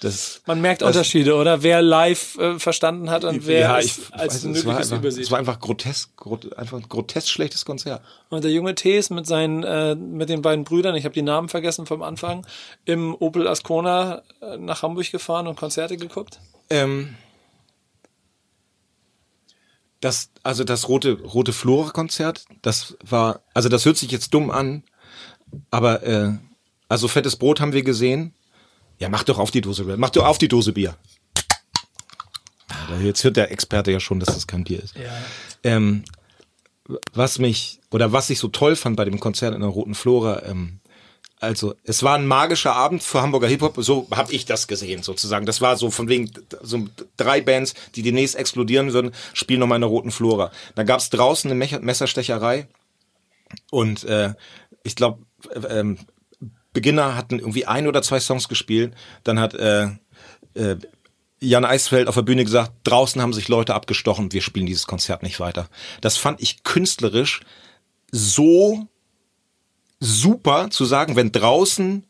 Das, 0.00 0.40
Man 0.46 0.60
merkt 0.60 0.82
das- 0.82 0.88
Unterschiede, 0.88 1.34
oder? 1.34 1.62
Wer 1.62 1.82
live 1.82 2.38
äh, 2.38 2.58
verstanden 2.58 3.10
hat 3.10 3.24
und 3.24 3.46
wer 3.46 3.60
ja, 3.60 3.78
ich 3.78 3.98
als 4.12 4.20
weiß, 4.20 4.34
es 4.34 4.44
war 4.44 4.50
Mögliches 4.50 4.92
einfach, 4.92 4.98
übersieht. 4.98 5.24
Es 5.24 5.30
war 5.30 5.38
einfach 5.38 5.58
grotesk, 5.60 6.16
grot, 6.16 6.56
einfach 6.60 6.78
ein 6.78 6.88
grotesk 6.88 7.28
schlechtes 7.28 7.64
Konzert. 7.64 8.02
Und 8.28 8.44
der 8.44 8.52
junge 8.52 8.74
Tees 8.74 9.10
mit 9.10 9.26
seinen, 9.26 9.64
äh, 9.64 9.94
mit 9.94 10.28
den 10.28 10.42
beiden 10.42 10.64
Brüdern, 10.64 10.94
ich 10.94 11.04
habe 11.04 11.14
die 11.14 11.22
Namen 11.22 11.48
vergessen 11.48 11.86
vom 11.86 12.02
Anfang, 12.02 12.46
im 12.84 13.14
Opel 13.14 13.48
Ascona 13.48 14.22
äh, 14.40 14.58
nach 14.58 14.82
Hamburg 14.82 15.10
gefahren 15.10 15.46
und 15.46 15.56
Konzerte 15.56 15.96
geguckt. 15.96 16.38
Ähm, 16.68 17.16
das, 20.00 20.30
also 20.42 20.64
das 20.64 20.88
rote, 20.88 21.20
rote 21.22 21.52
Flora-Konzert, 21.52 22.44
das 22.62 22.96
war, 23.02 23.42
also 23.54 23.68
das 23.68 23.84
hört 23.84 23.96
sich 23.96 24.10
jetzt 24.10 24.32
dumm 24.32 24.50
an, 24.50 24.84
aber 25.70 26.02
äh, 26.04 26.32
also 26.88 27.08
fettes 27.08 27.36
Brot 27.36 27.60
haben 27.60 27.72
wir 27.72 27.82
gesehen. 27.82 28.34
Ja, 28.98 29.08
mach 29.08 29.24
doch 29.24 29.38
auf 29.38 29.50
die 29.50 29.62
Dose, 29.62 29.84
mach 29.96 30.10
doch 30.10 30.26
auf 30.26 30.38
die 30.38 30.48
Dose 30.48 30.72
Bier. 30.72 30.94
Jetzt 33.02 33.24
hört 33.24 33.36
der 33.36 33.50
Experte 33.50 33.92
ja 33.92 34.00
schon, 34.00 34.20
dass 34.20 34.34
das 34.34 34.46
kein 34.46 34.64
Bier 34.64 34.82
ist. 34.82 34.96
Ja. 34.96 35.10
Ähm, 35.62 36.04
was 37.12 37.38
mich 37.38 37.80
oder 37.90 38.12
was 38.12 38.30
ich 38.30 38.38
so 38.38 38.48
toll 38.48 38.76
fand 38.76 38.96
bei 38.96 39.04
dem 39.04 39.20
Konzert 39.20 39.54
in 39.54 39.60
der 39.60 39.70
Roten 39.70 39.94
Flora, 39.94 40.42
ähm, 40.46 40.80
also 41.40 41.74
es 41.84 42.02
war 42.02 42.16
ein 42.16 42.26
magischer 42.26 42.76
Abend 42.76 43.02
für 43.02 43.22
Hamburger 43.22 43.48
Hip 43.48 43.62
Hop, 43.62 43.76
so 43.78 44.06
habe 44.10 44.32
ich 44.32 44.44
das 44.44 44.68
gesehen 44.68 45.02
sozusagen. 45.02 45.46
Das 45.46 45.62
war 45.62 45.78
so 45.78 45.90
von 45.90 46.08
wegen 46.08 46.30
so 46.62 46.86
drei 47.16 47.40
Bands, 47.40 47.72
die 47.94 48.02
demnächst 48.02 48.36
explodieren 48.36 48.92
würden, 48.92 49.12
spielen 49.32 49.58
nochmal 49.58 49.76
in 49.76 49.82
der 49.82 49.88
Roten 49.88 50.10
Flora. 50.10 50.52
Dann 50.74 50.86
gab 50.86 51.00
es 51.00 51.08
draußen 51.08 51.50
eine 51.50 51.80
Messerstecherei 51.80 52.68
und 53.70 54.04
äh, 54.04 54.34
ich 54.82 54.96
glaube 54.96 55.24
ähm, 55.68 55.98
Beginner 56.74 57.16
hatten 57.16 57.38
irgendwie 57.38 57.66
ein 57.66 57.86
oder 57.86 58.02
zwei 58.02 58.20
Songs 58.20 58.48
gespielt, 58.48 58.94
dann 59.24 59.40
hat 59.40 59.54
äh, 59.54 59.88
äh, 60.54 60.76
Jan 61.40 61.64
Eisfeld 61.64 62.06
auf 62.06 62.14
der 62.14 62.22
Bühne 62.22 62.44
gesagt, 62.44 62.72
draußen 62.84 63.20
haben 63.20 63.32
sich 63.32 63.48
Leute 63.48 63.74
abgestochen, 63.74 64.32
wir 64.32 64.42
spielen 64.42 64.66
dieses 64.66 64.86
Konzert 64.86 65.22
nicht 65.22 65.40
weiter. 65.40 65.68
Das 66.00 66.18
fand 66.18 66.40
ich 66.40 66.62
künstlerisch 66.62 67.40
so 68.12 68.86
super 70.00 70.70
zu 70.70 70.84
sagen, 70.84 71.16
wenn 71.16 71.32
draußen 71.32 72.04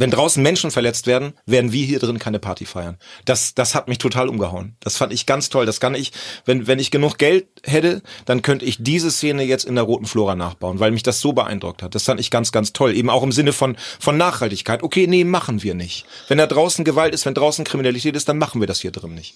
wenn 0.00 0.10
draußen 0.10 0.42
Menschen 0.42 0.70
verletzt 0.70 1.06
werden, 1.06 1.34
werden 1.44 1.72
wir 1.72 1.84
hier 1.84 1.98
drin 1.98 2.18
keine 2.18 2.38
Party 2.38 2.64
feiern. 2.64 2.96
Das, 3.26 3.54
das 3.54 3.74
hat 3.74 3.86
mich 3.86 3.98
total 3.98 4.30
umgehauen. 4.30 4.74
Das 4.80 4.96
fand 4.96 5.12
ich 5.12 5.26
ganz 5.26 5.50
toll. 5.50 5.66
Das 5.66 5.78
kann 5.78 5.94
ich, 5.94 6.12
wenn, 6.46 6.66
wenn 6.66 6.78
ich 6.78 6.90
genug 6.90 7.18
Geld 7.18 7.48
hätte, 7.64 8.00
dann 8.24 8.40
könnte 8.40 8.64
ich 8.64 8.82
diese 8.82 9.10
Szene 9.10 9.42
jetzt 9.42 9.66
in 9.66 9.74
der 9.74 9.84
Roten 9.84 10.06
Flora 10.06 10.34
nachbauen, 10.36 10.80
weil 10.80 10.90
mich 10.90 11.02
das 11.02 11.20
so 11.20 11.34
beeindruckt 11.34 11.82
hat. 11.82 11.94
Das 11.94 12.04
fand 12.04 12.18
ich 12.18 12.30
ganz, 12.30 12.50
ganz 12.50 12.72
toll. 12.72 12.96
Eben 12.96 13.10
auch 13.10 13.22
im 13.22 13.30
Sinne 13.30 13.52
von, 13.52 13.76
von 13.98 14.16
Nachhaltigkeit. 14.16 14.82
Okay, 14.82 15.06
nee, 15.06 15.24
machen 15.24 15.62
wir 15.62 15.74
nicht. 15.74 16.06
Wenn 16.28 16.38
da 16.38 16.46
draußen 16.46 16.82
Gewalt 16.82 17.12
ist, 17.12 17.26
wenn 17.26 17.34
draußen 17.34 17.66
Kriminalität 17.66 18.16
ist, 18.16 18.26
dann 18.26 18.38
machen 18.38 18.62
wir 18.62 18.66
das 18.66 18.80
hier 18.80 18.92
drin 18.92 19.14
nicht. 19.14 19.34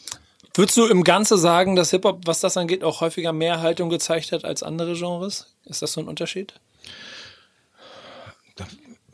Würdest 0.55 0.79
du 0.79 0.87
im 0.87 1.05
Ganze 1.05 1.37
sagen, 1.37 1.77
dass 1.77 1.90
Hip-Hop, 1.90 2.22
was 2.24 2.40
das 2.40 2.57
angeht, 2.57 2.85
auch 2.85 3.03
häufiger 3.03 3.35
mehr 3.35 3.61
Haltung 3.61 3.90
gezeigt 3.90 4.33
hat 4.33 4.46
als 4.46 4.62
andere 4.62 4.94
Genres? 4.94 5.53
Ist 5.66 5.83
das 5.83 5.92
so 5.92 6.00
ein 6.00 6.09
Unterschied? 6.09 6.55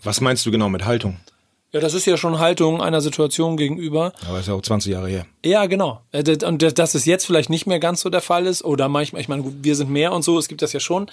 Was 0.01 0.21
meinst 0.21 0.47
du 0.47 0.53
genau 0.53 0.69
mit 0.69 0.85
Haltung? 0.85 1.19
Ja, 1.73 1.79
das 1.79 1.95
ist 1.95 2.05
ja 2.05 2.17
schon 2.17 2.41
Haltung 2.41 2.83
einer 2.83 3.01
Situation 3.01 3.57
gegenüber. 3.57 4.13
Aber 4.29 4.41
ist 4.41 4.49
ja 4.49 4.55
auch 4.55 4.61
20 4.63 4.91
Jahre 4.93 5.09
her. 5.09 5.25
Ja, 5.45 5.67
genau. 5.67 6.01
Äh, 6.11 6.25
das- 6.25 6.43
Und 6.47 6.63
das- 6.63 6.75
dass 6.75 6.95
es 6.97 7.05
jetzt 7.05 7.25
vielleicht 7.27 7.49
nicht 7.49 7.67
mehr 7.67 7.79
ganz 7.79 8.01
so 8.01 8.11
der 8.11 8.21
Fall 8.21 8.47
ist, 8.47 8.65
oder 8.65 8.89
manchmal, 8.89 9.23
ich 9.23 9.29
meine, 9.29 9.45
wir 9.63 9.77
sind 9.77 9.89
mehr 9.89 10.13
und 10.13 10.23
so, 10.23 10.37
es 10.37 10.49
gibt 10.49 10.63
das 10.63 10.73
ja 10.73 10.81
schon, 10.81 11.09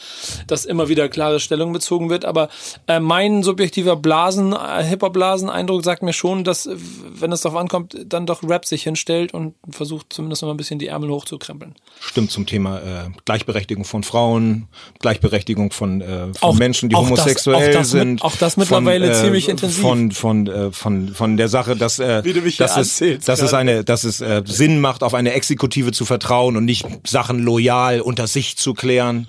dass 0.48 0.66
immer 0.66 0.90
wieder 0.90 1.10
klare 1.10 1.40
Stellung 1.40 1.74
bezogen 1.74 2.10
wird, 2.10 2.26
aber 2.26 2.50
äh, 2.88 3.00
mein 3.00 3.44
subjektiver 3.44 3.96
Blasen, 3.96 4.54
äh, 4.54 4.84
Hip-Hop-Blasen-Eindruck 4.84 5.84
sagt 5.84 6.02
mir 6.02 6.12
schon, 6.14 6.44
dass, 6.44 6.68
wenn 6.74 7.32
es 7.32 7.42
darauf 7.42 7.60
ankommt, 7.60 7.96
dann 8.06 8.26
doch 8.26 8.42
Rap 8.44 8.66
sich 8.66 8.82
hinstellt 8.84 9.34
und 9.36 9.54
versucht 9.70 10.08
zumindest 10.12 10.42
noch 10.42 10.48
mal 10.48 10.56
ein 10.56 10.58
bisschen 10.58 10.80
die 10.80 10.88
Ärmel 10.88 11.12
hochzukrempeln. 11.12 11.76
Stimmt 12.00 12.32
zum 12.32 12.48
Thema 12.48 12.80
äh, 12.80 13.10
Gleichberechtigung 13.26 13.86
von 13.86 14.02
Frauen, 14.04 14.68
Gleichberechtigung 15.00 15.72
von, 15.72 16.02
von 16.02 16.34
Auch- 16.42 16.56
Menschen, 16.56 16.90
die 16.90 16.96
auch 16.96 17.02
das- 17.02 17.10
homosexuell 17.12 17.56
auch 17.70 17.74
das 17.74 17.94
mit- 17.94 18.02
sind. 18.02 18.22
auch 18.24 18.36
das 18.36 18.58
mittlerweile 18.58 19.14
von, 19.14 19.24
ziemlich 19.24 19.50
intensiv. 19.50 19.82
Von 19.82 20.12
von 20.12 20.47
äh, 20.48 20.72
von 20.72 21.14
von 21.14 21.38
der 21.38 21.48
Sache, 21.48 21.76
dass 21.76 22.00
äh, 22.00 22.24
Wie 22.24 22.34
du 22.34 22.42
mich 22.42 22.58
hier 22.58 22.68
dass 22.68 22.78
es 22.78 23.26
dass 23.26 23.42
es 23.42 23.54
eine 23.54 23.84
dass 23.84 24.04
es 24.04 24.22
äh, 24.22 24.44
Sinn 24.46 24.80
macht, 24.80 25.04
auf 25.04 25.14
eine 25.14 25.34
Exekutive 25.34 25.92
zu 25.92 26.06
vertrauen 26.06 26.58
und 26.58 26.66
nicht 26.66 26.86
Sachen 27.06 27.40
loyal 27.40 28.02
unter 28.02 28.28
sich 28.28 28.58
zu 28.58 28.74
klären. 28.74 29.28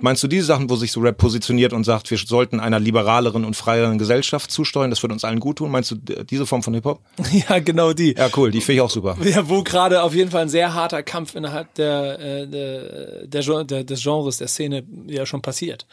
Meinst 0.00 0.22
du 0.22 0.28
diese 0.28 0.46
Sachen, 0.46 0.70
wo 0.70 0.76
sich 0.76 0.92
so 0.92 1.00
Rap 1.00 1.18
positioniert 1.18 1.72
und 1.72 1.82
sagt, 1.82 2.08
wir 2.12 2.18
sollten 2.18 2.60
einer 2.60 2.78
liberaleren 2.78 3.44
und 3.44 3.54
freieren 3.54 3.98
Gesellschaft 3.98 4.48
zusteuern, 4.48 4.90
das 4.90 5.02
wird 5.02 5.12
uns 5.12 5.24
allen 5.24 5.40
gut 5.40 5.58
tun? 5.58 5.72
Meinst 5.72 5.90
du 5.90 5.96
diese 5.96 6.46
Form 6.46 6.62
von 6.62 6.72
Hip-Hop? 6.74 7.00
ja, 7.48 7.58
genau 7.58 7.92
die. 7.92 8.14
Ja, 8.16 8.28
cool, 8.36 8.52
die 8.52 8.60
finde 8.60 8.74
ich 8.74 8.80
auch 8.82 8.90
super. 8.90 9.16
Ja, 9.28 9.48
wo 9.48 9.62
gerade 9.62 10.02
auf 10.02 10.14
jeden 10.14 10.30
Fall 10.30 10.42
ein 10.42 10.48
sehr 10.48 10.72
harter 10.72 11.02
Kampf 11.02 11.34
innerhalb 11.34 11.74
der, 11.74 12.18
äh, 12.20 12.46
der, 12.46 13.26
der, 13.26 13.64
der 13.64 13.84
des 13.84 14.02
Genres, 14.02 14.38
der 14.38 14.48
Szene 14.48 14.84
ja 15.08 15.26
schon 15.26 15.42
passiert. 15.42 15.86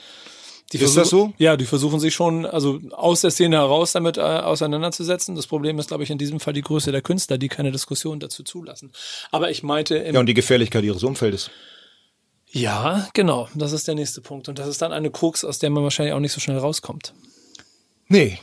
Die 0.74 0.78
Ist 0.80 0.98
das 0.98 1.10
so? 1.10 1.32
Ja, 1.38 1.58
die 1.58 1.66
versuchen 1.66 2.00
sich 2.00 2.14
schon, 2.16 2.46
also 2.46 2.80
aus 2.92 3.22
der 3.22 3.30
Szene 3.32 3.58
heraus 3.58 3.92
damit 3.92 4.18
äh, 4.18 4.22
auseinanderzusetzen. 4.22 5.36
Das 5.36 5.46
Problem 5.46 5.78
ist, 5.78 5.90
glaube 5.90 6.04
ich, 6.04 6.10
in 6.10 6.18
diesem 6.18 6.40
Fall 6.40 6.54
die 6.54 6.64
Größe 6.64 6.92
der 6.92 7.02
Künstler, 7.04 7.38
die 7.38 7.50
keine 7.50 7.72
Diskussion 7.72 8.20
dazu 8.20 8.42
zulassen. 8.44 8.92
Aber 9.32 9.52
ich 9.52 9.62
meinte, 9.62 9.98
Ja, 10.12 10.20
und 10.20 10.26
die 10.26 10.34
Gefährlichkeit 10.34 10.84
ihres 10.84 11.04
Umfeldes. 11.04 11.52
ja, 12.50 13.08
genau, 13.14 13.48
das 13.54 13.74
ist 13.74 13.88
der 13.88 13.96
nächste 13.96 14.22
Punkt. 14.22 14.48
Und 14.50 14.58
das 14.60 14.68
ist 14.68 14.82
dann 14.82 14.92
eine 14.92 15.12
Krux, 15.12 15.44
aus 15.44 15.60
der 15.60 15.70
man 15.70 15.84
wahrscheinlich 15.84 16.14
auch 16.14 16.20
nicht 16.20 16.32
so 16.34 16.40
schnell 16.40 16.58
rauskommt. 16.58 17.14
Nee. 18.08 18.40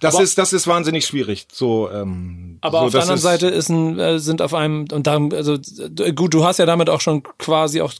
Das 0.00 0.14
Aber- 0.14 0.24
ist, 0.24 0.38
das 0.38 0.52
ist 0.52 0.66
wahnsinnig 0.66 1.04
schwierig. 1.06 1.46
So, 1.52 1.90
ähm, 1.90 2.58
Aber 2.60 2.80
so, 2.80 2.84
auf 2.86 2.92
der 2.92 3.02
anderen 3.02 3.20
Seite 3.20 3.48
ist 3.48 3.68
ein, 3.70 3.98
äh, 3.98 4.18
sind 4.18 4.40
auf 4.40 4.54
einem, 4.54 4.86
und 4.92 5.06
darum, 5.06 5.32
also 5.32 5.58
gut, 6.14 6.32
du 6.32 6.44
hast 6.44 6.58
ja 6.58 6.66
damit 6.66 6.88
auch 6.88 7.00
schon 7.00 7.22
quasi 7.38 7.80
auch 7.80 7.92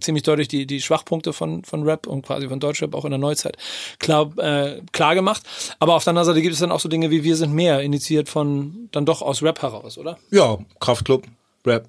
ziemlich 0.00 0.22
deutlich 0.24 0.48
die, 0.48 0.66
die 0.66 0.80
Schwachpunkte 0.80 1.32
von, 1.32 1.64
von 1.64 1.84
Rap 1.84 2.06
und 2.06 2.22
quasi 2.22 2.48
von 2.48 2.60
Deutschrap 2.60 2.94
auch 2.94 3.04
in 3.04 3.10
der 3.10 3.18
Neuzeit 3.18 3.56
klar, 3.98 4.30
äh, 4.38 4.80
klar 4.92 5.14
gemacht. 5.14 5.42
Aber 5.78 5.94
auf 5.94 6.04
der 6.04 6.10
anderen 6.12 6.26
Seite 6.26 6.42
gibt 6.42 6.54
es 6.54 6.60
dann 6.60 6.72
auch 6.72 6.80
so 6.80 6.88
Dinge 6.88 7.10
wie 7.10 7.24
Wir 7.24 7.36
sind 7.36 7.52
mehr, 7.52 7.80
initiiert 7.80 8.28
von 8.28 8.88
dann 8.92 9.06
doch 9.06 9.22
aus 9.22 9.42
Rap 9.42 9.62
heraus, 9.62 9.98
oder? 9.98 10.18
Ja, 10.30 10.58
Kraftclub, 10.80 11.24
Rap. 11.66 11.86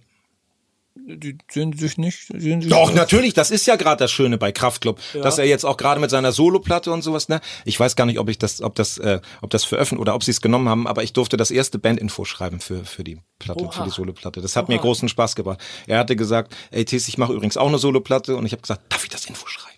Die 0.95 1.37
sehen 1.49 1.73
sich 1.73 1.97
nicht. 1.97 2.27
Sehen 2.27 2.61
sich 2.61 2.71
Doch, 2.71 2.93
natürlich, 2.93 3.33
das 3.33 3.49
ist 3.49 3.65
ja 3.65 3.75
gerade 3.75 3.97
das 3.97 4.11
Schöne 4.11 4.37
bei 4.37 4.51
Kraftklub, 4.51 4.99
dass 5.13 5.39
er 5.39 5.45
jetzt 5.45 5.65
auch 5.65 5.75
gerade 5.75 5.99
mit 5.99 6.11
seiner 6.11 6.31
Soloplatte 6.31 6.91
und 6.91 7.01
sowas, 7.01 7.29
ne? 7.29 7.41
Ich 7.65 7.79
weiß 7.79 7.95
gar 7.95 8.05
nicht, 8.05 8.19
ob 8.19 8.29
ich 8.29 8.37
das, 8.37 8.61
ob 8.61 8.75
das, 8.75 8.99
äh, 8.99 9.19
ob 9.41 9.49
das 9.49 9.65
veröffentlicht 9.65 10.01
oder 10.01 10.13
ob 10.13 10.23
sie 10.23 10.31
es 10.31 10.39
genommen 10.39 10.69
haben, 10.69 10.87
aber 10.87 11.03
ich 11.03 11.11
durfte 11.13 11.35
das 11.35 11.49
erste 11.49 11.79
Bandinfo 11.79 12.25
schreiben 12.25 12.59
für 12.59 12.85
für 12.85 13.03
die 13.03 13.17
Platte, 13.39 13.63
Oha. 13.63 13.71
für 13.71 13.83
die 13.83 13.89
Soloplatte. 13.89 14.41
Das 14.41 14.55
hat 14.55 14.69
mir 14.69 14.77
großen 14.77 15.09
Spaß 15.09 15.35
gebracht. 15.35 15.59
Er 15.87 15.97
hatte 15.97 16.15
gesagt, 16.15 16.55
ey 16.69 16.85
Tis, 16.85 17.07
ich 17.07 17.17
mache 17.17 17.33
übrigens 17.33 17.57
auch 17.57 17.67
eine 17.67 17.79
Soloplatte 17.79 18.35
und 18.35 18.45
ich 18.45 18.51
habe 18.51 18.61
gesagt, 18.61 18.83
darf 18.89 19.03
ich 19.03 19.09
das 19.09 19.25
Info 19.25 19.47
schreiben? 19.47 19.73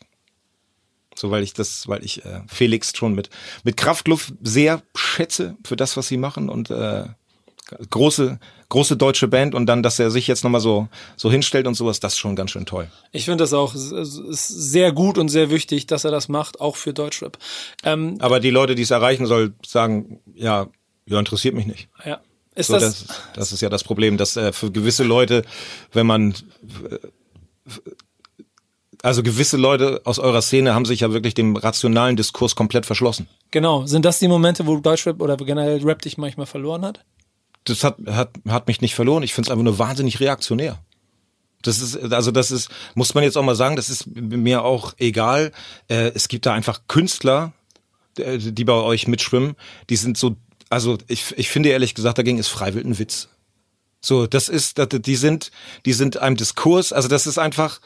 So, 1.16 1.32
weil 1.32 1.44
ich 1.44 1.54
das, 1.54 1.88
weil 1.88 2.04
ich 2.04 2.26
äh, 2.26 2.42
Felix 2.48 2.92
schon 2.96 3.16
mit 3.16 3.30
mit 3.64 3.78
Kraftklub 3.78 4.22
sehr 4.42 4.82
schätze 4.96 5.56
für 5.66 5.78
das, 5.78 5.96
was 5.96 6.10
sie 6.10 6.18
machen 6.18 6.50
und 6.50 6.70
äh, 6.70 7.06
große 7.90 8.40
große 8.70 8.98
deutsche 8.98 9.28
Band 9.28 9.56
und 9.56 9.66
dann, 9.66 9.84
dass 9.84 10.00
er 10.00 10.12
sich 10.12 10.28
jetzt 10.28 10.44
nochmal 10.44 10.62
so 10.62 10.88
so 11.16 11.32
hinstellt 11.32 11.68
und 11.68 11.76
sowas, 11.76 12.00
das 12.00 12.14
ist 12.14 12.20
schon 12.20 12.36
ganz 12.36 12.52
schön 12.52 12.66
toll. 12.66 12.90
Ich 13.12 13.26
finde 13.26 13.44
das 13.44 13.54
auch 13.54 13.74
sehr 13.76 14.92
gut 14.92 15.18
und 15.18 15.30
sehr 15.30 15.50
wichtig, 15.50 15.88
dass 15.88 16.04
er 16.04 16.12
das 16.12 16.30
macht, 16.30 16.60
auch 16.60 16.76
für 16.76 16.94
Deutschrap. 16.94 17.38
Ähm, 17.84 18.18
Aber 18.20 18.40
die 18.40 18.50
Leute, 18.50 18.76
die 18.76 18.84
es 18.84 18.92
erreichen 18.92 19.26
soll, 19.26 19.54
sagen, 19.66 20.20
ja, 20.34 20.68
ja, 21.06 21.20
interessiert 21.20 21.56
mich 21.56 21.68
nicht. 21.68 21.90
ja. 22.06 22.20
Ist 22.56 22.68
So, 22.68 22.74
das, 22.74 23.06
das, 23.06 23.22
das 23.34 23.52
ist 23.52 23.62
ja 23.62 23.70
das 23.70 23.84
Problem, 23.84 24.18
dass 24.18 24.38
äh, 24.38 24.54
für 24.54 24.72
gewisse 24.72 25.04
Leute, 25.04 25.44
wenn 25.92 26.08
man 26.08 26.32
äh, 26.90 26.98
also 29.04 29.22
gewisse 29.22 29.58
Leute 29.58 30.02
aus 30.06 30.20
eurer 30.20 30.42
Szene 30.42 30.74
haben 30.74 30.86
sich 30.86 31.02
ja 31.02 31.12
wirklich 31.12 31.34
dem 31.34 31.56
rationalen 31.58 32.16
Diskurs 32.16 32.56
komplett 32.56 32.86
verschlossen. 32.86 33.28
genau, 33.52 33.86
sind 33.86 34.06
das 34.06 34.20
die 34.20 34.28
Momente, 34.28 34.66
wo 34.66 34.78
Deutschrap 34.78 35.22
oder 35.22 35.38
generell 35.38 35.84
Rap 35.84 36.02
dich 36.02 36.18
manchmal 36.18 36.48
verloren 36.48 36.84
hat? 36.86 37.04
Das 37.66 37.84
hat, 37.84 37.98
hat, 38.08 38.32
hat 38.48 38.68
mich 38.68 38.82
nicht 38.82 38.96
verloren. 38.96 39.24
Ich 39.24 39.34
finde 39.34 39.48
es 39.48 39.52
einfach 39.52 39.64
nur 39.64 39.80
wahnsinnig 39.80 40.20
reaktionär. 40.20 40.80
Das 41.62 41.82
ist, 41.82 42.14
also 42.14 42.32
das 42.32 42.52
ist, 42.52 42.70
muss 42.94 43.16
man 43.16 43.24
jetzt 43.24 43.38
auch 43.38 43.44
mal 43.44 43.56
sagen, 43.56 43.76
das 43.76 43.90
ist 43.90 44.08
mir 44.16 44.64
auch 44.64 44.94
egal. 44.98 45.52
Äh, 45.90 46.12
es 46.14 46.28
gibt 46.28 46.46
da 46.46 46.54
einfach 46.54 46.82
Künstler, 46.88 47.54
äh, 48.18 48.38
die 48.38 48.64
bei 48.64 48.74
euch 48.74 49.08
mitschwimmen, 49.08 49.56
die 49.90 49.96
sind 49.96 50.18
so, 50.18 50.36
also 50.70 50.98
ich, 51.08 51.34
ich 51.38 51.50
finde 51.50 51.70
ehrlich 51.70 51.96
gesagt, 51.96 52.18
dagegen 52.18 52.38
ist 52.38 52.50
Freiwild 52.50 52.86
ein 52.86 53.00
Witz. 53.00 53.30
So, 54.00 54.28
das 54.28 54.50
ist, 54.50 54.80
die 54.92 55.16
sind, 55.16 55.52
die 55.86 55.94
sind 55.94 56.18
einem 56.18 56.36
Diskurs, 56.36 56.94
also 56.94 57.08
das 57.08 57.26
ist 57.26 57.40
einfach, 57.40 57.82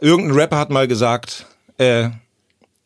irgendein 0.00 0.36
Rapper 0.36 0.58
hat 0.58 0.70
mal 0.70 0.88
gesagt, 0.88 1.46
äh, 1.78 2.10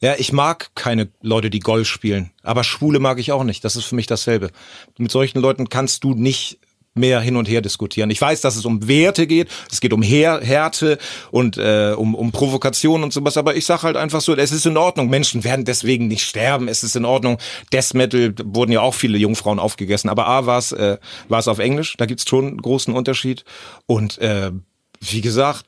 ja, 0.00 0.14
ich 0.18 0.32
mag 0.32 0.70
keine 0.74 1.09
Leute, 1.22 1.48
die 1.50 1.61
Golf 1.61 1.88
spielen, 1.88 2.30
aber 2.42 2.64
Schwule 2.64 2.98
mag 2.98 3.18
ich 3.18 3.32
auch 3.32 3.44
nicht. 3.44 3.64
Das 3.64 3.76
ist 3.76 3.87
für 3.87 3.94
mich 3.94 4.06
dasselbe. 4.06 4.50
Mit 4.98 5.11
solchen 5.11 5.40
Leuten 5.40 5.68
kannst 5.68 6.04
du 6.04 6.14
nicht 6.14 6.59
mehr 6.96 7.20
hin 7.20 7.37
und 7.37 7.48
her 7.48 7.61
diskutieren. 7.61 8.11
Ich 8.11 8.20
weiß, 8.20 8.40
dass 8.40 8.56
es 8.56 8.64
um 8.64 8.88
Werte 8.88 9.26
geht, 9.26 9.48
es 9.70 9.80
geht 9.80 9.92
um 9.92 10.02
Her 10.02 10.40
Härte 10.42 10.98
und 11.30 11.59
äh, 11.59 11.94
um, 11.96 12.14
um 12.14 12.32
Provokation 12.32 13.02
und 13.02 13.12
sowas, 13.12 13.37
aber 13.37 13.54
ich 13.54 13.66
sag 13.66 13.82
halt 13.82 13.96
einfach 13.96 14.20
so, 14.20 14.35
es 14.35 14.52
ist 14.52 14.66
in 14.66 14.76
Ordnung. 14.76 15.09
Menschen 15.09 15.44
werden 15.44 15.64
deswegen 15.64 16.09
nicht 16.09 16.24
sterben, 16.24 16.68
es 16.68 16.82
ist 16.82 16.96
in 16.96 17.04
Ordnung. 17.04 17.38
Death 17.72 17.94
Metal 17.94 18.35
wurden 18.44 18.72
ja 18.72 18.80
auch 18.80 18.94
viele 18.94 19.18
Jungfrauen 19.18 19.59
aufgegessen, 19.59 20.09
aber 20.09 20.26
A 20.26 20.46
war 20.46 20.59
es 20.59 20.72
äh, 20.72 20.98
es 21.28 21.48
auf 21.48 21.59
Englisch, 21.59 21.96
da 21.98 22.06
gibt's 22.06 22.28
schon 22.28 22.46
einen 22.46 22.62
großen 22.62 22.94
Unterschied. 22.94 23.44
Und 23.87 24.18
äh, 24.18 24.52
wie 25.00 25.20
gesagt, 25.20 25.66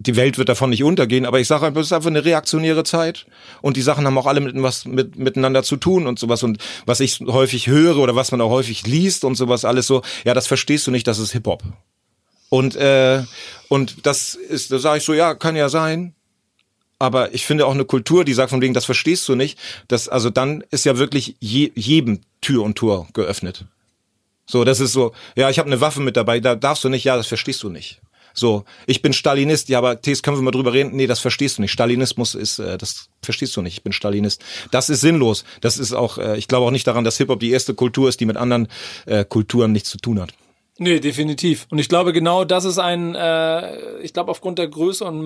die 0.00 0.16
Welt 0.16 0.38
wird 0.38 0.48
davon 0.48 0.70
nicht 0.70 0.84
untergehen, 0.84 1.26
aber 1.26 1.40
ich 1.40 1.48
sage 1.48 1.66
einfach, 1.66 1.80
es 1.80 1.88
ist 1.88 1.92
einfach 1.92 2.10
eine 2.10 2.24
reaktionäre 2.24 2.84
Zeit 2.84 3.26
und 3.62 3.76
die 3.76 3.82
Sachen 3.82 4.06
haben 4.06 4.16
auch 4.16 4.26
alle 4.26 4.40
mit 4.40 4.54
was 4.62 4.84
mit, 4.84 5.18
miteinander 5.18 5.62
zu 5.62 5.76
tun 5.76 6.06
und 6.06 6.18
sowas 6.18 6.42
und 6.42 6.58
was 6.86 7.00
ich 7.00 7.20
häufig 7.20 7.66
höre 7.66 7.98
oder 7.98 8.14
was 8.14 8.30
man 8.30 8.40
auch 8.40 8.50
häufig 8.50 8.86
liest 8.86 9.24
und 9.24 9.34
sowas 9.34 9.64
alles 9.64 9.86
so, 9.86 10.02
ja, 10.24 10.34
das 10.34 10.46
verstehst 10.46 10.86
du 10.86 10.90
nicht, 10.90 11.06
das 11.06 11.18
ist 11.18 11.32
Hip 11.32 11.46
Hop. 11.46 11.62
Und 12.48 12.76
äh, 12.76 13.24
und 13.68 14.06
das 14.06 14.34
ist, 14.34 14.70
da 14.72 14.78
sage 14.78 14.98
ich 14.98 15.04
so, 15.04 15.14
ja, 15.14 15.34
kann 15.34 15.56
ja 15.56 15.68
sein, 15.68 16.14
aber 16.98 17.34
ich 17.34 17.44
finde 17.44 17.66
auch 17.66 17.74
eine 17.74 17.84
Kultur, 17.84 18.24
die 18.24 18.34
sagt 18.34 18.50
von 18.50 18.62
wegen, 18.62 18.74
das 18.74 18.84
verstehst 18.84 19.28
du 19.28 19.34
nicht, 19.34 19.58
das 19.88 20.08
also 20.08 20.30
dann 20.30 20.64
ist 20.70 20.84
ja 20.84 20.98
wirklich 20.98 21.36
je, 21.40 21.72
jedem 21.74 22.20
Tür 22.40 22.62
und 22.62 22.76
Tor 22.76 23.08
geöffnet. 23.12 23.64
So, 24.46 24.64
das 24.64 24.80
ist 24.80 24.92
so, 24.92 25.12
ja, 25.36 25.50
ich 25.50 25.58
habe 25.58 25.66
eine 25.66 25.80
Waffe 25.80 26.00
mit 26.00 26.16
dabei, 26.16 26.40
da 26.40 26.54
darfst 26.54 26.82
du 26.84 26.88
nicht, 26.88 27.04
ja, 27.04 27.16
das 27.16 27.26
verstehst 27.26 27.62
du 27.62 27.68
nicht. 27.68 28.00
So, 28.38 28.64
ich 28.86 29.02
bin 29.02 29.12
Stalinist, 29.12 29.68
ja, 29.68 29.78
aber 29.78 30.00
Thes, 30.00 30.22
können 30.22 30.36
wir 30.36 30.42
mal 30.42 30.52
drüber 30.52 30.72
reden? 30.72 30.94
Nee, 30.94 31.08
das 31.08 31.18
verstehst 31.18 31.58
du 31.58 31.62
nicht. 31.62 31.72
Stalinismus 31.72 32.36
ist, 32.36 32.60
äh, 32.60 32.78
das 32.78 33.08
verstehst 33.20 33.56
du 33.56 33.62
nicht. 33.62 33.78
Ich 33.78 33.82
bin 33.82 33.92
Stalinist. 33.92 34.44
Das 34.70 34.88
ist 34.90 35.00
sinnlos. 35.00 35.44
Das 35.60 35.76
ist 35.76 35.92
auch, 35.92 36.18
äh, 36.18 36.38
ich 36.38 36.46
glaube 36.46 36.66
auch 36.66 36.70
nicht 36.70 36.86
daran, 36.86 37.02
dass 37.02 37.16
Hip-Hop 37.16 37.40
die 37.40 37.50
erste 37.50 37.74
Kultur 37.74 38.08
ist, 38.08 38.20
die 38.20 38.26
mit 38.26 38.36
anderen 38.36 38.68
äh, 39.06 39.24
Kulturen 39.24 39.72
nichts 39.72 39.90
zu 39.90 39.98
tun 39.98 40.20
hat. 40.20 40.32
Nee, 40.78 41.00
definitiv. 41.00 41.66
Und 41.70 41.80
ich 41.80 41.88
glaube, 41.88 42.12
genau 42.12 42.44
das 42.44 42.64
ist 42.64 42.78
ein, 42.78 43.16
äh, 43.16 43.98
ich 44.02 44.12
glaube, 44.12 44.30
aufgrund 44.30 44.60
der 44.60 44.68
Größe 44.68 45.04
und 45.04 45.24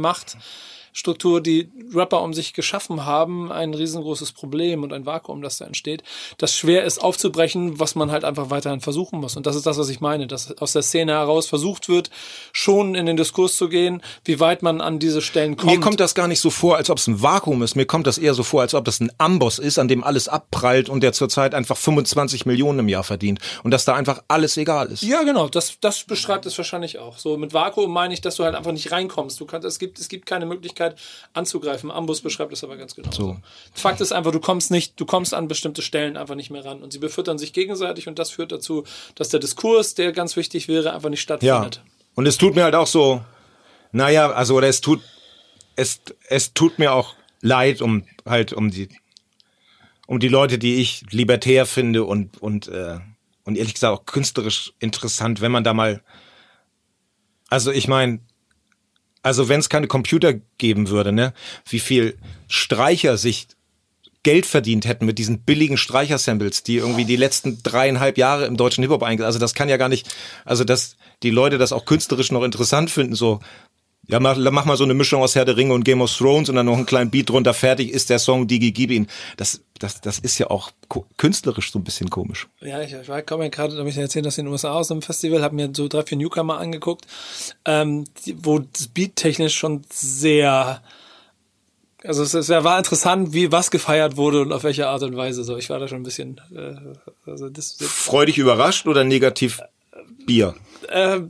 Machtstruktur, 0.92 1.40
die 1.40 1.70
Rapper 1.94 2.22
um 2.22 2.34
sich 2.34 2.52
geschaffen 2.52 3.06
haben, 3.06 3.50
ein 3.50 3.72
riesengroßes 3.72 4.32
Problem 4.32 4.82
und 4.82 4.92
ein 4.92 5.06
Vakuum, 5.06 5.40
das 5.40 5.56
da 5.56 5.64
entsteht, 5.64 6.02
das 6.36 6.54
schwer 6.54 6.84
ist 6.84 7.02
aufzubrechen, 7.02 7.80
was 7.80 7.94
man 7.94 8.10
halt 8.10 8.24
einfach 8.24 8.50
weiterhin 8.50 8.80
versuchen 8.80 9.18
muss. 9.18 9.36
Und 9.36 9.46
das 9.46 9.56
ist 9.56 9.64
das, 9.64 9.78
was 9.78 9.88
ich 9.88 10.02
meine, 10.02 10.26
dass 10.26 10.56
aus 10.58 10.74
der 10.74 10.82
Szene 10.82 11.12
heraus 11.12 11.46
versucht 11.46 11.88
wird, 11.88 12.10
schon 12.52 12.94
in 12.94 13.06
den 13.06 13.16
Diskurs 13.16 13.56
zu 13.56 13.70
gehen, 13.70 14.02
wie 14.24 14.38
weit 14.38 14.62
man 14.62 14.82
an 14.82 14.98
diese 14.98 15.22
Stellen 15.22 15.56
kommt. 15.56 15.72
Mir 15.72 15.80
kommt 15.80 15.98
das 15.98 16.14
gar 16.14 16.28
nicht 16.28 16.40
so 16.40 16.50
vor, 16.50 16.76
als 16.76 16.90
ob 16.90 16.98
es 16.98 17.06
ein 17.06 17.22
Vakuum 17.22 17.62
ist. 17.62 17.74
Mir 17.74 17.86
kommt 17.86 18.06
das 18.06 18.18
eher 18.18 18.34
so 18.34 18.42
vor, 18.42 18.60
als 18.60 18.74
ob 18.74 18.84
das 18.84 19.00
ein 19.00 19.10
Amboss 19.16 19.58
ist, 19.58 19.78
an 19.78 19.88
dem 19.88 20.04
alles 20.04 20.28
abprallt 20.28 20.90
und 20.90 21.02
der 21.02 21.14
zurzeit 21.14 21.54
einfach 21.54 21.78
25 21.78 22.44
Millionen 22.44 22.80
im 22.80 22.88
Jahr 22.90 23.04
verdient. 23.04 23.40
Und 23.62 23.70
dass 23.70 23.86
da 23.86 23.94
einfach 23.94 24.22
alles 24.28 24.58
egal 24.58 24.88
ist. 24.92 25.02
Ja, 25.02 25.22
genau, 25.22 25.48
das, 25.48 25.78
das 25.80 26.04
beschreibt 26.04 26.44
es 26.44 26.58
wahrscheinlich 26.58 26.98
auch. 26.98 27.16
So 27.16 27.38
mit 27.38 27.54
Vakuum 27.54 27.90
meine 27.90 28.12
ich, 28.12 28.20
dass 28.20 28.36
du 28.36 28.44
halt 28.44 28.54
einfach 28.54 28.72
nicht 28.72 28.92
reinkommst. 28.92 29.40
Du 29.40 29.46
kannst, 29.46 29.66
es 29.66 29.78
gibt, 29.78 29.98
es 29.98 30.08
gibt 30.08 30.26
keine 30.26 30.44
Möglichkeit 30.44 30.81
anzugreifen. 31.32 31.90
Ambus 31.90 32.20
beschreibt 32.20 32.52
es 32.52 32.62
aber 32.64 32.76
ganz 32.76 32.94
genau. 32.94 33.10
So. 33.12 33.36
Fakt 33.74 34.00
ist 34.00 34.12
einfach, 34.12 34.32
du 34.32 34.40
kommst 34.40 34.70
nicht, 34.70 34.98
du 35.00 35.06
kommst 35.06 35.34
an 35.34 35.48
bestimmte 35.48 35.82
Stellen 35.82 36.16
einfach 36.16 36.34
nicht 36.34 36.50
mehr 36.50 36.64
ran. 36.64 36.82
Und 36.82 36.92
sie 36.92 36.98
befüttern 36.98 37.38
sich 37.38 37.52
gegenseitig 37.52 38.08
und 38.08 38.18
das 38.18 38.30
führt 38.30 38.52
dazu, 38.52 38.84
dass 39.14 39.28
der 39.28 39.40
Diskurs, 39.40 39.94
der 39.94 40.12
ganz 40.12 40.36
wichtig 40.36 40.68
wäre, 40.68 40.92
einfach 40.94 41.08
nicht 41.10 41.20
Ja. 41.20 41.38
stattfindet. 41.38 41.82
Und 42.14 42.26
es 42.26 42.36
tut 42.38 42.54
mir 42.54 42.64
halt 42.64 42.74
auch 42.74 42.86
so, 42.86 43.22
naja, 43.92 44.30
also 44.30 44.54
oder 44.56 44.68
es 44.68 44.80
tut, 44.80 45.00
es, 45.76 46.00
es 46.28 46.52
tut 46.54 46.78
mir 46.78 46.92
auch 46.92 47.14
leid 47.40 47.80
um 47.82 48.04
halt 48.24 48.52
um 48.52 48.70
die, 48.70 48.88
um 50.06 50.18
die 50.20 50.28
Leute, 50.28 50.58
die 50.58 50.76
ich 50.76 51.04
libertär 51.10 51.66
finde 51.66 52.04
und 52.04 52.40
und 52.40 52.68
äh, 52.68 52.98
und 53.44 53.56
ehrlich 53.58 53.74
gesagt 53.74 53.92
auch 53.98 54.06
künstlerisch 54.06 54.72
interessant, 54.78 55.40
wenn 55.40 55.50
man 55.50 55.64
da 55.64 55.74
mal, 55.74 56.02
also 57.48 57.72
ich 57.72 57.88
meine, 57.88 58.20
also 59.22 59.48
wenn 59.48 59.60
es 59.60 59.68
keine 59.68 59.86
Computer 59.86 60.34
geben 60.58 60.88
würde, 60.88 61.12
ne, 61.12 61.32
wie 61.68 61.80
viel 61.80 62.16
Streicher 62.48 63.16
sich 63.16 63.48
Geld 64.24 64.46
verdient 64.46 64.86
hätten 64.86 65.04
mit 65.04 65.18
diesen 65.18 65.40
billigen 65.40 65.76
Streicher-Samples, 65.76 66.62
die 66.62 66.76
irgendwie 66.76 67.04
die 67.04 67.16
letzten 67.16 67.60
dreieinhalb 67.62 68.18
Jahre 68.18 68.46
im 68.46 68.56
deutschen 68.56 68.82
Hip-Hop 68.82 69.02
eingesetzt. 69.02 69.26
Also 69.26 69.38
das 69.40 69.54
kann 69.54 69.68
ja 69.68 69.76
gar 69.78 69.88
nicht, 69.88 70.08
also 70.44 70.62
dass 70.62 70.96
die 71.24 71.30
Leute 71.30 71.58
das 71.58 71.72
auch 71.72 71.84
künstlerisch 71.84 72.30
noch 72.30 72.44
interessant 72.44 72.90
finden, 72.90 73.16
so 73.16 73.40
ja, 74.08 74.18
mach, 74.18 74.36
mach 74.36 74.64
mal 74.64 74.76
so 74.76 74.84
eine 74.84 74.94
Mischung 74.94 75.22
aus 75.22 75.34
Herr 75.34 75.44
der 75.44 75.56
Ringe 75.56 75.72
und 75.74 75.84
Game 75.84 76.00
of 76.00 76.14
Thrones 76.16 76.48
und 76.48 76.56
dann 76.56 76.66
noch 76.66 76.76
einen 76.76 76.86
kleinen 76.86 77.10
Beat 77.10 77.30
drunter, 77.30 77.54
fertig 77.54 77.90
ist 77.90 78.10
der 78.10 78.18
Song 78.18 78.48
Digi 78.48 78.72
Gib 78.72 78.90
ihn. 78.90 79.06
Das, 79.36 79.60
das, 79.78 80.00
das 80.00 80.18
ist 80.18 80.38
ja 80.38 80.50
auch 80.50 80.72
künstlerisch 81.16 81.70
so 81.70 81.78
ein 81.78 81.84
bisschen 81.84 82.10
komisch. 82.10 82.48
Ja, 82.60 82.82
ich, 82.82 82.92
ich 82.92 83.26
komme 83.26 83.44
ja 83.44 83.50
gerade, 83.50 83.76
habe 83.78 83.88
ich 83.88 83.96
erzählt, 83.96 84.26
dass 84.26 84.34
ich 84.34 84.40
in 84.40 84.46
den 84.46 84.52
USA 84.52 84.72
aus 84.72 84.90
einem 84.90 85.02
Festival, 85.02 85.42
habe 85.42 85.54
mir 85.54 85.70
so 85.74 85.86
drei, 85.86 86.02
vier 86.02 86.18
Newcomer 86.18 86.58
angeguckt, 86.58 87.06
ähm, 87.64 88.04
wo 88.36 88.58
das 88.58 88.88
Beat 88.88 89.16
technisch 89.16 89.56
schon 89.56 89.82
sehr 89.90 90.82
also 92.04 92.24
es, 92.24 92.34
es 92.34 92.48
war 92.48 92.78
interessant, 92.78 93.32
wie 93.32 93.52
was 93.52 93.70
gefeiert 93.70 94.16
wurde 94.16 94.40
und 94.40 94.52
auf 94.52 94.64
welche 94.64 94.88
Art 94.88 95.04
und 95.04 95.16
Weise. 95.16 95.44
So, 95.44 95.56
ich 95.56 95.70
war 95.70 95.78
da 95.78 95.86
schon 95.86 96.00
ein 96.00 96.02
bisschen. 96.02 96.40
Äh, 96.52 96.74
also 97.30 97.48
das, 97.48 97.76
das 97.76 97.86
Freudig 97.86 98.38
überrascht 98.38 98.88
oder 98.88 99.04
negativ 99.04 99.60
Bier? 100.26 100.56
Äh, 100.88 101.20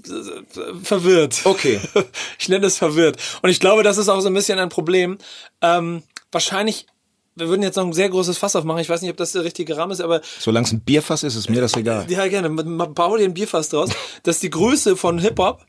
verwirrt. 0.83 1.41
Okay. 1.45 1.81
Ich 2.39 2.49
nenne 2.49 2.67
es 2.67 2.77
verwirrt. 2.79 3.19
Und 3.43 3.51
ich 3.51 3.61
glaube, 3.61 3.85
das 3.85 3.99
ist 3.99 4.09
auch 4.09 4.21
so 4.21 4.27
ein 4.27 4.35
bisschen 4.35 4.59
ein 4.59 4.69
Problem. 4.69 5.19
Ähm, 5.61 6.03
wahrscheinlich 6.33 6.87
wir 7.35 7.49
würden 7.49 7.63
jetzt 7.63 7.77
noch 7.77 7.87
ein 7.87 7.93
sehr 7.93 8.11
großes 8.11 8.37
Fass 8.37 8.57
aufmachen. 8.57 8.81
Ich 8.81 8.89
weiß 8.89 9.01
nicht, 9.01 9.11
ob 9.11 9.17
das 9.17 9.33
der 9.33 9.45
richtige 9.45 9.77
Rahmen 9.77 9.93
ist, 9.93 10.01
aber. 10.01 10.21
Solange 10.39 10.67
es 10.67 10.73
ein 10.73 10.81
Bierfass 10.81 11.23
ist, 11.23 11.35
ist 11.35 11.49
mir 11.49 11.61
das 11.63 11.75
egal. 11.75 12.05
Ja, 12.11 12.27
gerne. 12.29 12.51
Bau 12.51 13.17
dir 13.17 13.25
ein 13.25 13.35
Bierfass 13.35 13.71
draus. 13.71 13.91
dass 14.23 14.41
die 14.41 14.51
Größe 14.51 14.97
von 14.97 15.19
Hip-Hop 15.19 15.65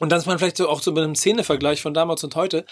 und 0.00 0.10
dass 0.10 0.26
man 0.26 0.38
vielleicht 0.38 0.56
so 0.56 0.68
auch 0.68 0.82
so 0.82 0.90
mit 0.92 1.04
einem 1.04 1.14
Szenevergleich 1.14 1.82
von 1.82 1.94
damals 1.94 2.24
und 2.24 2.34
heute 2.34 2.64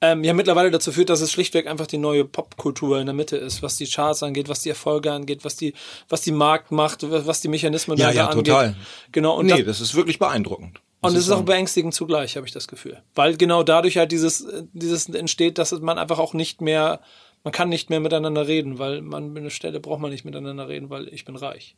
ähm, 0.00 0.22
ja 0.22 0.34
mittlerweile 0.34 0.70
dazu 0.70 0.92
führt, 0.92 1.08
dass 1.08 1.22
es 1.22 1.32
schlichtweg 1.32 1.66
einfach 1.66 1.86
die 1.86 1.98
neue 1.98 2.24
Popkultur 2.24 3.00
in 3.00 3.06
der 3.06 3.14
Mitte 3.14 3.36
ist, 3.36 3.62
was 3.62 3.76
die 3.76 3.86
Charts 3.86 4.22
angeht, 4.22 4.48
was 4.48 4.60
die 4.60 4.68
Erfolge 4.68 5.10
angeht, 5.10 5.44
was 5.44 5.56
die, 5.56 5.74
was 6.08 6.20
die 6.20 6.30
Markt 6.30 6.70
macht, 6.70 7.02
was 7.02 7.40
die 7.40 7.48
Mechanismen 7.48 7.98
ja, 7.98 8.10
ja, 8.10 8.28
angeht. 8.28 8.46
total. 8.46 8.76
Genau. 9.12 9.36
Und 9.36 9.46
nee, 9.46 9.62
das, 9.62 9.78
das 9.78 9.80
ist 9.80 9.94
wirklich 9.94 10.18
beeindruckend. 10.18 10.80
Und 11.00 11.16
es 11.16 11.24
ist 11.24 11.30
auch 11.30 11.42
beängstigend 11.42 11.92
zugleich, 11.92 12.36
habe 12.36 12.46
ich 12.46 12.52
das 12.52 12.68
Gefühl. 12.68 13.02
Weil 13.14 13.36
genau 13.36 13.62
dadurch 13.62 13.98
halt 13.98 14.10
dieses, 14.10 14.46
dieses 14.72 15.08
entsteht, 15.08 15.58
dass 15.58 15.72
man 15.72 15.98
einfach 15.98 16.18
auch 16.18 16.32
nicht 16.32 16.62
mehr, 16.62 17.00
man 17.42 17.52
kann 17.52 17.68
nicht 17.68 17.90
mehr 17.90 18.00
miteinander 18.00 18.46
reden, 18.46 18.78
weil 18.78 19.02
man 19.02 19.30
an 19.30 19.36
einer 19.36 19.50
Stelle 19.50 19.80
braucht 19.80 20.00
man 20.00 20.10
nicht 20.10 20.24
miteinander 20.24 20.68
reden, 20.68 20.88
weil 20.88 21.08
ich 21.08 21.24
bin 21.24 21.36
reich 21.36 21.76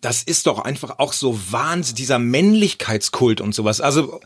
das 0.00 0.22
ist 0.22 0.46
doch 0.46 0.60
einfach 0.60 0.98
auch 0.98 1.12
so 1.12 1.38
Wahnsinn, 1.50 1.96
dieser 1.96 2.18
Männlichkeitskult 2.18 3.40
und 3.40 3.54
sowas. 3.54 3.80
Also 3.80 4.20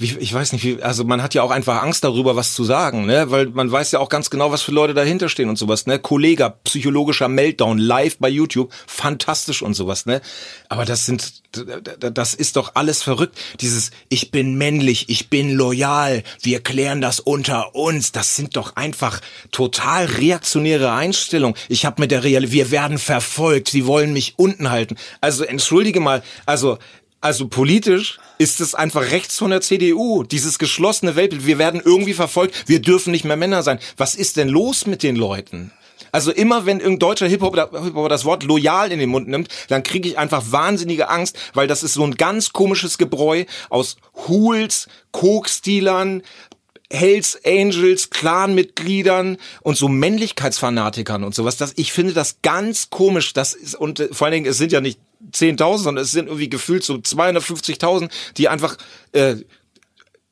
wie, 0.00 0.16
ich 0.18 0.32
weiß 0.32 0.52
nicht, 0.52 0.64
wie, 0.64 0.82
also 0.82 1.04
man 1.04 1.22
hat 1.22 1.34
ja 1.34 1.42
auch 1.42 1.50
einfach 1.50 1.82
Angst 1.82 2.04
darüber, 2.04 2.34
was 2.34 2.54
zu 2.54 2.64
sagen, 2.64 3.06
ne? 3.06 3.30
Weil 3.30 3.46
man 3.46 3.70
weiß 3.70 3.92
ja 3.92 3.98
auch 3.98 4.08
ganz 4.08 4.30
genau, 4.30 4.50
was 4.50 4.62
für 4.62 4.72
Leute 4.72 4.94
dahinter 4.94 5.28
stehen 5.28 5.48
und 5.48 5.56
sowas, 5.56 5.86
ne? 5.86 5.98
Kollege, 5.98 6.54
psychologischer 6.64 7.28
Meltdown, 7.28 7.78
live 7.78 8.18
bei 8.18 8.28
YouTube, 8.28 8.72
fantastisch 8.86 9.62
und 9.62 9.74
sowas, 9.74 10.06
ne? 10.06 10.20
Aber 10.68 10.84
das 10.84 11.06
sind, 11.06 11.42
das 11.98 12.34
ist 12.34 12.56
doch 12.56 12.72
alles 12.74 13.02
verrückt. 13.02 13.36
Dieses, 13.60 13.90
ich 14.08 14.30
bin 14.30 14.56
männlich, 14.56 15.08
ich 15.08 15.28
bin 15.28 15.52
loyal, 15.52 16.22
wir 16.40 16.60
klären 16.60 17.00
das 17.00 17.20
unter 17.20 17.74
uns. 17.74 18.12
Das 18.12 18.36
sind 18.36 18.56
doch 18.56 18.76
einfach 18.76 19.20
total 19.52 20.06
reaktionäre 20.06 20.92
Einstellungen. 20.92 21.56
Ich 21.68 21.84
habe 21.84 22.00
mit 22.00 22.10
der 22.10 22.24
Realität, 22.24 22.52
wir 22.52 22.70
werden 22.70 22.98
verfolgt, 22.98 23.68
sie 23.68 23.86
wollen 23.86 24.12
mich 24.12 24.34
unten 24.36 24.70
halten. 24.70 24.96
Also 25.20 25.44
entschuldige 25.44 26.00
mal, 26.00 26.22
also 26.46 26.78
also 27.20 27.48
politisch 27.48 28.18
ist 28.38 28.60
es 28.60 28.74
einfach 28.74 29.10
rechts 29.10 29.36
von 29.36 29.50
der 29.50 29.60
CDU, 29.60 30.22
dieses 30.22 30.58
geschlossene 30.58 31.16
Weltbild. 31.16 31.46
Wir 31.46 31.58
werden 31.58 31.82
irgendwie 31.84 32.14
verfolgt, 32.14 32.68
wir 32.68 32.80
dürfen 32.80 33.10
nicht 33.10 33.24
mehr 33.24 33.36
Männer 33.36 33.62
sein. 33.62 33.78
Was 33.96 34.14
ist 34.14 34.36
denn 34.36 34.48
los 34.48 34.86
mit 34.86 35.02
den 35.02 35.16
Leuten? 35.16 35.72
Also 36.12 36.32
immer 36.32 36.66
wenn 36.66 36.80
irgendein 36.80 36.98
deutscher 37.00 37.28
Hip-Hop 37.28 37.56
Hip 37.56 38.08
das 38.08 38.24
Wort 38.24 38.42
loyal 38.42 38.90
in 38.90 38.98
den 38.98 39.10
Mund 39.10 39.28
nimmt, 39.28 39.48
dann 39.68 39.82
kriege 39.82 40.08
ich 40.08 40.18
einfach 40.18 40.44
wahnsinnige 40.50 41.08
Angst, 41.08 41.38
weil 41.54 41.68
das 41.68 41.82
ist 41.82 41.94
so 41.94 42.04
ein 42.04 42.16
ganz 42.16 42.52
komisches 42.52 42.98
Gebräu 42.98 43.44
aus 43.68 43.96
Hools, 44.26 44.88
Koksdealern, 45.12 46.22
Hells 46.92 47.38
Angels, 47.46 48.10
Clanmitgliedern 48.10 49.36
und 49.62 49.76
so 49.76 49.88
Männlichkeitsfanatikern 49.88 51.22
und 51.22 51.34
sowas. 51.34 51.56
Das, 51.56 51.74
ich 51.76 51.92
finde 51.92 52.14
das 52.14 52.42
ganz 52.42 52.90
komisch. 52.90 53.32
Das 53.32 53.54
ist, 53.54 53.76
und 53.76 54.00
äh, 54.00 54.08
vor 54.10 54.26
allen 54.26 54.34
Dingen, 54.34 54.46
es 54.46 54.58
sind 54.58 54.72
ja 54.72 54.80
nicht 54.80 54.98
10.000, 55.32 55.78
sondern 55.78 56.02
es 56.04 56.12
sind 56.12 56.26
irgendwie 56.26 56.50
gefühlt 56.50 56.84
so 56.84 56.94
250.000, 56.94 58.10
die 58.36 58.48
einfach 58.48 58.76
äh, 59.12 59.36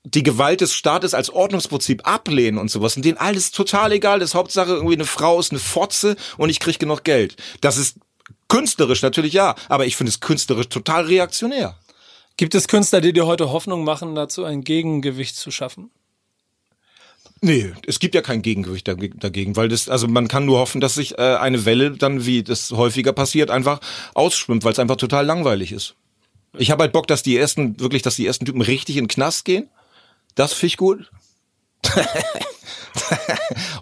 die 0.05 0.23
Gewalt 0.23 0.61
des 0.61 0.75
Staates 0.75 1.15
als 1.15 1.31
Ordnungsprinzip 1.31 2.07
ablehnen 2.07 2.59
und 2.59 2.71
sowas 2.71 2.97
und 2.97 3.05
denen 3.05 3.19
alles 3.19 3.51
total 3.51 3.93
egal 3.93 4.23
ist. 4.23 4.35
Hauptsache 4.35 4.73
irgendwie 4.73 4.95
eine 4.95 5.05
Frau 5.05 5.39
ist 5.39 5.51
eine 5.51 5.61
Fotze 5.61 6.17
und 6.37 6.51
ich 6.51 6.61
krieg 6.61 6.79
genug 6.79 7.05
Geld. 7.05 7.37
Das 7.61 7.77
ist 7.77 7.97
künstlerisch 8.49 9.03
natürlich 9.03 9.35
ja, 9.35 9.55
aber 9.69 9.87
ich 9.87 9.97
finde 9.97 10.11
es 10.11 10.21
künstlerisch 10.21 10.69
total 10.69 11.05
reaktionär. 11.05 11.79
Gibt 12.37 12.55
es 12.55 12.69
Künstler, 12.69 13.01
die 13.01 13.13
dir 13.13 13.27
heute 13.27 13.51
Hoffnung 13.51 13.85
machen, 13.85 14.15
dazu 14.15 14.45
ein 14.45 14.63
Gegengewicht 14.63 15.37
zu 15.37 15.51
schaffen? 15.51 15.91
Nee, 17.41 17.73
es 17.87 18.01
gibt 18.01 18.15
ja 18.15 18.23
kein 18.23 18.43
Gegengewicht 18.43 18.89
dagegen, 18.89 19.55
weil 19.57 19.69
das, 19.69 19.89
also 19.89 20.09
man 20.09 20.27
kann 20.29 20.45
nur 20.45 20.59
hoffen, 20.59 20.81
dass 20.81 20.95
sich 20.95 21.19
äh, 21.19 21.37
eine 21.37 21.65
Welle 21.65 21.93
dann, 21.93 22.27
wie 22.27 22.43
das 22.43 22.73
häufiger 22.73 23.13
passiert, 23.13 23.51
einfach 23.51 23.81
ausschwimmt, 24.15 24.65
weil 24.65 24.73
es 24.73 24.79
einfach 24.79 24.97
total 24.97 25.25
langweilig 25.25 25.73
ist. 25.73 25.95
Ich 26.57 26.71
habe 26.71 26.83
halt 26.83 26.93
Bock, 26.93 27.07
dass 27.07 27.23
die 27.23 27.37
ersten, 27.37 27.79
wirklich, 27.79 28.03
dass 28.03 28.17
die 28.17 28.27
ersten 28.27 28.45
Typen 28.45 28.63
richtig 28.63 28.97
in 28.97 29.05
den 29.05 29.09
Knast 29.09 29.45
gehen. 29.45 29.69
Das 30.35 30.53
finde 30.53 30.67
ich 30.67 30.77
gut. 30.77 31.11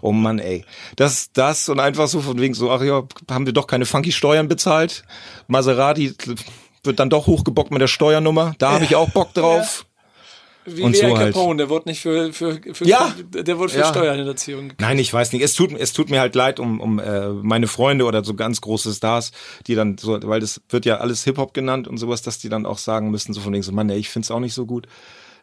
oh 0.01 0.11
Mann, 0.11 0.37
ey. 0.37 0.63
Das, 0.95 1.31
das 1.33 1.69
und 1.69 1.79
einfach 1.79 2.07
so 2.07 2.21
von 2.21 2.39
wegen 2.39 2.53
so, 2.53 2.71
ach 2.71 2.83
ja, 2.83 3.03
haben 3.31 3.45
wir 3.45 3.53
doch 3.53 3.67
keine 3.67 3.85
funky 3.85 4.11
Steuern 4.11 4.47
bezahlt. 4.47 5.03
Maserati 5.47 6.13
wird 6.83 6.99
dann 6.99 7.09
doch 7.09 7.25
hochgebockt 7.25 7.71
mit 7.71 7.81
der 7.81 7.87
Steuernummer. 7.87 8.53
Da 8.59 8.73
habe 8.73 8.85
ich 8.85 8.95
auch 8.95 9.09
Bock 9.09 9.33
drauf. 9.33 9.86
Wie 10.69 10.81
und 10.81 10.97
so 10.97 11.17
halt. 11.17 11.33
Capone, 11.33 11.57
der 11.57 11.69
wurde 11.69 11.87
nicht 11.87 12.01
für, 12.01 12.33
für, 12.33 12.59
für 12.73 12.85
ja, 12.85 13.15
der 13.31 13.57
wurde 13.57 13.71
für 13.71 13.79
ja. 13.79 13.87
Steuerhinterziehung 13.87 14.63
gekriegt. 14.63 14.81
Nein, 14.81 14.99
ich 14.99 15.13
weiß 15.13 15.31
nicht. 15.31 15.41
Es 15.41 15.53
tut, 15.53 15.71
es 15.71 15.93
tut 15.93 16.09
mir 16.09 16.19
halt 16.19 16.35
leid 16.35 16.59
um, 16.59 16.81
um 16.81 16.99
äh, 16.99 17.29
meine 17.29 17.67
Freunde 17.67 18.03
oder 18.03 18.21
so 18.25 18.33
ganz 18.33 18.59
große 18.59 18.93
Stars, 18.93 19.31
die 19.65 19.75
dann 19.75 19.97
so, 19.97 20.19
weil 20.23 20.41
das 20.41 20.61
wird 20.67 20.85
ja 20.85 20.97
alles 20.97 21.23
Hip-Hop 21.23 21.53
genannt 21.53 21.87
und 21.87 21.97
sowas, 21.97 22.21
dass 22.21 22.39
die 22.39 22.49
dann 22.49 22.65
auch 22.65 22.79
sagen 22.79 23.11
müssen, 23.11 23.33
so 23.33 23.39
von 23.39 23.53
wegen 23.53 23.63
so, 23.63 23.71
Mann, 23.71 23.89
ey, 23.89 23.97
ich 23.97 24.09
find's 24.09 24.29
auch 24.29 24.41
nicht 24.41 24.53
so 24.53 24.65
gut. 24.65 24.87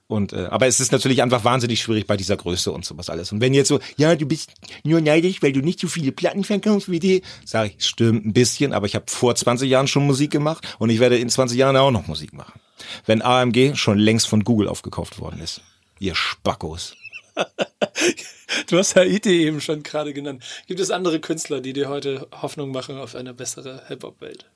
Und 0.06 0.34
äh, 0.34 0.48
aber 0.50 0.66
es 0.66 0.78
ist 0.78 0.92
natürlich 0.92 1.22
einfach 1.22 1.44
wahnsinnig 1.44 1.80
schwierig 1.80 2.06
bei 2.06 2.18
dieser 2.18 2.36
Größe 2.36 2.70
und 2.70 2.84
sowas 2.84 3.08
alles. 3.08 3.32
Und 3.32 3.40
wenn 3.40 3.54
jetzt 3.54 3.68
so, 3.68 3.80
ja, 3.96 4.14
du 4.16 4.26
bist 4.26 4.52
nur 4.82 5.00
neidisch, 5.00 5.42
weil 5.42 5.52
du 5.52 5.60
nicht 5.60 5.80
so 5.80 5.88
viele 5.88 6.12
Platten 6.12 6.44
verkaufst 6.44 6.90
wie 6.90 7.00
die, 7.00 7.22
sage 7.46 7.72
ich, 7.74 7.86
stimmt 7.86 8.26
ein 8.26 8.34
bisschen, 8.34 8.74
aber 8.74 8.84
ich 8.84 8.94
habe 8.94 9.06
vor 9.08 9.34
20 9.34 9.70
Jahren 9.70 9.88
schon 9.88 10.06
Musik 10.06 10.30
gemacht 10.30 10.76
und 10.78 10.90
ich 10.90 11.00
werde 11.00 11.16
in 11.16 11.30
20 11.30 11.56
Jahren 11.56 11.78
auch 11.78 11.90
noch 11.90 12.06
Musik 12.06 12.34
machen 12.34 12.60
wenn 13.06 13.22
AMG 13.22 13.76
schon 13.76 13.98
längst 13.98 14.28
von 14.28 14.44
Google 14.44 14.68
aufgekauft 14.68 15.18
worden 15.18 15.40
ist. 15.40 15.60
Ihr 15.98 16.14
Spackos. 16.14 16.96
du 18.68 18.78
hast 18.78 18.96
Haiti 18.96 19.46
eben 19.46 19.60
schon 19.60 19.82
gerade 19.82 20.12
genannt. 20.12 20.42
Gibt 20.66 20.80
es 20.80 20.90
andere 20.90 21.20
Künstler, 21.20 21.60
die 21.60 21.72
dir 21.72 21.88
heute 21.88 22.28
Hoffnung 22.42 22.70
machen 22.70 22.98
auf 22.98 23.14
eine 23.14 23.34
bessere 23.34 23.82
Hip-Hop-Welt? 23.88 24.46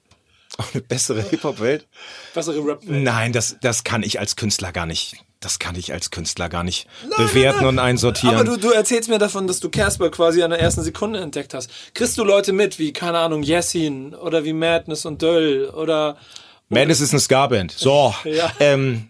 Auf 0.56 0.70
eine 0.74 0.82
bessere 0.82 1.22
Hip-Hop-Welt? 1.22 1.86
Bessere 2.34 2.64
Rap-Welt? 2.64 3.02
Nein, 3.02 3.32
das, 3.32 3.56
das 3.60 3.84
kann 3.84 4.02
ich 4.02 4.20
als 4.20 4.36
Künstler 4.36 4.72
gar 4.72 4.86
nicht. 4.86 5.16
Das 5.40 5.60
kann 5.60 5.76
ich 5.76 5.92
als 5.92 6.10
Künstler 6.10 6.48
gar 6.48 6.64
nicht 6.64 6.88
nein, 7.02 7.10
bewerten 7.16 7.58
nein, 7.58 7.66
nein. 7.66 7.68
und 7.68 7.78
einsortieren. 7.78 8.34
Aber 8.34 8.44
du, 8.44 8.56
du 8.56 8.70
erzählst 8.70 9.08
mir 9.08 9.18
davon, 9.18 9.46
dass 9.46 9.60
du 9.60 9.70
Casper 9.70 10.10
quasi 10.10 10.42
an 10.42 10.50
der 10.50 10.58
ersten 10.58 10.82
Sekunde 10.82 11.20
entdeckt 11.20 11.54
hast. 11.54 11.70
Kriegst 11.94 12.18
du 12.18 12.24
Leute 12.24 12.52
mit, 12.52 12.80
wie, 12.80 12.92
keine 12.92 13.18
Ahnung, 13.18 13.44
Yassin 13.44 14.14
oder 14.14 14.44
wie 14.44 14.52
Madness 14.52 15.06
und 15.06 15.22
Döll 15.22 15.70
oder 15.70 16.16
Madness 16.68 17.00
ist 17.00 17.12
eine 17.12 17.20
Ska-Band. 17.20 17.72
So. 17.72 18.14
ja. 18.24 18.52
Ähm, 18.60 19.08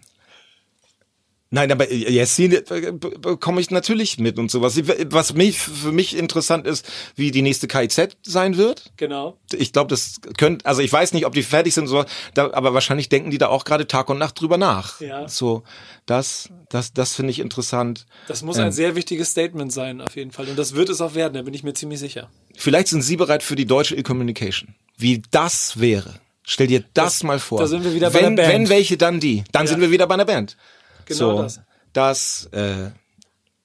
Nein, 1.51 1.71
aber 1.71 1.91
jetzt 1.91 2.37
äh, 2.37 2.93
komme 3.39 3.59
ich 3.59 3.71
natürlich 3.71 4.19
mit 4.19 4.37
und 4.37 4.51
sowas. 4.51 4.79
Was 5.05 5.33
mich 5.33 5.59
für 5.59 5.91
mich 5.91 6.15
interessant 6.15 6.67
ist, 6.67 6.87
wie 7.15 7.31
die 7.31 7.41
nächste 7.41 7.67
KIZ 7.67 8.17
sein 8.21 8.55
wird. 8.55 8.91
Genau. 8.97 9.35
Ich 9.51 9.73
glaube, 9.73 9.89
das 9.89 10.21
könnte, 10.37 10.63
also 10.67 10.83
ich 10.83 10.93
weiß 10.93 11.13
nicht, 11.13 11.25
ob 11.25 11.33
die 11.33 11.41
fertig 11.41 11.73
sind, 11.73 11.87
so, 11.87 12.05
da, 12.35 12.51
aber 12.53 12.75
wahrscheinlich 12.75 13.09
denken 13.09 13.31
die 13.31 13.39
da 13.39 13.47
auch 13.47 13.65
gerade 13.65 13.87
Tag 13.87 14.09
und 14.09 14.19
Nacht 14.19 14.39
drüber 14.39 14.59
nach. 14.59 15.01
Ja. 15.01 15.27
So, 15.27 15.63
das, 16.05 16.49
das, 16.69 16.93
das 16.93 17.15
finde 17.15 17.31
ich 17.31 17.39
interessant. 17.39 18.05
Das 18.27 18.43
muss 18.43 18.57
ähm, 18.57 18.65
ein 18.65 18.71
sehr 18.71 18.93
wichtiges 18.93 19.31
Statement 19.31 19.73
sein, 19.73 20.01
auf 20.01 20.15
jeden 20.15 20.29
Fall. 20.29 20.47
Und 20.49 20.59
das 20.59 20.75
wird 20.75 20.89
es 20.89 21.01
auch 21.01 21.15
werden, 21.15 21.33
da 21.33 21.41
bin 21.41 21.55
ich 21.55 21.63
mir 21.63 21.73
ziemlich 21.73 21.99
sicher. 21.99 22.29
Vielleicht 22.55 22.89
sind 22.89 23.01
Sie 23.01 23.17
bereit 23.17 23.41
für 23.41 23.55
die 23.55 23.65
deutsche 23.65 23.95
E-Communication. 23.95 24.75
Wie 24.97 25.23
das 25.31 25.79
wäre. 25.79 26.19
Stell 26.51 26.65
dir 26.65 26.79
das, 26.79 27.19
das, 27.19 27.23
mal 27.23 27.37
vor. 27.37 27.59
Da 27.59 27.67
sind 27.67 27.83
wir 27.83 27.93
wieder 27.93 28.09
bei 28.09 28.23
wenn, 28.23 28.35
der 28.35 28.43
Band. 28.43 28.53
Wenn 28.55 28.69
welche, 28.69 28.97
dann 28.97 29.19
die. 29.19 29.43
Dann 29.51 29.67
ja. 29.67 29.71
sind 29.71 29.81
wir 29.81 29.91
wieder 29.91 30.07
bei 30.07 30.15
einer 30.15 30.25
Band. 30.25 30.57
Genau 31.05 31.37
so, 31.37 31.41
das. 31.43 31.61
Das, 31.93 32.49
äh, 32.53 32.89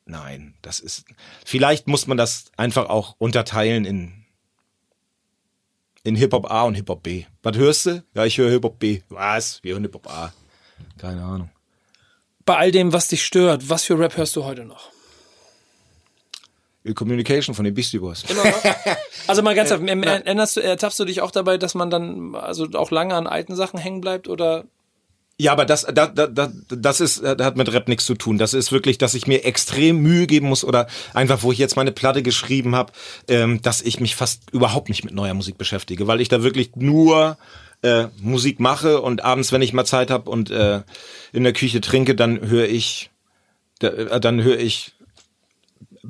nein, 0.05 0.53
das 0.61 0.81
ist, 0.81 1.07
vielleicht 1.47 1.89
muss 1.89 2.07
man 2.07 2.19
das 2.19 2.45
einfach 2.59 2.91
auch 2.91 3.17
unterteilen 3.19 3.87
in 3.87 4.13
in 6.03 6.15
Hip-Hop 6.15 6.51
A 6.51 6.65
und 6.65 6.75
Hip-Hop 6.75 7.03
B. 7.03 7.25
Was 7.43 7.57
hörst 7.57 7.87
du? 7.87 8.05
Ja, 8.13 8.27
ich 8.27 8.37
höre 8.37 8.51
Hip-Hop 8.51 8.79
B. 8.79 9.01
Was? 9.09 9.65
Wir 9.65 9.73
hören 9.73 9.85
Hip-Hop 9.85 10.07
A. 10.07 10.35
Keine 10.99 11.25
Ahnung. 11.25 11.49
Bei 12.45 12.59
all 12.59 12.71
dem, 12.71 12.93
was 12.93 13.09
dich 13.09 13.25
stört, 13.25 13.71
was 13.71 13.85
für 13.85 13.99
Rap 13.99 14.19
hörst 14.19 14.37
du 14.37 14.45
heute 14.45 14.67
noch? 14.67 14.91
Communication 16.93 17.55
von 17.55 17.65
den 17.65 17.75
Beastie 17.75 17.99
Boys. 17.99 18.25
Also 19.27 19.41
mal 19.41 19.55
ganz, 19.55 19.71
äh, 19.71 19.77
erinnerst 19.77 20.59
du, 20.59 20.61
ertappst 20.61 21.01
du 21.01 21.07
dich 21.07 21.23
auch 21.23 21.31
dabei, 21.31 21.57
dass 21.57 21.75
man 21.75 21.89
dann 21.89 22.35
also 22.35 22.69
auch 22.75 22.91
lange 22.91 23.15
an 23.15 23.27
alten 23.27 23.57
Sachen 23.57 23.79
hängen 23.79 24.03
bleibt 24.03 24.29
oder? 24.29 24.65
Ja, 25.37 25.53
aber 25.53 25.65
das, 25.65 25.87
das, 25.93 26.11
das, 26.15 26.51
das 26.69 27.01
ist, 27.01 27.23
das 27.23 27.39
hat 27.41 27.57
mit 27.57 27.73
Rap 27.73 27.89
nichts 27.89 28.05
zu 28.05 28.15
tun. 28.15 28.39
Das 28.39 28.55
ist 28.55 28.71
wirklich, 28.71 28.99
dass 28.99 29.15
ich 29.15 29.27
mir 29.27 29.45
extrem 29.45 29.97
Mühe 29.99 30.27
geben 30.27 30.49
muss 30.49 30.63
oder 30.63 30.87
einfach, 31.13 31.43
wo 31.43 31.51
ich 31.51 31.59
jetzt 31.59 31.75
meine 31.75 31.91
Platte 31.91 32.23
geschrieben 32.23 32.77
habe, 32.77 32.93
ähm, 33.27 33.61
dass 33.61 33.81
ich 33.81 33.99
mich 33.99 34.15
fast 34.15 34.51
überhaupt 34.53 34.89
nicht 34.89 35.05
mit 35.05 35.15
neuer 35.15 35.35
Musik 35.35 35.59
beschäftige, 35.59 36.07
weil 36.07 36.21
ich 36.21 36.29
da 36.29 36.45
wirklich 36.45 36.77
nur 36.77 37.37
äh, 37.83 38.07
Musik 38.21 38.61
mache 38.61 39.01
und 39.01 39.25
abends, 39.25 39.51
wenn 39.51 39.63
ich 39.63 39.73
mal 39.73 39.85
Zeit 39.85 40.11
habe 40.11 40.31
und 40.31 40.51
äh, 40.51 40.83
in 41.33 41.43
der 41.43 41.53
Küche 41.53 41.81
trinke, 41.81 42.15
dann 42.15 42.49
höre 42.49 42.69
ich, 42.69 43.11
da, 43.81 43.89
äh, 43.89 44.21
dann 44.21 44.43
höre 44.43 44.59
ich 44.59 44.94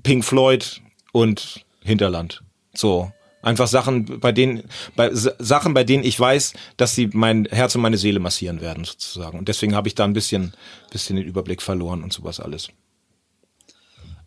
Pink 0.03 0.25
Floyd 0.25 0.81
und 1.13 1.65
Hinterland. 1.83 2.43
So. 2.75 3.13
Einfach 3.43 3.69
Sachen, 3.69 4.21
bei 4.21 4.33
denen, 4.33 4.63
bei 4.97 5.11
Sachen, 5.13 5.75
bei 5.75 5.85
denen 5.85 6.03
ich 6.03 6.19
weiß, 6.19 6.55
dass 6.79 6.95
sie 6.95 7.11
mein 7.13 7.45
Herz 7.45 7.75
und 7.75 7.83
meine 7.83 7.99
Seele 7.99 8.19
massieren 8.19 8.63
werden, 8.63 8.85
sozusagen. 8.85 9.39
Und 9.39 9.49
deswegen 9.49 9.75
habe 9.75 9.87
ich 9.87 9.95
da 9.95 10.05
ein 10.05 10.15
bisschen, 10.15 10.55
bisschen 10.91 11.17
den 11.17 11.27
Überblick 11.27 11.61
verloren 11.61 12.03
und 12.03 12.11
sowas 12.11 12.41
alles. 12.41 12.69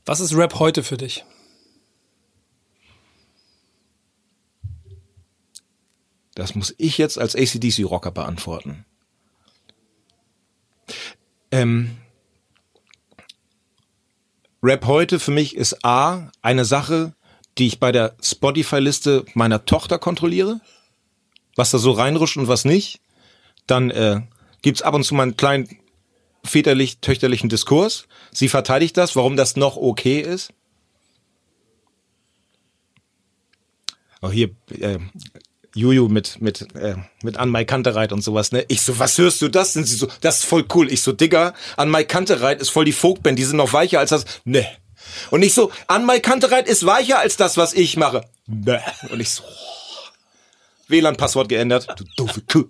Was 0.05 0.19
ist 0.19 0.35
Rap 0.35 0.59
heute 0.59 0.83
für 0.83 0.97
dich? 0.97 1.25
Das 6.35 6.53
muss 6.53 6.75
ich 6.77 6.99
jetzt 6.99 7.17
als 7.17 7.35
ACDC-Rocker 7.35 8.11
beantworten. 8.11 8.85
Ähm, 11.49 11.97
Rap 14.67 14.85
heute 14.85 15.17
für 15.21 15.31
mich 15.31 15.55
ist 15.55 15.85
A, 15.85 16.29
eine 16.41 16.65
Sache, 16.65 17.13
die 17.57 17.67
ich 17.67 17.79
bei 17.79 17.93
der 17.93 18.17
Spotify-Liste 18.21 19.23
meiner 19.33 19.63
Tochter 19.63 19.97
kontrolliere, 19.97 20.59
was 21.55 21.71
da 21.71 21.77
so 21.77 21.91
reinrutscht 21.91 22.35
und 22.35 22.49
was 22.49 22.65
nicht. 22.65 22.99
Dann 23.65 23.91
äh, 23.91 24.23
gibt's 24.61 24.81
ab 24.81 24.93
und 24.93 25.05
zu 25.05 25.15
mal 25.15 25.23
einen 25.23 25.37
kleinen 25.37 25.69
väterlich-töchterlichen 26.43 27.47
Diskurs. 27.47 28.09
Sie 28.33 28.49
verteidigt 28.49 28.97
das, 28.97 29.15
warum 29.15 29.37
das 29.37 29.55
noch 29.55 29.77
okay 29.77 30.19
ist. 30.19 30.51
Auch 34.19 34.33
hier, 34.33 34.49
äh, 34.71 34.99
Juju 35.75 36.07
mit 36.07 36.41
mit 36.41 36.73
äh, 36.75 36.95
mit 37.23 37.37
an 37.37 37.49
Mai 37.49 37.65
Kantereit 37.65 38.11
und 38.11 38.21
sowas, 38.21 38.51
ne? 38.51 38.65
Ich 38.67 38.81
so, 38.81 38.99
was 38.99 39.17
hörst 39.17 39.41
du 39.41 39.47
das? 39.47 39.73
Sind 39.73 39.87
sie 39.87 39.95
so, 39.95 40.07
das 40.21 40.39
ist 40.39 40.45
voll 40.45 40.65
cool. 40.73 40.91
Ich 40.91 41.01
so, 41.01 41.11
Digga, 41.11 41.53
an 41.75 41.89
Mai 41.89 42.03
Kantereit 42.03 42.61
ist 42.61 42.69
voll 42.69 42.85
die 42.85 42.93
Folkband, 42.93 43.37
die 43.37 43.43
sind 43.43 43.57
noch 43.57 43.73
weicher 43.73 43.99
als 43.99 44.09
das. 44.09 44.25
Ne. 44.45 44.65
Und 45.31 45.43
ich 45.43 45.53
so, 45.53 45.71
an 45.87 46.05
Mai 46.05 46.19
Kantereit 46.19 46.67
ist 46.67 46.85
weicher 46.85 47.19
als 47.19 47.37
das, 47.37 47.57
was 47.57 47.73
ich 47.73 47.97
mache. 47.97 48.25
Ne. 48.47 48.81
Und 49.11 49.19
ich 49.19 49.29
so, 49.29 49.43
oh. 49.43 49.77
WLAN-Passwort 50.87 51.49
geändert. 51.49 51.87
Du 51.97 52.05
doofe 52.15 52.41
Kuh. 52.41 52.65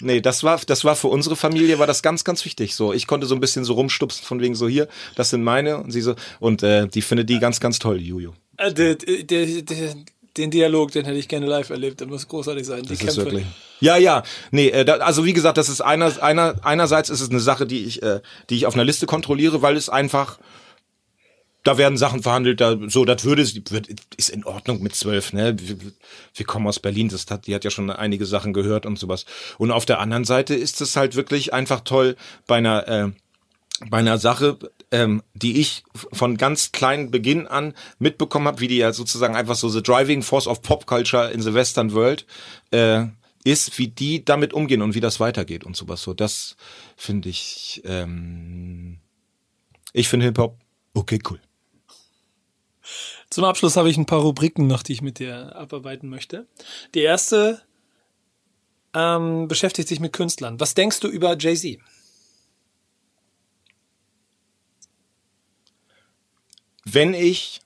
Nee, 0.00 0.20
das 0.20 0.44
war, 0.44 0.60
das 0.66 0.84
war 0.84 0.94
für 0.94 1.08
unsere 1.08 1.36
Familie 1.36 1.78
war 1.78 1.86
das 1.86 2.02
ganz, 2.02 2.22
ganz 2.22 2.44
wichtig. 2.44 2.74
So, 2.74 2.92
ich 2.92 3.06
konnte 3.06 3.26
so 3.26 3.34
ein 3.34 3.40
bisschen 3.40 3.64
so 3.64 3.72
rumstupsen 3.74 4.24
von 4.24 4.40
wegen 4.40 4.54
so 4.54 4.68
hier, 4.68 4.88
das 5.14 5.30
sind 5.30 5.42
meine 5.42 5.78
und 5.78 5.90
sie 5.90 6.02
so 6.02 6.14
und 6.38 6.62
äh, 6.62 6.86
die 6.86 7.00
findet 7.00 7.30
die 7.30 7.38
ganz, 7.38 7.60
ganz 7.60 7.78
toll, 7.78 8.00
Juju. 8.00 8.32
Äh, 8.58 8.74
der, 8.74 8.96
der, 8.96 9.62
der, 9.62 9.94
den 10.36 10.50
Dialog, 10.50 10.92
den 10.92 11.04
hätte 11.04 11.18
ich 11.18 11.28
gerne 11.28 11.46
live 11.46 11.70
erlebt. 11.70 12.00
Der 12.00 12.06
muss 12.06 12.28
großartig 12.28 12.66
sein. 12.66 12.82
Die 12.82 12.90
das 12.90 12.98
Kämpfe. 12.98 13.12
ist 13.12 13.16
wirklich. 13.16 13.46
Ja, 13.80 13.96
ja. 13.96 14.22
Nee, 14.50 14.68
äh, 14.68 14.84
da, 14.84 14.96
also 14.96 15.24
wie 15.24 15.32
gesagt, 15.32 15.58
das 15.58 15.68
ist 15.68 15.80
einer, 15.80 16.22
einer, 16.22 16.56
einerseits 16.62 17.10
ist 17.10 17.20
es 17.20 17.30
eine 17.30 17.40
Sache, 17.40 17.66
die 17.66 17.84
ich, 17.84 18.02
äh, 18.02 18.20
die 18.50 18.56
ich 18.56 18.66
auf 18.66 18.74
einer 18.74 18.84
Liste 18.84 19.06
kontrolliere, 19.06 19.62
weil 19.62 19.76
es 19.76 19.88
einfach 19.88 20.38
da 21.66 21.78
werden 21.78 21.98
Sachen 21.98 22.22
verhandelt, 22.22 22.60
da 22.60 22.76
so, 22.86 23.04
das 23.04 23.24
würde, 23.24 23.42
ist 23.42 24.30
in 24.30 24.44
Ordnung 24.44 24.84
mit 24.84 24.94
zwölf, 24.94 25.32
ne? 25.32 25.56
Wir, 25.58 25.76
wir 26.32 26.46
kommen 26.46 26.64
aus 26.68 26.78
Berlin, 26.78 27.08
das 27.08 27.26
hat, 27.28 27.48
die 27.48 27.56
hat 27.56 27.64
ja 27.64 27.72
schon 27.72 27.90
einige 27.90 28.24
Sachen 28.24 28.52
gehört 28.52 28.86
und 28.86 29.00
sowas. 29.00 29.26
Und 29.58 29.72
auf 29.72 29.84
der 29.84 29.98
anderen 29.98 30.24
Seite 30.24 30.54
ist 30.54 30.80
es 30.80 30.94
halt 30.94 31.16
wirklich 31.16 31.52
einfach 31.52 31.80
toll 31.80 32.14
bei 32.46 32.58
einer 32.58 32.86
äh, 32.86 33.10
bei 33.90 33.98
einer 33.98 34.18
Sache, 34.18 34.58
ähm, 34.96 35.22
die 35.34 35.60
ich 35.60 35.84
von 35.94 36.38
ganz 36.38 36.72
kleinen 36.72 37.10
Beginn 37.10 37.46
an 37.46 37.74
mitbekommen 37.98 38.46
habe, 38.46 38.60
wie 38.60 38.68
die 38.68 38.78
ja 38.78 38.94
sozusagen 38.94 39.36
einfach 39.36 39.54
so 39.54 39.68
the 39.68 39.82
driving 39.82 40.22
force 40.22 40.46
of 40.46 40.62
pop 40.62 40.86
culture 40.86 41.30
in 41.30 41.42
the 41.42 41.52
western 41.52 41.92
world 41.92 42.24
äh, 42.70 43.04
ist, 43.44 43.78
wie 43.78 43.88
die 43.88 44.24
damit 44.24 44.54
umgehen 44.54 44.80
und 44.80 44.94
wie 44.94 45.00
das 45.00 45.20
weitergeht 45.20 45.64
und 45.64 45.76
sowas. 45.76 46.00
So, 46.00 46.14
das 46.14 46.56
finde 46.96 47.28
ich. 47.28 47.82
Ähm, 47.84 48.98
ich 49.92 50.08
finde 50.08 50.24
Hip 50.24 50.38
Hop 50.38 50.58
okay, 50.94 51.18
cool. 51.30 51.40
Zum 53.28 53.44
Abschluss 53.44 53.76
habe 53.76 53.90
ich 53.90 53.98
ein 53.98 54.06
paar 54.06 54.20
Rubriken 54.20 54.66
noch, 54.66 54.82
die 54.82 54.92
ich 54.92 55.02
mit 55.02 55.18
dir 55.18 55.54
abarbeiten 55.54 56.08
möchte. 56.08 56.46
Die 56.94 57.00
erste 57.00 57.60
ähm, 58.94 59.46
beschäftigt 59.46 59.88
sich 59.88 60.00
mit 60.00 60.12
Künstlern. 60.14 60.58
Was 60.58 60.74
denkst 60.74 61.00
du 61.00 61.08
über 61.08 61.36
Jay-Z? 61.36 61.80
Wenn 66.90 67.14
ich 67.14 67.60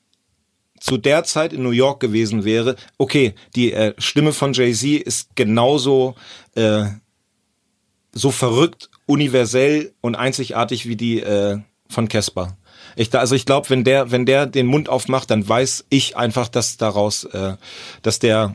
zu 0.81 0.97
der 0.97 1.25
Zeit 1.25 1.53
in 1.53 1.63
New 1.63 1.71
York 1.71 2.01
gewesen 2.01 2.45
wäre, 2.45 2.77
okay, 2.99 3.35
die 3.55 3.73
äh, 3.73 3.95
Stimme 3.99 4.33
von 4.33 4.55
Jay-Z 4.55 5.03
ist 5.03 5.37
genauso 5.37 6.15
äh, 6.55 6.87
so 8.13 8.31
verrückt, 8.31 8.91
universell 9.07 9.93
und 10.01 10.17
einzigartig 10.17 10.87
wie 10.87 10.97
die 10.97 11.21
äh, 11.21 11.59
von 11.89 12.09
Casper. 12.09 12.57
Ich, 12.97 13.15
also 13.15 13.35
ich 13.35 13.47
glaube, 13.47 13.71
wenn 13.71 13.85
der, 13.85 14.11
wenn 14.11 14.27
der 14.27 14.47
den 14.47 14.67
Mund 14.67 14.89
aufmacht, 14.89 15.31
dann 15.31 15.49
weiß 15.49 15.85
ich 15.91 16.17
einfach, 16.17 16.49
dass 16.49 16.77
daraus, 16.77 17.25
äh, 17.25 17.57
dass 18.03 18.19
der 18.19 18.55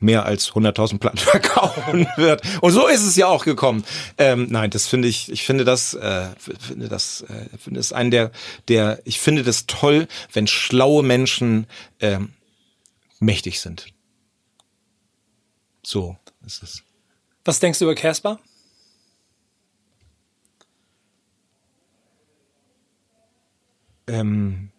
mehr 0.00 0.24
als 0.24 0.52
100.000 0.52 0.98
Platten 0.98 1.18
verkaufen 1.18 2.08
wird. 2.16 2.42
Und 2.60 2.72
so 2.72 2.88
ist 2.88 3.04
es 3.04 3.16
ja 3.16 3.26
auch 3.28 3.44
gekommen. 3.44 3.84
Ähm, 4.18 4.48
nein, 4.50 4.70
das 4.70 4.86
finde 4.86 5.08
ich, 5.08 5.30
ich 5.30 5.44
finde 5.44 5.64
das, 5.64 5.94
äh, 5.94 6.28
finde 6.38 6.88
das, 6.88 7.22
äh, 7.22 7.56
finde 7.58 7.78
es 7.80 7.92
einen 7.92 8.10
der, 8.10 8.32
der, 8.68 9.00
ich 9.04 9.20
finde 9.20 9.42
das 9.44 9.66
toll, 9.66 10.08
wenn 10.32 10.46
schlaue 10.46 11.02
Menschen 11.02 11.66
ähm, 12.00 12.32
mächtig 13.20 13.60
sind. 13.60 13.86
So 15.82 16.16
ist 16.44 16.62
es. 16.62 16.82
Was 17.44 17.60
denkst 17.60 17.78
du 17.78 17.84
über 17.84 17.94
Casper? 17.94 18.38
Ähm, 24.06 24.70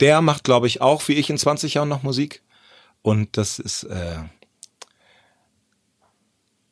der 0.00 0.20
macht, 0.20 0.44
glaube 0.44 0.66
ich, 0.66 0.80
auch 0.80 1.06
wie 1.08 1.14
ich 1.14 1.30
in 1.30 1.38
20 1.38 1.74
Jahren 1.74 1.88
noch 1.88 2.02
Musik. 2.02 2.42
Und 3.04 3.36
das 3.36 3.58
ist 3.58 3.84
äh, 3.84 4.16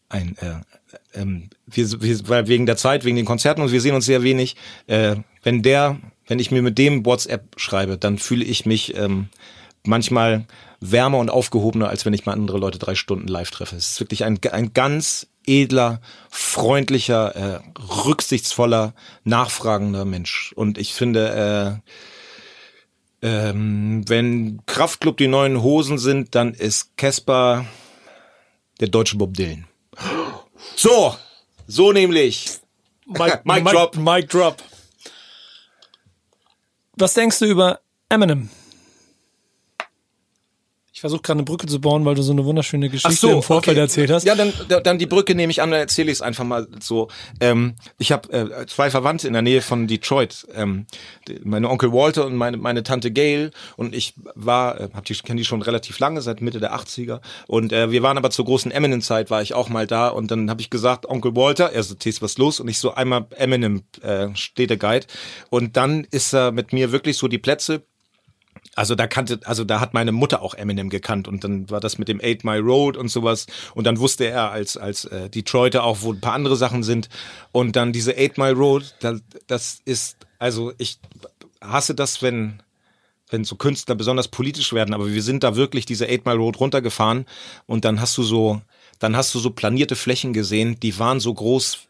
ein 0.09 0.35
äh, 0.39 0.61
ähm, 1.13 1.51
wir, 1.67 2.01
wir, 2.01 2.29
weil 2.29 2.49
wegen 2.49 2.65
der 2.65 2.79
Zeit, 2.79 3.05
wegen 3.05 3.17
den 3.17 3.27
Konzerten 3.27 3.61
und 3.61 3.71
wir 3.71 3.83
sehen 3.83 3.95
uns 3.95 4.07
sehr 4.07 4.23
wenig. 4.23 4.57
Äh, 4.87 5.17
wenn 5.43 5.63
der, 5.63 5.99
wenn 6.27 6.39
ich 6.39 6.51
mir 6.51 6.63
mit 6.63 6.79
dem 6.79 7.05
WhatsApp 7.05 7.61
schreibe, 7.61 7.99
dann 7.99 8.17
fühle 8.17 8.47
ich 8.47 8.65
mich 8.65 8.97
ähm, 8.97 9.29
manchmal 9.85 10.47
wärmer 10.81 11.19
und 11.19 11.29
aufgehobener, 11.29 11.91
als 11.91 12.07
wenn 12.07 12.15
ich 12.15 12.25
mal 12.25 12.33
andere 12.33 12.57
Leute 12.57 12.79
drei 12.79 12.95
Stunden 12.95 13.29
live 13.29 13.51
treffe. 13.51 13.77
Es 13.77 13.89
ist 13.89 14.01
wirklich 14.01 14.25
ein, 14.25 14.41
ein 14.53 14.73
ganz 14.73 15.27
edler, 15.47 16.01
freundlicher, 16.31 17.37
äh, 17.37 17.61
rücksichtsvoller, 17.79 18.95
nachfragender 19.25 20.07
Mensch. 20.07 20.55
Und 20.57 20.79
ich 20.79 20.95
finde, 20.95 21.83
äh, 21.85 21.91
ähm, 23.23 24.05
wenn 24.09 24.61
Kraftclub 24.67 25.17
die 25.17 25.29
neuen 25.29 25.63
Hosen 25.63 25.99
sind, 25.99 26.35
dann 26.35 26.53
ist 26.55 26.97
Casper 26.97 27.65
der 28.81 28.89
deutsche 28.89 29.17
Bob 29.17 29.35
Dylan. 29.35 29.67
So, 30.77 31.15
so 31.67 31.91
nämlich. 31.91 32.49
Mike, 33.07 33.41
Mike, 33.45 33.65
Drop. 33.69 33.97
Mike 33.97 34.29
Drop. 34.29 34.63
Was 36.97 37.15
denkst 37.15 37.41
du 37.41 37.47
über 37.47 37.81
Eminem? 38.09 38.49
Versuche 41.03 41.21
gerade 41.21 41.39
eine 41.39 41.45
Brücke 41.45 41.67
zu 41.67 41.81
bauen, 41.81 42.05
weil 42.05 42.15
du 42.15 42.23
so 42.23 42.31
eine 42.31 42.45
wunderschöne 42.45 42.89
Geschichte 42.89 43.17
so, 43.17 43.31
im 43.31 43.43
Vorfeld 43.43 43.77
okay. 43.77 43.81
erzählt 43.81 44.11
hast. 44.11 44.25
Ja, 44.25 44.37
dann, 44.37 44.53
dann 44.85 44.99
die 44.99 45.07
Brücke 45.07 45.35
nehme 45.35 45.51
ich 45.51 45.61
an, 45.61 45.73
dann 45.73 45.81
erzähle 45.81 46.13
ich 46.13 46.19
es 46.19 46.23
einfach 46.23 46.45
mal 46.45 46.69
so. 46.81 47.09
Ähm, 47.41 47.75
ich 47.99 48.13
habe 48.13 48.33
äh, 48.33 48.67
zwei 48.67 48.89
Verwandte 48.89 49.27
in 49.27 49.33
der 49.33 49.43
Nähe 49.43 49.63
von 49.63 49.89
Detroit. 49.89 50.47
Ähm, 50.55 50.87
meine 51.43 51.69
Onkel 51.69 51.93
Walter 51.93 52.25
und 52.25 52.37
meine, 52.37 52.57
meine 52.57 52.85
Tante 52.85 53.11
Gail. 53.11 53.51
Und 53.77 53.97
ich 53.97 54.15
war, 54.37 54.81
äh, 54.81 54.89
hab 54.95 55.05
die, 55.05 55.15
kenne 55.15 55.39
die 55.39 55.45
schon 55.45 55.61
relativ 55.61 55.99
lange, 55.99 56.23
seit 56.23 56.41
Mitte 56.41 56.61
der 56.61 56.73
80er. 56.73 57.21
Und 57.49 57.73
äh, 57.73 57.91
wir 57.91 58.05
waren 58.05 58.17
aber 58.17 58.31
zur 58.31 58.45
großen 58.45 58.71
Eminem-Zeit, 58.71 59.29
war 59.29 59.43
ich 59.43 59.55
auch 59.55 59.69
mal 59.69 59.89
da. 59.89 60.07
Und 60.07 60.31
dann 60.31 60.49
habe 60.49 60.61
ich 60.61 60.71
gesagt, 60.71 61.07
Onkel 61.07 61.35
Walter, 61.35 61.73
er 61.73 61.83
so, 61.83 61.97
Tess, 61.97 62.23
was 62.23 62.39
los? 62.39 62.61
Und 62.61 62.69
ich 62.69 62.79
so 62.79 62.95
einmal 62.95 63.27
Eminem 63.37 63.83
äh, 64.03 64.29
Städteguide. 64.35 65.07
Und 65.51 65.77
dann 65.77 66.05
ist 66.13 66.33
er 66.33 66.53
mit 66.53 66.73
mir 66.73 66.93
wirklich 66.93 67.17
so 67.17 67.27
die 67.27 67.39
Plätze 67.39 67.83
Also 68.75 68.95
da 68.95 69.07
kannte, 69.07 69.41
also 69.45 69.65
da 69.65 69.81
hat 69.81 69.93
meine 69.93 70.13
Mutter 70.13 70.41
auch 70.41 70.55
Eminem 70.55 70.89
gekannt 70.89 71.29
und 71.29 71.45
dann 71.45 71.69
war 71.69 71.81
das 71.81 71.99
mit 71.99 72.09
dem 72.09 72.21
Eight 72.21 72.43
Mile 72.43 72.63
Road 72.63 72.97
und 72.97 73.09
sowas. 73.09 73.47
Und 73.75 73.87
dann 73.87 73.99
wusste 73.99 74.25
er 74.25 74.51
als 74.51 74.79
als 74.79 75.05
äh, 75.05 75.29
Detroiter 75.29 75.85
auch, 75.85 75.99
wo 76.01 76.13
ein 76.13 76.21
paar 76.21 76.33
andere 76.33 76.57
Sachen 76.57 76.83
sind. 76.83 77.11
Und 77.53 77.77
dann 77.77 77.93
diese 77.93 78.17
Eight 78.17 78.39
Mile 78.39 78.55
Road, 78.55 78.95
das, 79.01 79.21
das 79.47 79.83
ist 79.85 80.17
also 80.39 80.73
ich 80.79 80.99
hasse 81.61 81.95
das, 81.95 82.23
wenn 82.23 82.63
wenn 83.29 83.45
so 83.45 83.57
Künstler 83.57 83.95
besonders 83.95 84.29
politisch 84.29 84.73
werden, 84.73 84.95
aber 84.95 85.11
wir 85.11 85.23
sind 85.23 85.43
da 85.43 85.57
wirklich 85.57 85.87
diese 85.87 86.07
Eight 86.07 86.25
Mile 86.25 86.39
Road 86.39 86.61
runtergefahren 86.61 87.27
und 87.67 87.85
dann 87.85 88.01
hast 88.01 88.17
du 88.17 88.23
so 88.23 88.63
dann 88.99 89.17
hast 89.17 89.35
du 89.35 89.39
so 89.39 89.51
planierte 89.51 89.97
Flächen 89.97 90.33
gesehen, 90.33 90.79
die 90.81 90.99
waren 90.99 91.19
so 91.19 91.35
groß, 91.35 91.81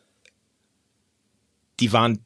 die 1.79 1.93
waren 1.93 2.25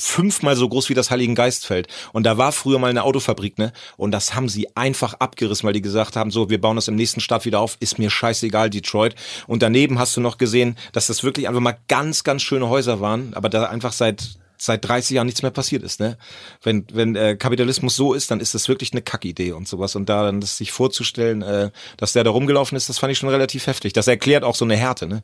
fünfmal 0.00 0.56
so 0.56 0.68
groß 0.68 0.88
wie 0.88 0.94
das 0.94 1.10
Heiligen 1.10 1.34
Geistfeld. 1.34 1.88
Und 2.12 2.24
da 2.24 2.38
war 2.38 2.52
früher 2.52 2.78
mal 2.78 2.90
eine 2.90 3.02
Autofabrik, 3.02 3.58
ne? 3.58 3.72
Und 3.96 4.12
das 4.12 4.34
haben 4.34 4.48
sie 4.48 4.76
einfach 4.76 5.14
abgerissen, 5.14 5.66
weil 5.66 5.72
die 5.72 5.82
gesagt 5.82 6.16
haben, 6.16 6.30
so, 6.30 6.50
wir 6.50 6.60
bauen 6.60 6.76
das 6.76 6.88
im 6.88 6.94
nächsten 6.94 7.20
Stadt 7.20 7.44
wieder 7.44 7.60
auf, 7.60 7.76
ist 7.80 7.98
mir 7.98 8.10
scheißegal, 8.10 8.70
Detroit. 8.70 9.16
Und 9.46 9.62
daneben 9.62 9.98
hast 9.98 10.16
du 10.16 10.20
noch 10.20 10.38
gesehen, 10.38 10.76
dass 10.92 11.08
das 11.08 11.24
wirklich 11.24 11.48
einfach 11.48 11.60
mal 11.60 11.78
ganz, 11.88 12.22
ganz 12.22 12.42
schöne 12.42 12.68
Häuser 12.68 13.00
waren, 13.00 13.34
aber 13.34 13.48
da 13.48 13.64
einfach 13.64 13.92
seit 13.92 14.38
seit 14.60 14.84
30 14.86 15.14
Jahren 15.14 15.26
nichts 15.26 15.42
mehr 15.42 15.52
passiert 15.52 15.84
ist, 15.84 16.00
ne? 16.00 16.18
Wenn 16.62 16.84
wenn 16.92 17.14
äh, 17.14 17.36
Kapitalismus 17.36 17.94
so 17.94 18.12
ist, 18.12 18.30
dann 18.30 18.40
ist 18.40 18.54
das 18.54 18.68
wirklich 18.68 18.92
eine 18.92 19.02
Kackidee 19.02 19.52
und 19.52 19.68
sowas 19.68 19.94
und 19.94 20.08
da 20.08 20.24
dann 20.24 20.40
das 20.40 20.56
sich 20.56 20.72
vorzustellen, 20.72 21.42
äh, 21.42 21.70
dass 21.96 22.12
der 22.12 22.24
da 22.24 22.30
rumgelaufen 22.30 22.76
ist, 22.76 22.88
das 22.88 22.98
fand 22.98 23.12
ich 23.12 23.18
schon 23.18 23.28
relativ 23.28 23.68
heftig. 23.68 23.92
Das 23.92 24.08
erklärt 24.08 24.42
auch 24.42 24.56
so 24.56 24.64
eine 24.64 24.76
Härte, 24.76 25.06
ne? 25.06 25.22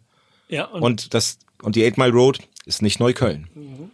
Ja, 0.48 0.66
und, 0.66 0.82
und 0.82 1.14
das 1.14 1.38
und 1.62 1.74
die 1.74 1.84
Eight 1.84 1.98
Mile 1.98 2.12
Road 2.12 2.38
ist 2.64 2.80
nicht 2.80 3.00
Neukölln. 3.00 3.48
Mhm. 3.54 3.90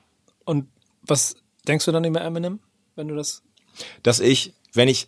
Und 0.51 0.67
was 1.03 1.37
denkst 1.69 1.85
du 1.85 1.93
dann 1.93 2.03
über 2.03 2.21
Eminem, 2.23 2.59
wenn 2.97 3.07
du 3.07 3.15
das? 3.15 3.45
Dass 4.03 4.19
ich, 4.19 4.53
wenn 4.75 4.89
ich 4.89 5.07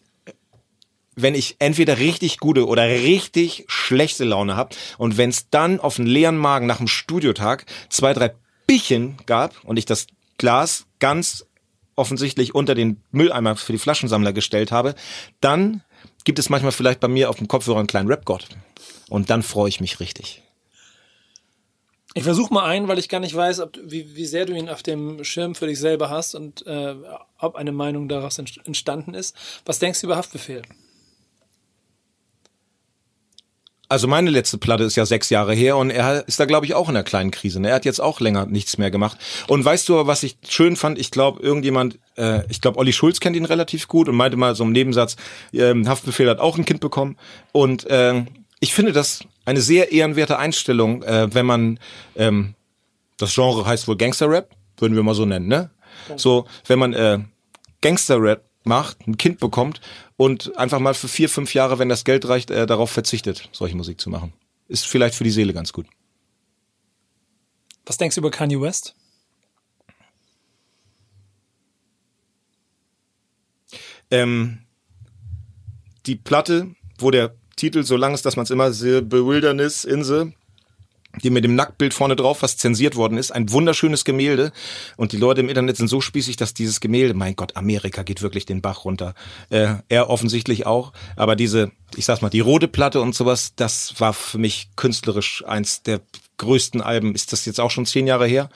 wenn 1.16 1.34
ich 1.34 1.56
entweder 1.58 1.98
richtig 1.98 2.38
gute 2.38 2.64
oder 2.66 2.84
richtig 2.84 3.64
schlechte 3.66 4.24
Laune 4.24 4.54
habe 4.54 4.76
und 4.98 5.18
wenn 5.18 5.30
es 5.30 5.50
dann 5.50 5.80
auf 5.80 5.98
einen 5.98 6.06
leeren 6.06 6.38
Magen 6.38 6.66
nach 6.66 6.76
dem 6.78 6.86
Studiotag 6.86 7.66
zwei, 7.90 8.14
drei 8.14 8.34
Bierchen 8.68 9.18
gab 9.26 9.62
und 9.64 9.78
ich 9.78 9.84
das 9.84 10.06
Glas 10.38 10.86
ganz 11.00 11.44
offensichtlich 11.96 12.54
unter 12.54 12.76
den 12.76 13.02
Mülleimer 13.10 13.56
für 13.56 13.72
die 13.72 13.78
Flaschensammler 13.78 14.32
gestellt 14.32 14.70
habe, 14.70 14.94
dann 15.40 15.82
gibt 16.22 16.38
es 16.38 16.50
manchmal 16.50 16.72
vielleicht 16.72 17.00
bei 17.00 17.08
mir 17.08 17.28
auf 17.28 17.36
dem 17.36 17.48
Kopfhörer 17.48 17.80
einen 17.80 17.88
kleinen 17.88 18.08
Rap-Gott. 18.08 18.46
Und 19.10 19.28
dann 19.28 19.42
freue 19.42 19.68
ich 19.68 19.80
mich 19.80 19.98
richtig. 19.98 20.41
Ich 22.14 22.24
versuche 22.24 22.52
mal 22.52 22.64
einen, 22.64 22.88
weil 22.88 22.98
ich 22.98 23.08
gar 23.08 23.20
nicht 23.20 23.34
weiß, 23.34 23.60
ob, 23.60 23.78
wie, 23.82 24.14
wie 24.14 24.26
sehr 24.26 24.44
du 24.44 24.52
ihn 24.52 24.68
auf 24.68 24.82
dem 24.82 25.24
Schirm 25.24 25.54
für 25.54 25.66
dich 25.66 25.78
selber 25.78 26.10
hast 26.10 26.34
und 26.34 26.66
äh, 26.66 26.94
ob 27.38 27.56
eine 27.56 27.72
Meinung 27.72 28.08
daraus 28.08 28.38
entstanden 28.38 29.14
ist. 29.14 29.34
Was 29.64 29.78
denkst 29.78 30.00
du 30.00 30.08
über 30.08 30.16
Haftbefehl? 30.16 30.62
Also 33.88 34.08
meine 34.08 34.30
letzte 34.30 34.56
Platte 34.56 34.84
ist 34.84 34.96
ja 34.96 35.04
sechs 35.04 35.28
Jahre 35.28 35.52
her 35.52 35.76
und 35.76 35.90
er 35.90 36.26
ist 36.26 36.40
da, 36.40 36.46
glaube 36.46 36.64
ich, 36.64 36.72
auch 36.72 36.88
in 36.88 36.96
einer 36.96 37.04
kleinen 37.04 37.30
Krise. 37.30 37.60
Ne? 37.60 37.68
Er 37.68 37.74
hat 37.74 37.84
jetzt 37.84 38.00
auch 38.00 38.20
länger 38.20 38.46
nichts 38.46 38.78
mehr 38.78 38.90
gemacht. 38.90 39.18
Und 39.48 39.62
weißt 39.62 39.86
du, 39.86 40.06
was 40.06 40.22
ich 40.22 40.38
schön 40.48 40.76
fand? 40.76 40.98
Ich 40.98 41.10
glaube, 41.10 41.42
irgendjemand, 41.42 41.98
äh, 42.16 42.40
ich 42.48 42.62
glaube, 42.62 42.78
Olli 42.78 42.94
Schulz 42.94 43.20
kennt 43.20 43.36
ihn 43.36 43.44
relativ 43.44 43.88
gut 43.88 44.08
und 44.08 44.16
meinte 44.16 44.38
mal 44.38 44.54
so 44.54 44.64
im 44.64 44.72
Nebensatz, 44.72 45.16
äh, 45.52 45.74
Haftbefehl 45.84 46.30
hat 46.30 46.38
auch 46.38 46.56
ein 46.56 46.64
Kind 46.64 46.80
bekommen. 46.80 47.18
Und 47.52 47.84
äh, 47.84 48.24
ich 48.60 48.72
finde 48.72 48.92
das 48.92 49.24
eine 49.44 49.60
sehr 49.60 49.92
ehrenwerte 49.92 50.38
Einstellung, 50.38 51.02
äh, 51.02 51.34
wenn 51.34 51.46
man, 51.46 51.78
ähm, 52.16 52.54
das 53.16 53.34
Genre 53.34 53.66
heißt 53.66 53.88
wohl 53.88 53.96
Gangster-Rap, 53.96 54.54
würden 54.76 54.96
wir 54.96 55.02
mal 55.02 55.14
so 55.14 55.24
nennen, 55.24 55.48
ne? 55.48 55.70
So, 56.16 56.46
wenn 56.66 56.78
man 56.78 56.92
äh, 56.94 57.18
Gangster-Rap 57.80 58.44
macht, 58.64 59.06
ein 59.06 59.18
Kind 59.18 59.38
bekommt 59.40 59.80
und 60.16 60.56
einfach 60.56 60.78
mal 60.78 60.94
für 60.94 61.08
vier, 61.08 61.28
fünf 61.28 61.54
Jahre, 61.54 61.78
wenn 61.78 61.88
das 61.88 62.04
Geld 62.04 62.26
reicht, 62.28 62.50
äh, 62.50 62.66
darauf 62.66 62.90
verzichtet, 62.90 63.48
solche 63.52 63.76
Musik 63.76 64.00
zu 64.00 64.10
machen. 64.10 64.32
Ist 64.68 64.86
vielleicht 64.86 65.14
für 65.14 65.24
die 65.24 65.30
Seele 65.30 65.52
ganz 65.52 65.72
gut. 65.72 65.86
Was 67.84 67.98
denkst 67.98 68.14
du 68.14 68.20
über 68.20 68.30
Kanye 68.30 68.60
West? 68.60 68.94
Ähm, 74.10 74.58
die 76.06 76.16
Platte, 76.16 76.74
wo 76.98 77.10
der 77.10 77.34
Titel, 77.56 77.84
solange 77.84 78.14
es, 78.14 78.22
dass 78.22 78.36
man 78.36 78.44
es 78.44 78.50
immer 78.50 78.72
The 78.72 79.00
Bewilderness 79.00 79.84
Insel 79.84 80.32
die 81.22 81.30
mit 81.30 81.44
dem 81.44 81.54
Nacktbild 81.54 81.92
vorne 81.92 82.16
drauf, 82.16 82.42
was 82.42 82.56
zensiert 82.56 82.96
worden 82.96 83.18
ist. 83.18 83.32
Ein 83.32 83.52
wunderschönes 83.52 84.04
Gemälde. 84.04 84.52
Und 84.96 85.12
die 85.12 85.18
Leute 85.18 85.42
im 85.42 85.48
Internet 85.48 85.76
sind 85.76 85.88
so 85.88 86.00
spießig, 86.00 86.36
dass 86.36 86.54
dieses 86.54 86.80
Gemälde, 86.80 87.14
mein 87.14 87.36
Gott, 87.36 87.56
Amerika 87.56 88.02
geht 88.02 88.22
wirklich 88.22 88.46
den 88.46 88.62
Bach 88.62 88.84
runter. 88.84 89.14
Äh, 89.50 89.74
er 89.88 90.08
offensichtlich 90.08 90.64
auch. 90.64 90.92
Aber 91.16 91.36
diese, 91.36 91.70
ich 91.96 92.06
sag's 92.06 92.22
mal, 92.22 92.30
die 92.30 92.40
rote 92.40 92.68
Platte 92.68 93.00
und 93.00 93.14
sowas, 93.14 93.52
das 93.56 94.00
war 94.00 94.14
für 94.14 94.38
mich 94.38 94.70
künstlerisch 94.76 95.44
eins 95.46 95.82
der 95.82 96.00
größten 96.38 96.80
Alben. 96.80 97.14
Ist 97.14 97.32
das 97.32 97.44
jetzt 97.44 97.60
auch 97.60 97.70
schon 97.70 97.86
zehn 97.86 98.06
Jahre 98.06 98.26
her? 98.26 98.48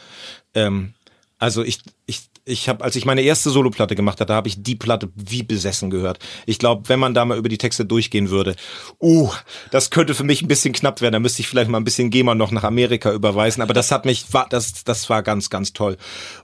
Ähm, 0.54 0.94
also 1.38 1.62
ich, 1.62 1.80
ich, 2.06 2.22
ich 2.46 2.68
habe, 2.68 2.84
als 2.84 2.94
ich 2.94 3.04
meine 3.04 3.22
erste 3.22 3.50
Soloplatte 3.50 3.96
gemacht 3.96 4.20
hatte, 4.20 4.32
habe 4.32 4.46
ich 4.46 4.62
die 4.62 4.76
Platte 4.76 5.10
wie 5.16 5.42
besessen 5.42 5.90
gehört. 5.90 6.20
Ich 6.46 6.58
glaube, 6.58 6.88
wenn 6.88 7.00
man 7.00 7.12
da 7.12 7.24
mal 7.24 7.36
über 7.36 7.48
die 7.48 7.58
Texte 7.58 7.84
durchgehen 7.84 8.30
würde, 8.30 8.54
uh, 9.00 9.30
das 9.72 9.90
könnte 9.90 10.14
für 10.14 10.22
mich 10.22 10.42
ein 10.42 10.48
bisschen 10.48 10.72
knapp 10.72 11.00
werden. 11.00 11.14
Da 11.14 11.18
müsste 11.18 11.42
ich 11.42 11.48
vielleicht 11.48 11.68
mal 11.68 11.78
ein 11.78 11.84
bisschen 11.84 12.10
GEMA 12.10 12.36
noch 12.36 12.52
nach 12.52 12.62
Amerika 12.62 13.12
überweisen. 13.12 13.62
Aber 13.62 13.74
das 13.74 13.90
hat 13.90 14.04
mich, 14.04 14.32
war, 14.32 14.46
das, 14.48 14.84
das 14.84 15.10
war 15.10 15.24
ganz, 15.24 15.50
ganz 15.50 15.72
toll. 15.72 15.96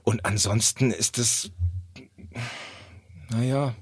Und 0.03 0.25
ansonsten 0.25 0.91
ist 0.91 1.17
es, 1.17 1.51
naja, 3.29 3.73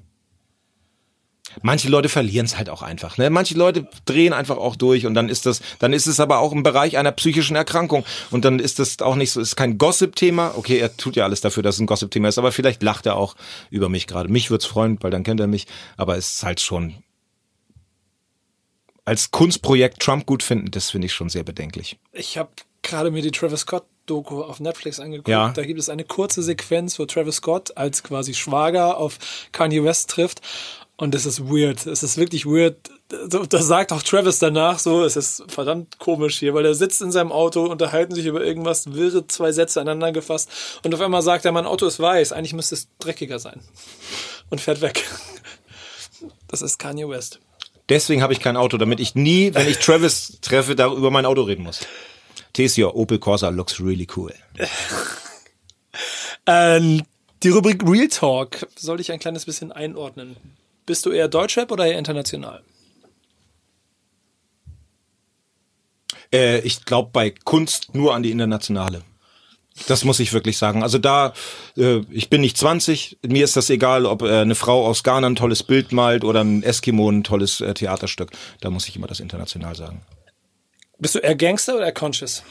Manche 1.61 1.89
Leute 1.89 2.09
verlieren 2.09 2.45
es 2.45 2.57
halt 2.57 2.69
auch 2.69 2.81
einfach. 2.81 3.17
Ne? 3.17 3.29
Manche 3.29 3.55
Leute 3.55 3.87
drehen 4.05 4.33
einfach 4.33 4.57
auch 4.57 4.75
durch 4.75 5.05
und 5.05 5.13
dann 5.13 5.29
ist 5.29 5.45
das, 5.45 5.61
dann 5.79 5.93
ist 5.93 6.07
es 6.07 6.19
aber 6.19 6.39
auch 6.39 6.51
im 6.51 6.63
Bereich 6.63 6.97
einer 6.97 7.11
psychischen 7.11 7.55
Erkrankung 7.55 8.05
und 8.29 8.45
dann 8.45 8.59
ist 8.59 8.79
das 8.79 9.01
auch 9.01 9.15
nicht 9.15 9.31
so, 9.31 9.41
ist 9.41 9.55
kein 9.55 9.77
Gossip-Thema. 9.77 10.53
Okay, 10.55 10.77
er 10.77 10.95
tut 10.97 11.15
ja 11.15 11.23
alles 11.23 11.41
dafür, 11.41 11.63
dass 11.63 11.75
es 11.75 11.81
ein 11.81 11.87
Gossip-Thema 11.87 12.29
ist, 12.29 12.37
aber 12.37 12.51
vielleicht 12.51 12.83
lacht 12.83 13.05
er 13.05 13.15
auch 13.15 13.35
über 13.69 13.89
mich 13.89 14.07
gerade. 14.07 14.29
Mich 14.29 14.49
würde 14.49 14.63
es 14.63 14.67
freuen, 14.67 14.97
weil 15.01 15.11
dann 15.11 15.23
kennt 15.23 15.39
er 15.39 15.47
mich, 15.47 15.67
aber 15.97 16.17
es 16.17 16.35
ist 16.35 16.43
halt 16.43 16.61
schon 16.61 16.95
als 19.03 19.31
Kunstprojekt 19.31 19.99
Trump 19.99 20.25
gut 20.25 20.43
finden, 20.43 20.71
das 20.71 20.91
finde 20.91 21.07
ich 21.07 21.13
schon 21.13 21.29
sehr 21.29 21.43
bedenklich. 21.43 21.97
Ich 22.11 22.37
habe 22.37 22.51
gerade 22.81 23.11
mir 23.11 23.21
die 23.21 23.31
Travis 23.31 23.61
Scott 23.61 23.85
Doku 24.05 24.41
auf 24.41 24.59
Netflix 24.59 24.99
angeguckt. 24.99 25.29
Ja. 25.29 25.51
Da 25.51 25.63
gibt 25.63 25.79
es 25.79 25.89
eine 25.89 26.03
kurze 26.03 26.43
Sequenz, 26.43 26.99
wo 26.99 27.05
Travis 27.05 27.35
Scott 27.35 27.77
als 27.77 28.03
quasi 28.03 28.33
Schwager 28.33 28.97
auf 28.97 29.19
Kanye 29.51 29.83
West 29.83 30.09
trifft 30.09 30.41
und 31.01 31.15
es 31.15 31.25
ist 31.25 31.49
weird. 31.49 31.87
Es 31.87 32.03
ist 32.03 32.17
wirklich 32.17 32.45
weird. 32.45 32.77
Das 33.09 33.65
sagt 33.65 33.91
auch 33.91 34.03
Travis 34.03 34.37
danach 34.37 34.77
so. 34.77 35.03
Es 35.03 35.15
ist 35.15 35.43
verdammt 35.47 35.97
komisch 35.97 36.37
hier, 36.37 36.53
weil 36.53 36.63
er 36.63 36.75
sitzt 36.75 37.01
in 37.01 37.11
seinem 37.11 37.31
Auto, 37.31 37.65
unterhalten 37.65 38.13
sich 38.13 38.27
über 38.27 38.43
irgendwas, 38.43 38.93
wirre 38.93 39.25
zwei 39.25 39.51
Sätze 39.51 39.81
aneinander 39.81 40.11
gefasst. 40.11 40.51
Und 40.83 40.93
auf 40.93 41.01
einmal 41.01 41.23
sagt 41.23 41.45
er, 41.45 41.53
mein 41.53 41.65
Auto 41.65 41.87
ist 41.87 41.99
weiß. 41.99 42.33
Eigentlich 42.33 42.53
müsste 42.53 42.75
es 42.75 42.87
dreckiger 42.99 43.39
sein. 43.39 43.61
Und 44.51 44.61
fährt 44.61 44.81
weg. 44.81 45.03
Das 46.47 46.61
ist 46.61 46.77
Kanye 46.77 47.09
West. 47.09 47.39
Deswegen 47.89 48.21
habe 48.21 48.33
ich 48.33 48.39
kein 48.39 48.55
Auto, 48.55 48.77
damit 48.77 48.99
ich 48.99 49.15
nie, 49.15 49.55
wenn 49.55 49.67
ich 49.67 49.79
Travis 49.79 50.37
treffe, 50.41 50.75
da 50.75 50.85
über 50.93 51.09
mein 51.09 51.25
Auto 51.25 51.41
reden 51.41 51.63
muss. 51.63 51.79
Tesio, 52.53 52.93
Opel 52.93 53.17
Corsa 53.17 53.49
looks 53.49 53.79
really 53.79 54.05
cool. 54.15 54.35
ähm, 56.45 57.01
die 57.41 57.49
Rubrik 57.49 57.81
Real 57.89 58.07
Talk 58.07 58.67
soll 58.75 58.99
ich 58.99 59.11
ein 59.11 59.17
kleines 59.17 59.45
bisschen 59.45 59.71
einordnen. 59.71 60.35
Bist 60.85 61.05
du 61.05 61.11
eher 61.11 61.27
Deutschrap 61.27 61.71
oder 61.71 61.85
eher 61.85 61.97
international? 61.97 62.63
Äh, 66.33 66.59
ich 66.61 66.85
glaube 66.85 67.09
bei 67.11 67.31
Kunst 67.31 67.93
nur 67.93 68.15
an 68.15 68.23
die 68.23 68.31
internationale. 68.31 69.03
Das 69.87 70.03
muss 70.03 70.19
ich 70.19 70.33
wirklich 70.33 70.57
sagen. 70.57 70.83
Also 70.83 70.97
da, 70.97 71.33
äh, 71.77 72.01
ich 72.09 72.29
bin 72.29 72.41
nicht 72.41 72.57
20, 72.57 73.19
mir 73.25 73.43
ist 73.43 73.55
das 73.55 73.69
egal, 73.69 74.05
ob 74.05 74.21
äh, 74.21 74.41
eine 74.41 74.55
Frau 74.55 74.85
aus 74.85 75.03
Ghana 75.03 75.27
ein 75.27 75.35
tolles 75.35 75.63
Bild 75.63 75.91
malt 75.91 76.23
oder 76.23 76.43
ein 76.43 76.61
Eskimo 76.61 77.09
ein 77.09 77.23
tolles 77.23 77.61
äh, 77.61 77.73
Theaterstück. 77.73 78.31
Da 78.59 78.69
muss 78.69 78.87
ich 78.87 78.95
immer 78.95 79.07
das 79.07 79.19
international 79.19 79.75
sagen. 79.75 80.01
Bist 80.99 81.15
du 81.15 81.19
eher 81.19 81.35
Gangster 81.35 81.75
oder 81.75 81.85
eher 81.85 81.93
Conscious? 81.93 82.43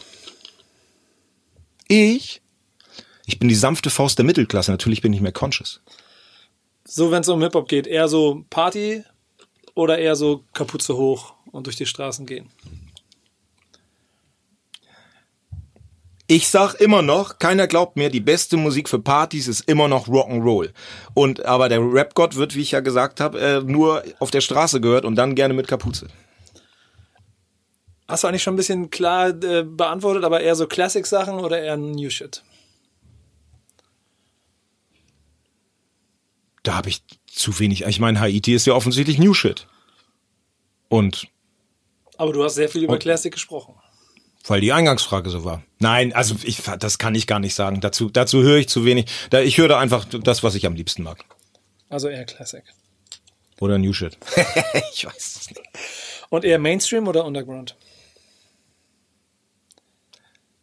Ich? 1.89 2.41
Ich 3.27 3.39
bin 3.39 3.49
die 3.49 3.55
sanfte 3.55 3.91
Faust 3.91 4.19
der 4.19 4.25
Mittelklasse. 4.25 4.71
Natürlich 4.71 5.03
bin 5.03 5.13
ich 5.13 5.21
mehr 5.21 5.33
Conscious. 5.33 5.81
So, 6.93 7.13
wenn 7.13 7.21
es 7.21 7.29
um 7.29 7.41
Hip-Hop 7.41 7.69
geht, 7.69 7.87
eher 7.87 8.09
so 8.09 8.45
Party 8.51 9.05
oder 9.77 9.99
eher 9.99 10.17
so 10.17 10.43
Kapuze 10.55 10.97
hoch 10.97 11.35
und 11.53 11.69
durch 11.69 11.77
die 11.77 11.87
Straßen 11.87 12.27
gehen? 12.27 12.51
Ich 16.27 16.49
sag 16.49 16.75
immer 16.81 17.03
noch, 17.03 17.39
keiner 17.39 17.69
glaubt 17.69 17.97
mir, 17.97 18.11
die 18.11 18.19
beste 18.19 18.57
Musik 18.57 18.89
für 18.89 18.99
Partys 18.99 19.47
ist 19.47 19.61
immer 19.69 19.87
noch 19.87 20.09
Rock'n'Roll. 20.09 20.71
Und 21.15 21.45
aber 21.45 21.69
der 21.69 21.79
Rap-Gott 21.79 22.35
wird, 22.35 22.57
wie 22.57 22.63
ich 22.63 22.73
ja 22.73 22.81
gesagt 22.81 23.21
habe, 23.21 23.39
äh, 23.41 23.61
nur 23.61 24.03
auf 24.19 24.33
der 24.33 24.41
Straße 24.41 24.81
gehört 24.81 25.05
und 25.05 25.15
dann 25.15 25.37
gerne 25.37 25.55
mit 25.55 25.69
Kapuze. 25.69 26.09
Hast 28.09 28.25
du 28.25 28.29
eigentlich 28.29 28.43
schon 28.43 28.55
ein 28.55 28.57
bisschen 28.57 28.91
klar 28.91 29.29
äh, 29.29 29.63
beantwortet, 29.63 30.25
aber 30.25 30.41
eher 30.41 30.57
so 30.57 30.67
Classic-Sachen 30.67 31.39
oder 31.39 31.63
eher 31.63 31.77
New 31.77 32.11
Shit? 32.11 32.43
Da 36.63 36.75
habe 36.75 36.89
ich 36.89 37.03
zu 37.27 37.59
wenig. 37.59 37.83
Ich 37.85 38.01
meine, 38.01 38.21
Haiti 38.21 38.55
ist 38.55 38.67
ja 38.67 38.75
offensichtlich 38.75 39.19
New 39.19 39.35
Shit. 39.35 39.67
Und 40.89 41.29
Aber 42.17 42.33
du 42.33 42.43
hast 42.45 42.55
sehr 42.55 42.69
viel 42.69 42.83
über 42.83 42.99
Classic 42.99 43.33
gesprochen. 43.33 43.75
weil 44.47 44.61
die 44.61 44.73
Eingangsfrage 44.73 45.31
so 45.31 45.45
war. 45.45 45.63
Nein, 45.79 46.13
also 46.13 46.35
ich, 46.43 46.63
das 46.79 46.99
kann 46.99 47.15
ich 47.15 47.27
gar 47.27 47.39
nicht 47.39 47.55
sagen. 47.55 47.81
Dazu, 47.81 48.11
dazu 48.11 48.43
höre 48.43 48.59
ich 48.59 48.69
zu 48.69 48.85
wenig. 48.85 49.07
Da, 49.31 49.41
ich 49.41 49.59
höre 49.59 49.69
da 49.69 49.79
einfach 49.79 50.05
das, 50.05 50.43
was 50.43 50.55
ich 50.55 50.67
am 50.67 50.75
liebsten 50.75 51.03
mag. 51.03 51.25
Also 51.89 52.09
eher 52.09 52.25
Classic. 52.25 52.65
Oder 53.61 53.79
New 53.79 53.93
Shit. 53.93 54.19
ich 54.93 55.05
weiß 55.07 55.37
es 55.37 55.51
nicht. 55.51 55.63
Und 56.31 56.45
eher 56.45 56.59
Mainstream 56.59 57.09
oder 57.09 57.25
Underground? 57.25 57.77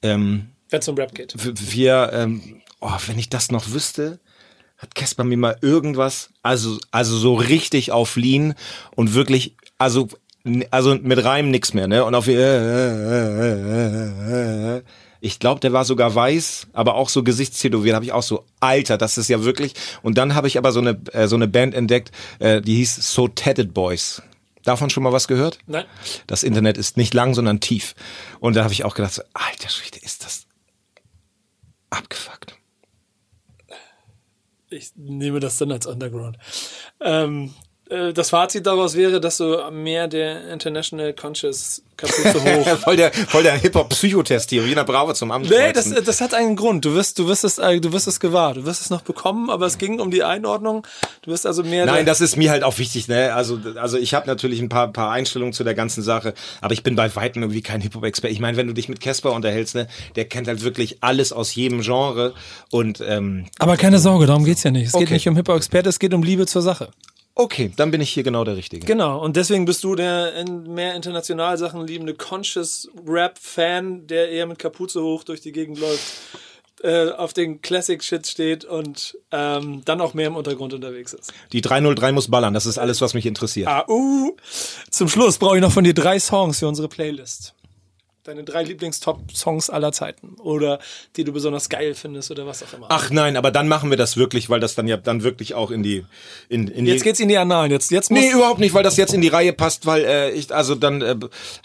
Ähm, 0.02 0.52
Wenn 0.70 0.80
es 0.80 0.88
um 0.88 0.96
Rap 0.96 1.14
geht. 1.14 1.34
wir, 1.36 2.12
ähm, 2.14 2.62
oh, 2.82 2.92
wenn 3.08 3.20
ich 3.20 3.30
das 3.30 3.52
noch 3.52 3.70
wüsste, 3.72 4.20
hat 4.78 4.96
Casper 4.96 5.24
mir 5.24 5.38
mal 5.38 5.58
irgendwas, 5.62 6.30
also, 6.44 6.78
also 6.92 7.18
so 7.18 7.36
richtig 7.36 7.92
auf 7.92 8.16
Lean 8.16 8.54
und 8.96 9.14
wirklich, 9.14 9.56
also, 9.78 10.08
also 10.72 10.96
mit 10.96 11.24
Reim 11.24 11.50
nix 11.52 11.74
mehr, 11.74 11.88
ne? 11.88 12.06
Und 12.06 12.16
auf, 12.16 12.28
ich 15.20 15.40
glaube, 15.40 15.60
der 15.60 15.74
war 15.74 15.84
sogar 15.84 16.14
weiß, 16.14 16.68
aber 16.74 16.96
auch 16.96 17.10
so 17.10 17.24
Gesichtstätowiert, 17.24 17.96
habe 17.96 18.06
ich 18.06 18.12
auch 18.12 18.24
so, 18.24 18.46
Alter, 18.60 18.98
das 18.98 19.18
ist 19.18 19.30
ja 19.30 19.44
wirklich. 19.44 19.74
Und 20.04 20.18
dann 20.18 20.36
habe 20.36 20.48
ich 20.48 20.58
aber 20.58 20.72
so 20.72 20.80
eine, 20.80 21.00
äh, 21.12 21.28
so 21.28 21.36
eine 21.36 21.48
Band 21.48 21.74
entdeckt, 21.74 22.12
äh, 22.40 22.62
die 22.62 22.76
hieß 22.76 23.14
So 23.14 23.28
Tatted 23.28 23.74
Boys. 23.74 24.22
Davon 24.64 24.90
schon 24.90 25.04
mal 25.04 25.14
was 25.14 25.28
gehört? 25.28 25.60
Nein. 25.66 25.86
Das 26.28 26.44
Internet 26.44 26.78
ist 26.78 26.98
nicht 26.98 27.14
lang, 27.14 27.34
sondern 27.34 27.62
tief. 27.62 27.96
Und 28.40 28.56
da 28.56 28.64
habe 28.64 28.74
ich 28.74 28.84
auch 28.84 28.96
gedacht, 28.96 29.14
so, 29.14 29.24
alter 29.34 29.70
Schwede, 29.70 29.98
ist 30.02 30.26
das 30.26 30.46
abgefuckt. 31.90 32.57
Ich 34.70 34.92
nehme 34.96 35.40
das 35.40 35.58
dann 35.58 35.72
als 35.72 35.86
Underground. 35.86 36.38
Ähm, 37.00 37.46
äh, 37.46 37.67
das 38.14 38.30
Fazit 38.30 38.66
daraus 38.66 38.96
wäre, 38.96 39.22
dass 39.22 39.38
du 39.38 39.58
mehr 39.72 40.08
der 40.08 40.50
International 40.52 41.14
Conscious 41.14 41.82
Kapuze 41.98 42.44
hoch. 42.44 42.78
voll 42.78 42.96
der, 42.96 43.12
voll 43.12 43.44
der 43.44 43.54
Hip-Hop-Psychotest 43.58 44.52
hier, 44.52 44.64
der 44.64 44.84
Bravo 44.84 45.14
zum 45.14 45.32
Amt. 45.32 45.50
Nee, 45.50 45.74
das, 45.74 45.90
das 45.90 46.22
hat 46.22 46.34
einen 46.34 46.56
Grund. 46.56 46.86
Du 46.86 46.94
wirst, 46.94 47.18
du 47.18 47.28
wirst 47.28 47.44
es, 47.44 47.58
äh, 47.58 47.80
du 47.80 47.92
wirst 47.92 48.08
es 48.08 48.20
gewahr. 48.20 48.54
Du 48.54 48.66
wirst 48.66 48.82
es 48.82 48.90
noch 48.90 49.02
bekommen, 49.02 49.50
aber 49.50 49.66
es 49.66 49.78
ging 49.78 50.00
um 50.00 50.12
die 50.12 50.24
Einordnung. 50.24 50.86
Du 51.24 51.32
wirst 51.32 51.48
also 51.48 51.64
mehr. 51.64 51.86
Nein, 51.86 52.06
das 52.06 52.22
ist 52.22 52.36
mir 52.38 52.52
halt 52.52 52.64
auch 52.64 52.78
wichtig, 52.78 53.08
ne? 53.08 53.34
Also, 53.34 53.60
also 53.76 53.98
ich 53.98 54.14
habe 54.14 54.28
natürlich 54.28 54.60
ein 54.60 54.70
paar, 54.70 54.92
paar 54.92 55.12
Einstellungen 55.12 55.54
zu 55.54 55.64
der 55.64 55.74
ganzen 55.74 56.04
Sache, 56.04 56.34
aber 56.62 56.74
ich 56.74 56.84
bin 56.84 56.96
bei 56.96 57.14
weitem 57.16 57.42
irgendwie 57.42 57.62
kein 57.62 57.82
Hip-Hop-Experte. 57.82 58.32
Ich 58.32 58.40
meine, 58.40 58.58
wenn 58.58 58.68
du 58.68 58.74
dich 58.74 58.90
mit 58.90 59.00
Casper 59.00 59.32
unterhältst, 59.34 59.74
ne, 59.76 59.88
der 60.16 60.26
kennt 60.26 60.48
halt 60.48 60.64
wirklich 60.64 60.98
alles 61.02 61.34
aus 61.34 61.56
jedem 61.56 61.82
Genre 61.82 62.34
und 62.70 63.02
ähm, 63.02 63.46
aber 63.58 63.76
keine 63.78 63.98
Sorge, 64.00 64.28
darum 64.28 64.46
geht's 64.46 64.64
ja 64.64 64.72
nicht. 64.72 64.88
Es 64.88 64.94
geht 64.94 65.04
Okay. 65.04 65.14
nicht 65.14 65.28
um 65.28 65.36
Hip-Hop-Experte, 65.36 65.90
es 65.90 65.98
geht 66.00 66.14
um 66.14 66.22
Liebe 66.22 66.46
zur 66.46 66.62
Sache. 66.62 66.90
Okay, 67.38 67.72
dann 67.76 67.92
bin 67.92 68.02
ich 68.02 68.10
hier 68.10 68.24
genau 68.24 68.44
der 68.44 68.58
Richtige. 68.58 68.86
Genau, 68.86 69.24
und 69.24 69.36
deswegen 69.36 69.66
bist 69.66 69.84
du 69.84 69.96
der 69.96 70.34
in 70.36 70.74
mehr 70.74 70.96
international 70.96 71.58
Sachen 71.58 71.86
liebende 71.86 72.14
Conscious 72.14 72.90
Rap-Fan, 73.08 74.08
der 74.08 74.30
eher 74.30 74.46
mit 74.46 74.60
Kapuze 74.60 75.02
hoch 75.02 75.24
durch 75.24 75.42
die 75.42 75.52
Gegend 75.52 75.80
läuft, 75.80 76.04
äh, 76.84 77.10
auf 77.10 77.34
den 77.34 77.62
Classic-Shit 77.62 78.28
steht 78.28 78.66
und 78.66 79.18
ähm, 79.32 79.82
dann 79.86 80.02
auch 80.02 80.14
mehr 80.14 80.28
im 80.28 80.36
Untergrund 80.36 80.74
unterwegs 80.74 81.14
ist. 81.14 81.34
Die 81.52 81.62
303 81.62 82.12
muss 82.12 82.30
ballern, 82.30 82.54
das 82.54 82.66
ist 82.66 82.78
alles, 82.78 83.02
was 83.02 83.14
mich 83.14 83.26
interessiert. 83.26 83.68
Ah, 83.68 83.86
uh. 83.88 84.36
Zum 84.92 85.10
Schluss 85.10 85.38
brauche 85.38 85.56
ich 85.56 85.62
noch 85.62 85.72
von 85.72 85.84
dir 85.84 85.94
drei 85.94 86.20
Songs 86.20 86.60
für 86.60 86.68
unsere 86.68 86.88
Playlist. 86.88 87.56
Deine 88.28 88.44
drei 88.44 88.64
Lieblingstop-Songs 88.64 89.70
aller 89.70 89.94
Zeiten. 89.94 90.36
Oder 90.40 90.80
die 91.16 91.24
du 91.24 91.32
besonders 91.32 91.70
geil 91.70 91.96
findest 91.96 92.30
oder 92.30 92.46
was 92.46 92.62
auch 92.62 92.74
immer. 92.74 92.88
Ach 92.90 93.10
nein, 93.10 93.38
aber 93.38 93.52
dann 93.52 93.70
machen 93.70 93.90
wir 93.90 93.96
das 93.96 94.18
wirklich, 94.18 94.50
weil 94.50 94.60
das 94.60 94.76
dann 94.76 94.86
ja 94.86 94.98
dann 94.98 95.24
wirklich 95.24 95.54
auch 95.54 95.72
in 95.72 95.82
die 95.82 96.04
in, 96.50 96.68
in 96.68 96.86
jetzt 96.86 97.00
die, 97.00 97.04
geht's 97.06 97.22
in 97.22 97.30
die 97.30 97.38
Annalen. 97.38 97.72
Jetzt, 97.72 97.90
jetzt 97.90 98.12
Nee, 98.12 98.32
überhaupt 98.32 98.60
nicht, 98.60 98.74
weil 98.74 98.84
das 98.84 98.98
jetzt 98.98 99.14
in 99.14 99.22
die 99.22 99.30
Reihe 99.30 99.54
passt, 99.54 99.86
weil 99.86 100.04
äh, 100.04 100.32
ich, 100.32 100.54
also 100.54 100.76
dann 100.76 101.02
äh, 101.02 101.16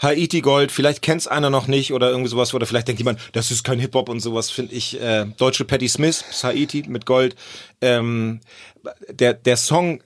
Haiti 0.01 0.39
Gold, 0.39 0.71
vielleicht 0.71 1.01
kennt's 1.01 1.27
einer 1.27 1.49
noch 1.49 1.67
nicht 1.67 1.91
oder 1.91 2.09
irgendwie 2.09 2.29
sowas, 2.29 2.53
oder 2.53 2.65
vielleicht 2.65 2.87
denkt 2.87 3.01
jemand, 3.01 3.19
das 3.33 3.51
ist 3.51 3.65
kein 3.65 3.79
Hip-Hop 3.79 4.07
und 4.07 4.21
sowas, 4.21 4.49
finde 4.49 4.73
ich, 4.73 5.01
äh, 5.01 5.25
deutsche 5.35 5.65
Patti 5.65 5.89
Smith, 5.89 6.23
Haiti 6.43 6.85
mit 6.87 7.05
Gold. 7.05 7.35
Ähm, 7.81 8.39
der, 9.09 9.33
der 9.33 9.57
Song 9.57 10.01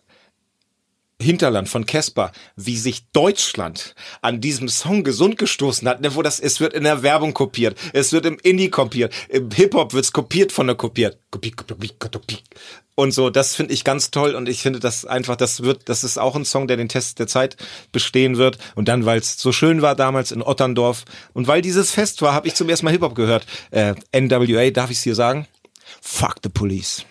Hinterland 1.19 1.67
von 1.67 1.85
Casper, 1.85 2.31
wie 2.55 2.77
sich 2.77 3.09
Deutschland 3.11 3.95
an 4.21 4.39
diesem 4.39 4.69
Song 4.69 5.03
gesund 5.03 5.37
gestoßen 5.37 5.87
hat, 5.87 6.01
ne, 6.01 6.13
wo 6.13 6.21
das, 6.21 6.39
es 6.39 6.59
wird 6.59 6.73
in 6.73 6.83
der 6.83 7.01
Werbung 7.01 7.33
kopiert, 7.33 7.77
es 7.93 8.13
wird 8.13 8.27
im 8.27 8.37
Indie 8.43 8.69
kopiert, 8.69 9.13
im 9.29 9.49
Hip-Hop 9.49 9.93
wird's 9.93 10.13
kopiert 10.13 10.51
von 10.51 10.67
der 10.67 10.75
kopiert. 10.75 11.17
Kopi, 11.31 11.51
kopi, 11.51 11.89
kopi. 11.97 12.37
Und 12.93 13.11
so, 13.11 13.29
das 13.29 13.55
finde 13.55 13.73
ich 13.73 13.83
ganz 13.83 14.11
toll 14.11 14.35
und 14.35 14.47
ich 14.47 14.61
finde 14.61 14.79
das 14.79 15.05
einfach, 15.05 15.35
das 15.35 15.63
wird, 15.63 15.89
das 15.89 16.03
ist 16.03 16.17
auch 16.17 16.35
ein 16.35 16.45
Song, 16.45 16.67
der 16.67 16.77
den 16.77 16.89
Test 16.89 17.19
der 17.19 17.27
Zeit 17.27 17.57
bestehen 17.91 18.37
wird. 18.37 18.57
Und 18.75 18.87
dann, 18.87 19.05
weil 19.05 19.19
es 19.19 19.37
so 19.37 19.51
schön 19.51 19.81
war 19.81 19.95
damals 19.95 20.31
in 20.31 20.41
Otterndorf 20.41 21.05
und 21.33 21.47
weil 21.47 21.61
dieses 21.61 21.91
Fest 21.91 22.21
war, 22.21 22.33
habe 22.33 22.47
ich 22.47 22.55
zum 22.55 22.69
ersten 22.69 22.85
Mal 22.85 22.91
Hip-Hop 22.91 23.15
gehört. 23.15 23.45
Äh, 23.71 23.95
NWA, 24.15 24.69
darf 24.71 24.91
ich 24.91 24.97
es 24.97 25.03
hier 25.03 25.15
sagen? 25.15 25.47
Fuck 26.01 26.35
the 26.43 26.49
police. 26.49 27.05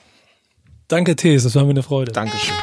Danke, 0.89 1.17
Tees, 1.17 1.43
das 1.43 1.55
war 1.57 1.65
mir 1.65 1.71
eine 1.71 1.83
Freude. 1.83 2.13
Dankeschön. 2.13 2.55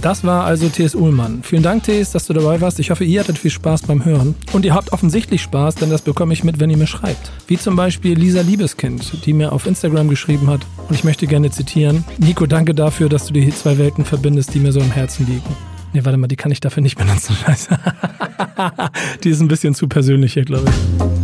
Das 0.00 0.22
war 0.22 0.44
also 0.44 0.68
T.S. 0.68 0.94
Uhlmann. 0.94 1.42
Vielen 1.42 1.62
Dank, 1.62 1.82
T.S., 1.82 2.12
dass 2.12 2.26
du 2.26 2.32
dabei 2.32 2.60
warst. 2.60 2.78
Ich 2.78 2.90
hoffe, 2.90 3.04
ihr 3.04 3.20
hattet 3.20 3.36
viel 3.36 3.50
Spaß 3.50 3.82
beim 3.82 4.04
Hören. 4.04 4.36
Und 4.52 4.64
ihr 4.64 4.74
habt 4.74 4.92
offensichtlich 4.92 5.42
Spaß, 5.42 5.74
denn 5.74 5.90
das 5.90 6.02
bekomme 6.02 6.32
ich 6.32 6.44
mit, 6.44 6.60
wenn 6.60 6.70
ihr 6.70 6.76
mir 6.76 6.86
schreibt. 6.86 7.32
Wie 7.48 7.58
zum 7.58 7.74
Beispiel 7.74 8.16
Lisa 8.16 8.42
Liebeskind, 8.42 9.26
die 9.26 9.32
mir 9.32 9.52
auf 9.52 9.66
Instagram 9.66 10.08
geschrieben 10.08 10.48
hat. 10.48 10.60
Und 10.88 10.94
ich 10.94 11.02
möchte 11.02 11.26
gerne 11.26 11.50
zitieren. 11.50 12.04
Nico, 12.18 12.46
danke 12.46 12.74
dafür, 12.74 13.08
dass 13.08 13.26
du 13.26 13.32
die 13.32 13.50
zwei 13.50 13.76
Welten 13.78 14.04
verbindest, 14.04 14.54
die 14.54 14.60
mir 14.60 14.72
so 14.72 14.80
im 14.80 14.92
Herzen 14.92 15.26
liegen. 15.26 15.56
Nee, 15.92 16.04
warte 16.04 16.18
mal, 16.18 16.28
die 16.28 16.36
kann 16.36 16.52
ich 16.52 16.60
dafür 16.60 16.82
nicht 16.82 16.96
benutzen. 16.96 17.34
Scheiße. 17.34 17.78
die 19.24 19.30
ist 19.30 19.40
ein 19.40 19.48
bisschen 19.48 19.74
zu 19.74 19.88
persönlich 19.88 20.34
hier, 20.34 20.44
glaube 20.44 20.68
ich. 20.68 21.17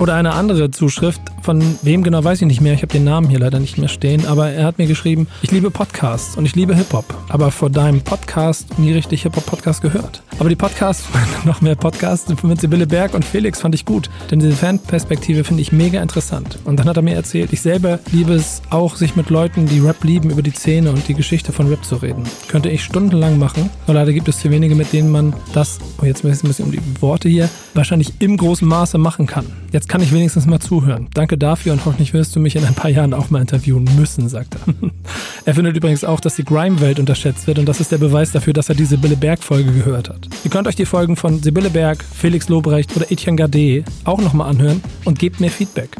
Oder 0.00 0.14
eine 0.14 0.32
andere 0.32 0.70
Zuschrift, 0.70 1.20
von 1.42 1.62
wem 1.82 2.02
genau 2.02 2.24
weiß 2.24 2.40
ich 2.40 2.46
nicht 2.46 2.62
mehr. 2.62 2.72
Ich 2.72 2.80
habe 2.80 2.90
den 2.90 3.04
Namen 3.04 3.28
hier 3.28 3.38
leider 3.38 3.60
nicht 3.60 3.76
mehr 3.76 3.90
stehen, 3.90 4.24
aber 4.24 4.48
er 4.48 4.64
hat 4.64 4.78
mir 4.78 4.86
geschrieben, 4.86 5.28
ich 5.42 5.50
liebe 5.50 5.70
Podcasts 5.70 6.38
und 6.38 6.46
ich 6.46 6.56
liebe 6.56 6.74
Hip-Hop, 6.74 7.04
aber 7.28 7.50
vor 7.50 7.68
deinem 7.68 8.00
Podcast 8.00 8.78
nie 8.78 8.92
richtig 8.94 9.24
Hip-Hop-Podcast 9.24 9.82
gehört. 9.82 10.22
Aber 10.38 10.48
die 10.48 10.56
Podcasts, 10.56 11.04
noch 11.44 11.60
mehr 11.60 11.74
Podcasts 11.74 12.32
mit 12.42 12.60
Sibylle 12.62 12.86
Berg 12.86 13.12
und 13.12 13.26
Felix 13.26 13.60
fand 13.60 13.74
ich 13.74 13.84
gut, 13.84 14.08
denn 14.30 14.38
diese 14.38 14.52
Fanperspektive 14.52 15.44
finde 15.44 15.60
ich 15.60 15.70
mega 15.70 16.00
interessant. 16.00 16.58
Und 16.64 16.80
dann 16.80 16.88
hat 16.88 16.96
er 16.96 17.02
mir 17.02 17.14
erzählt, 17.14 17.52
ich 17.52 17.60
selber 17.60 17.98
liebe 18.10 18.32
es 18.32 18.62
auch, 18.70 18.96
sich 18.96 19.16
mit 19.16 19.28
Leuten, 19.28 19.66
die 19.66 19.80
Rap 19.80 20.02
lieben, 20.02 20.30
über 20.30 20.40
die 20.40 20.52
Szene 20.52 20.92
und 20.92 21.08
die 21.08 21.14
Geschichte 21.14 21.52
von 21.52 21.68
Rap 21.68 21.84
zu 21.84 21.96
reden. 21.96 22.22
Könnte 22.48 22.70
ich 22.70 22.82
stundenlang 22.84 23.38
machen, 23.38 23.68
nur 23.86 23.96
leider 23.96 24.14
gibt 24.14 24.28
es 24.28 24.40
zu 24.40 24.50
wenige, 24.50 24.74
mit 24.74 24.94
denen 24.94 25.10
man 25.10 25.34
das, 25.52 25.78
oh 26.00 26.06
jetzt 26.06 26.24
ein 26.24 26.30
bisschen 26.30 26.64
um 26.64 26.72
die 26.72 26.80
Worte 27.02 27.28
hier, 27.28 27.50
wahrscheinlich 27.74 28.14
im 28.20 28.38
großen 28.38 28.66
Maße 28.66 28.96
machen 28.96 29.26
kann. 29.26 29.44
Jetzt 29.72 29.89
kann 29.90 30.02
ich 30.02 30.12
wenigstens 30.12 30.46
mal 30.46 30.60
zuhören. 30.60 31.08
Danke 31.14 31.36
dafür 31.36 31.72
und 31.72 31.84
hoffentlich 31.84 32.14
wirst 32.14 32.36
du 32.36 32.38
mich 32.38 32.54
in 32.54 32.64
ein 32.64 32.74
paar 32.74 32.92
Jahren 32.92 33.12
auch 33.12 33.30
mal 33.30 33.40
interviewen 33.40 33.88
müssen, 33.96 34.28
sagt 34.28 34.54
er. 34.54 34.72
er 35.46 35.54
findet 35.56 35.76
übrigens 35.76 36.04
auch, 36.04 36.20
dass 36.20 36.36
die 36.36 36.44
Grime-Welt 36.44 37.00
unterschätzt 37.00 37.48
wird 37.48 37.58
und 37.58 37.66
das 37.66 37.80
ist 37.80 37.90
der 37.90 37.98
Beweis 37.98 38.30
dafür, 38.30 38.52
dass 38.52 38.68
er 38.68 38.76
die 38.76 38.84
Sibylle 38.84 39.16
Berg-Folge 39.16 39.72
gehört 39.72 40.08
hat. 40.08 40.28
Ihr 40.44 40.50
könnt 40.52 40.68
euch 40.68 40.76
die 40.76 40.86
Folgen 40.86 41.16
von 41.16 41.42
Sibylle 41.42 41.70
Berg, 41.70 42.04
Felix 42.04 42.48
Lobrecht 42.48 42.96
oder 42.96 43.10
Etienne 43.10 43.36
Gade 43.36 43.82
auch 44.04 44.20
nochmal 44.20 44.48
anhören 44.48 44.80
und 45.04 45.18
gebt 45.18 45.40
mir 45.40 45.50
Feedback. 45.50 45.96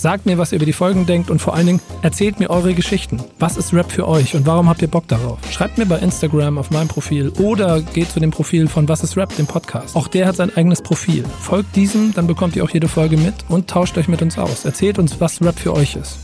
Sagt 0.00 0.24
mir, 0.24 0.38
was 0.38 0.50
ihr 0.50 0.56
über 0.56 0.64
die 0.64 0.72
Folgen 0.72 1.04
denkt 1.04 1.28
und 1.30 1.40
vor 1.40 1.52
allen 1.52 1.66
Dingen 1.66 1.80
erzählt 2.00 2.40
mir 2.40 2.48
eure 2.48 2.72
Geschichten. 2.72 3.22
Was 3.38 3.58
ist 3.58 3.74
Rap 3.74 3.92
für 3.92 4.08
euch 4.08 4.34
und 4.34 4.46
warum 4.46 4.70
habt 4.70 4.80
ihr 4.80 4.88
Bock 4.88 5.06
darauf? 5.08 5.38
Schreibt 5.50 5.76
mir 5.76 5.84
bei 5.84 5.98
Instagram 5.98 6.56
auf 6.56 6.70
meinem 6.70 6.88
Profil 6.88 7.28
oder 7.38 7.82
geht 7.82 8.10
zu 8.10 8.18
dem 8.18 8.30
Profil 8.30 8.66
von 8.66 8.88
Was 8.88 9.02
ist 9.02 9.18
Rap, 9.18 9.36
dem 9.36 9.46
Podcast. 9.46 9.94
Auch 9.96 10.08
der 10.08 10.26
hat 10.26 10.36
sein 10.36 10.56
eigenes 10.56 10.80
Profil. 10.80 11.22
Folgt 11.42 11.76
diesem, 11.76 12.14
dann 12.14 12.26
bekommt 12.26 12.56
ihr 12.56 12.64
auch 12.64 12.70
jede 12.70 12.88
Folge 12.88 13.18
mit 13.18 13.34
und 13.50 13.68
tauscht 13.68 13.98
euch 13.98 14.08
mit 14.08 14.22
uns 14.22 14.38
aus. 14.38 14.64
Erzählt 14.64 14.98
uns, 14.98 15.20
was 15.20 15.42
Rap 15.42 15.58
für 15.58 15.74
euch 15.74 15.96
ist. 15.96 16.16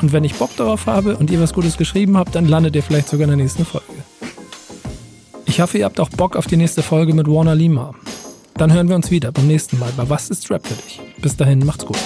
Und 0.00 0.14
wenn 0.14 0.24
ich 0.24 0.34
Bock 0.36 0.56
darauf 0.56 0.86
habe 0.86 1.14
und 1.18 1.30
ihr 1.30 1.38
was 1.38 1.52
Gutes 1.52 1.76
geschrieben 1.76 2.16
habt, 2.16 2.34
dann 2.34 2.46
landet 2.46 2.76
ihr 2.76 2.82
vielleicht 2.82 3.10
sogar 3.10 3.24
in 3.24 3.36
der 3.36 3.44
nächsten 3.44 3.66
Folge. 3.66 3.84
Ich 5.44 5.60
hoffe, 5.60 5.76
ihr 5.76 5.84
habt 5.84 6.00
auch 6.00 6.08
Bock 6.08 6.34
auf 6.34 6.46
die 6.46 6.56
nächste 6.56 6.82
Folge 6.82 7.12
mit 7.12 7.26
Warner 7.26 7.54
Lima. 7.54 7.92
Dann 8.54 8.72
hören 8.72 8.88
wir 8.88 8.96
uns 8.96 9.10
wieder 9.10 9.32
beim 9.32 9.48
nächsten 9.48 9.78
Mal 9.78 9.92
bei 9.98 10.08
Was 10.08 10.30
ist 10.30 10.50
Rap 10.50 10.66
für 10.66 10.82
dich? 10.82 10.98
Bis 11.20 11.36
dahin, 11.36 11.58
macht's 11.66 11.84
gut. 11.84 11.98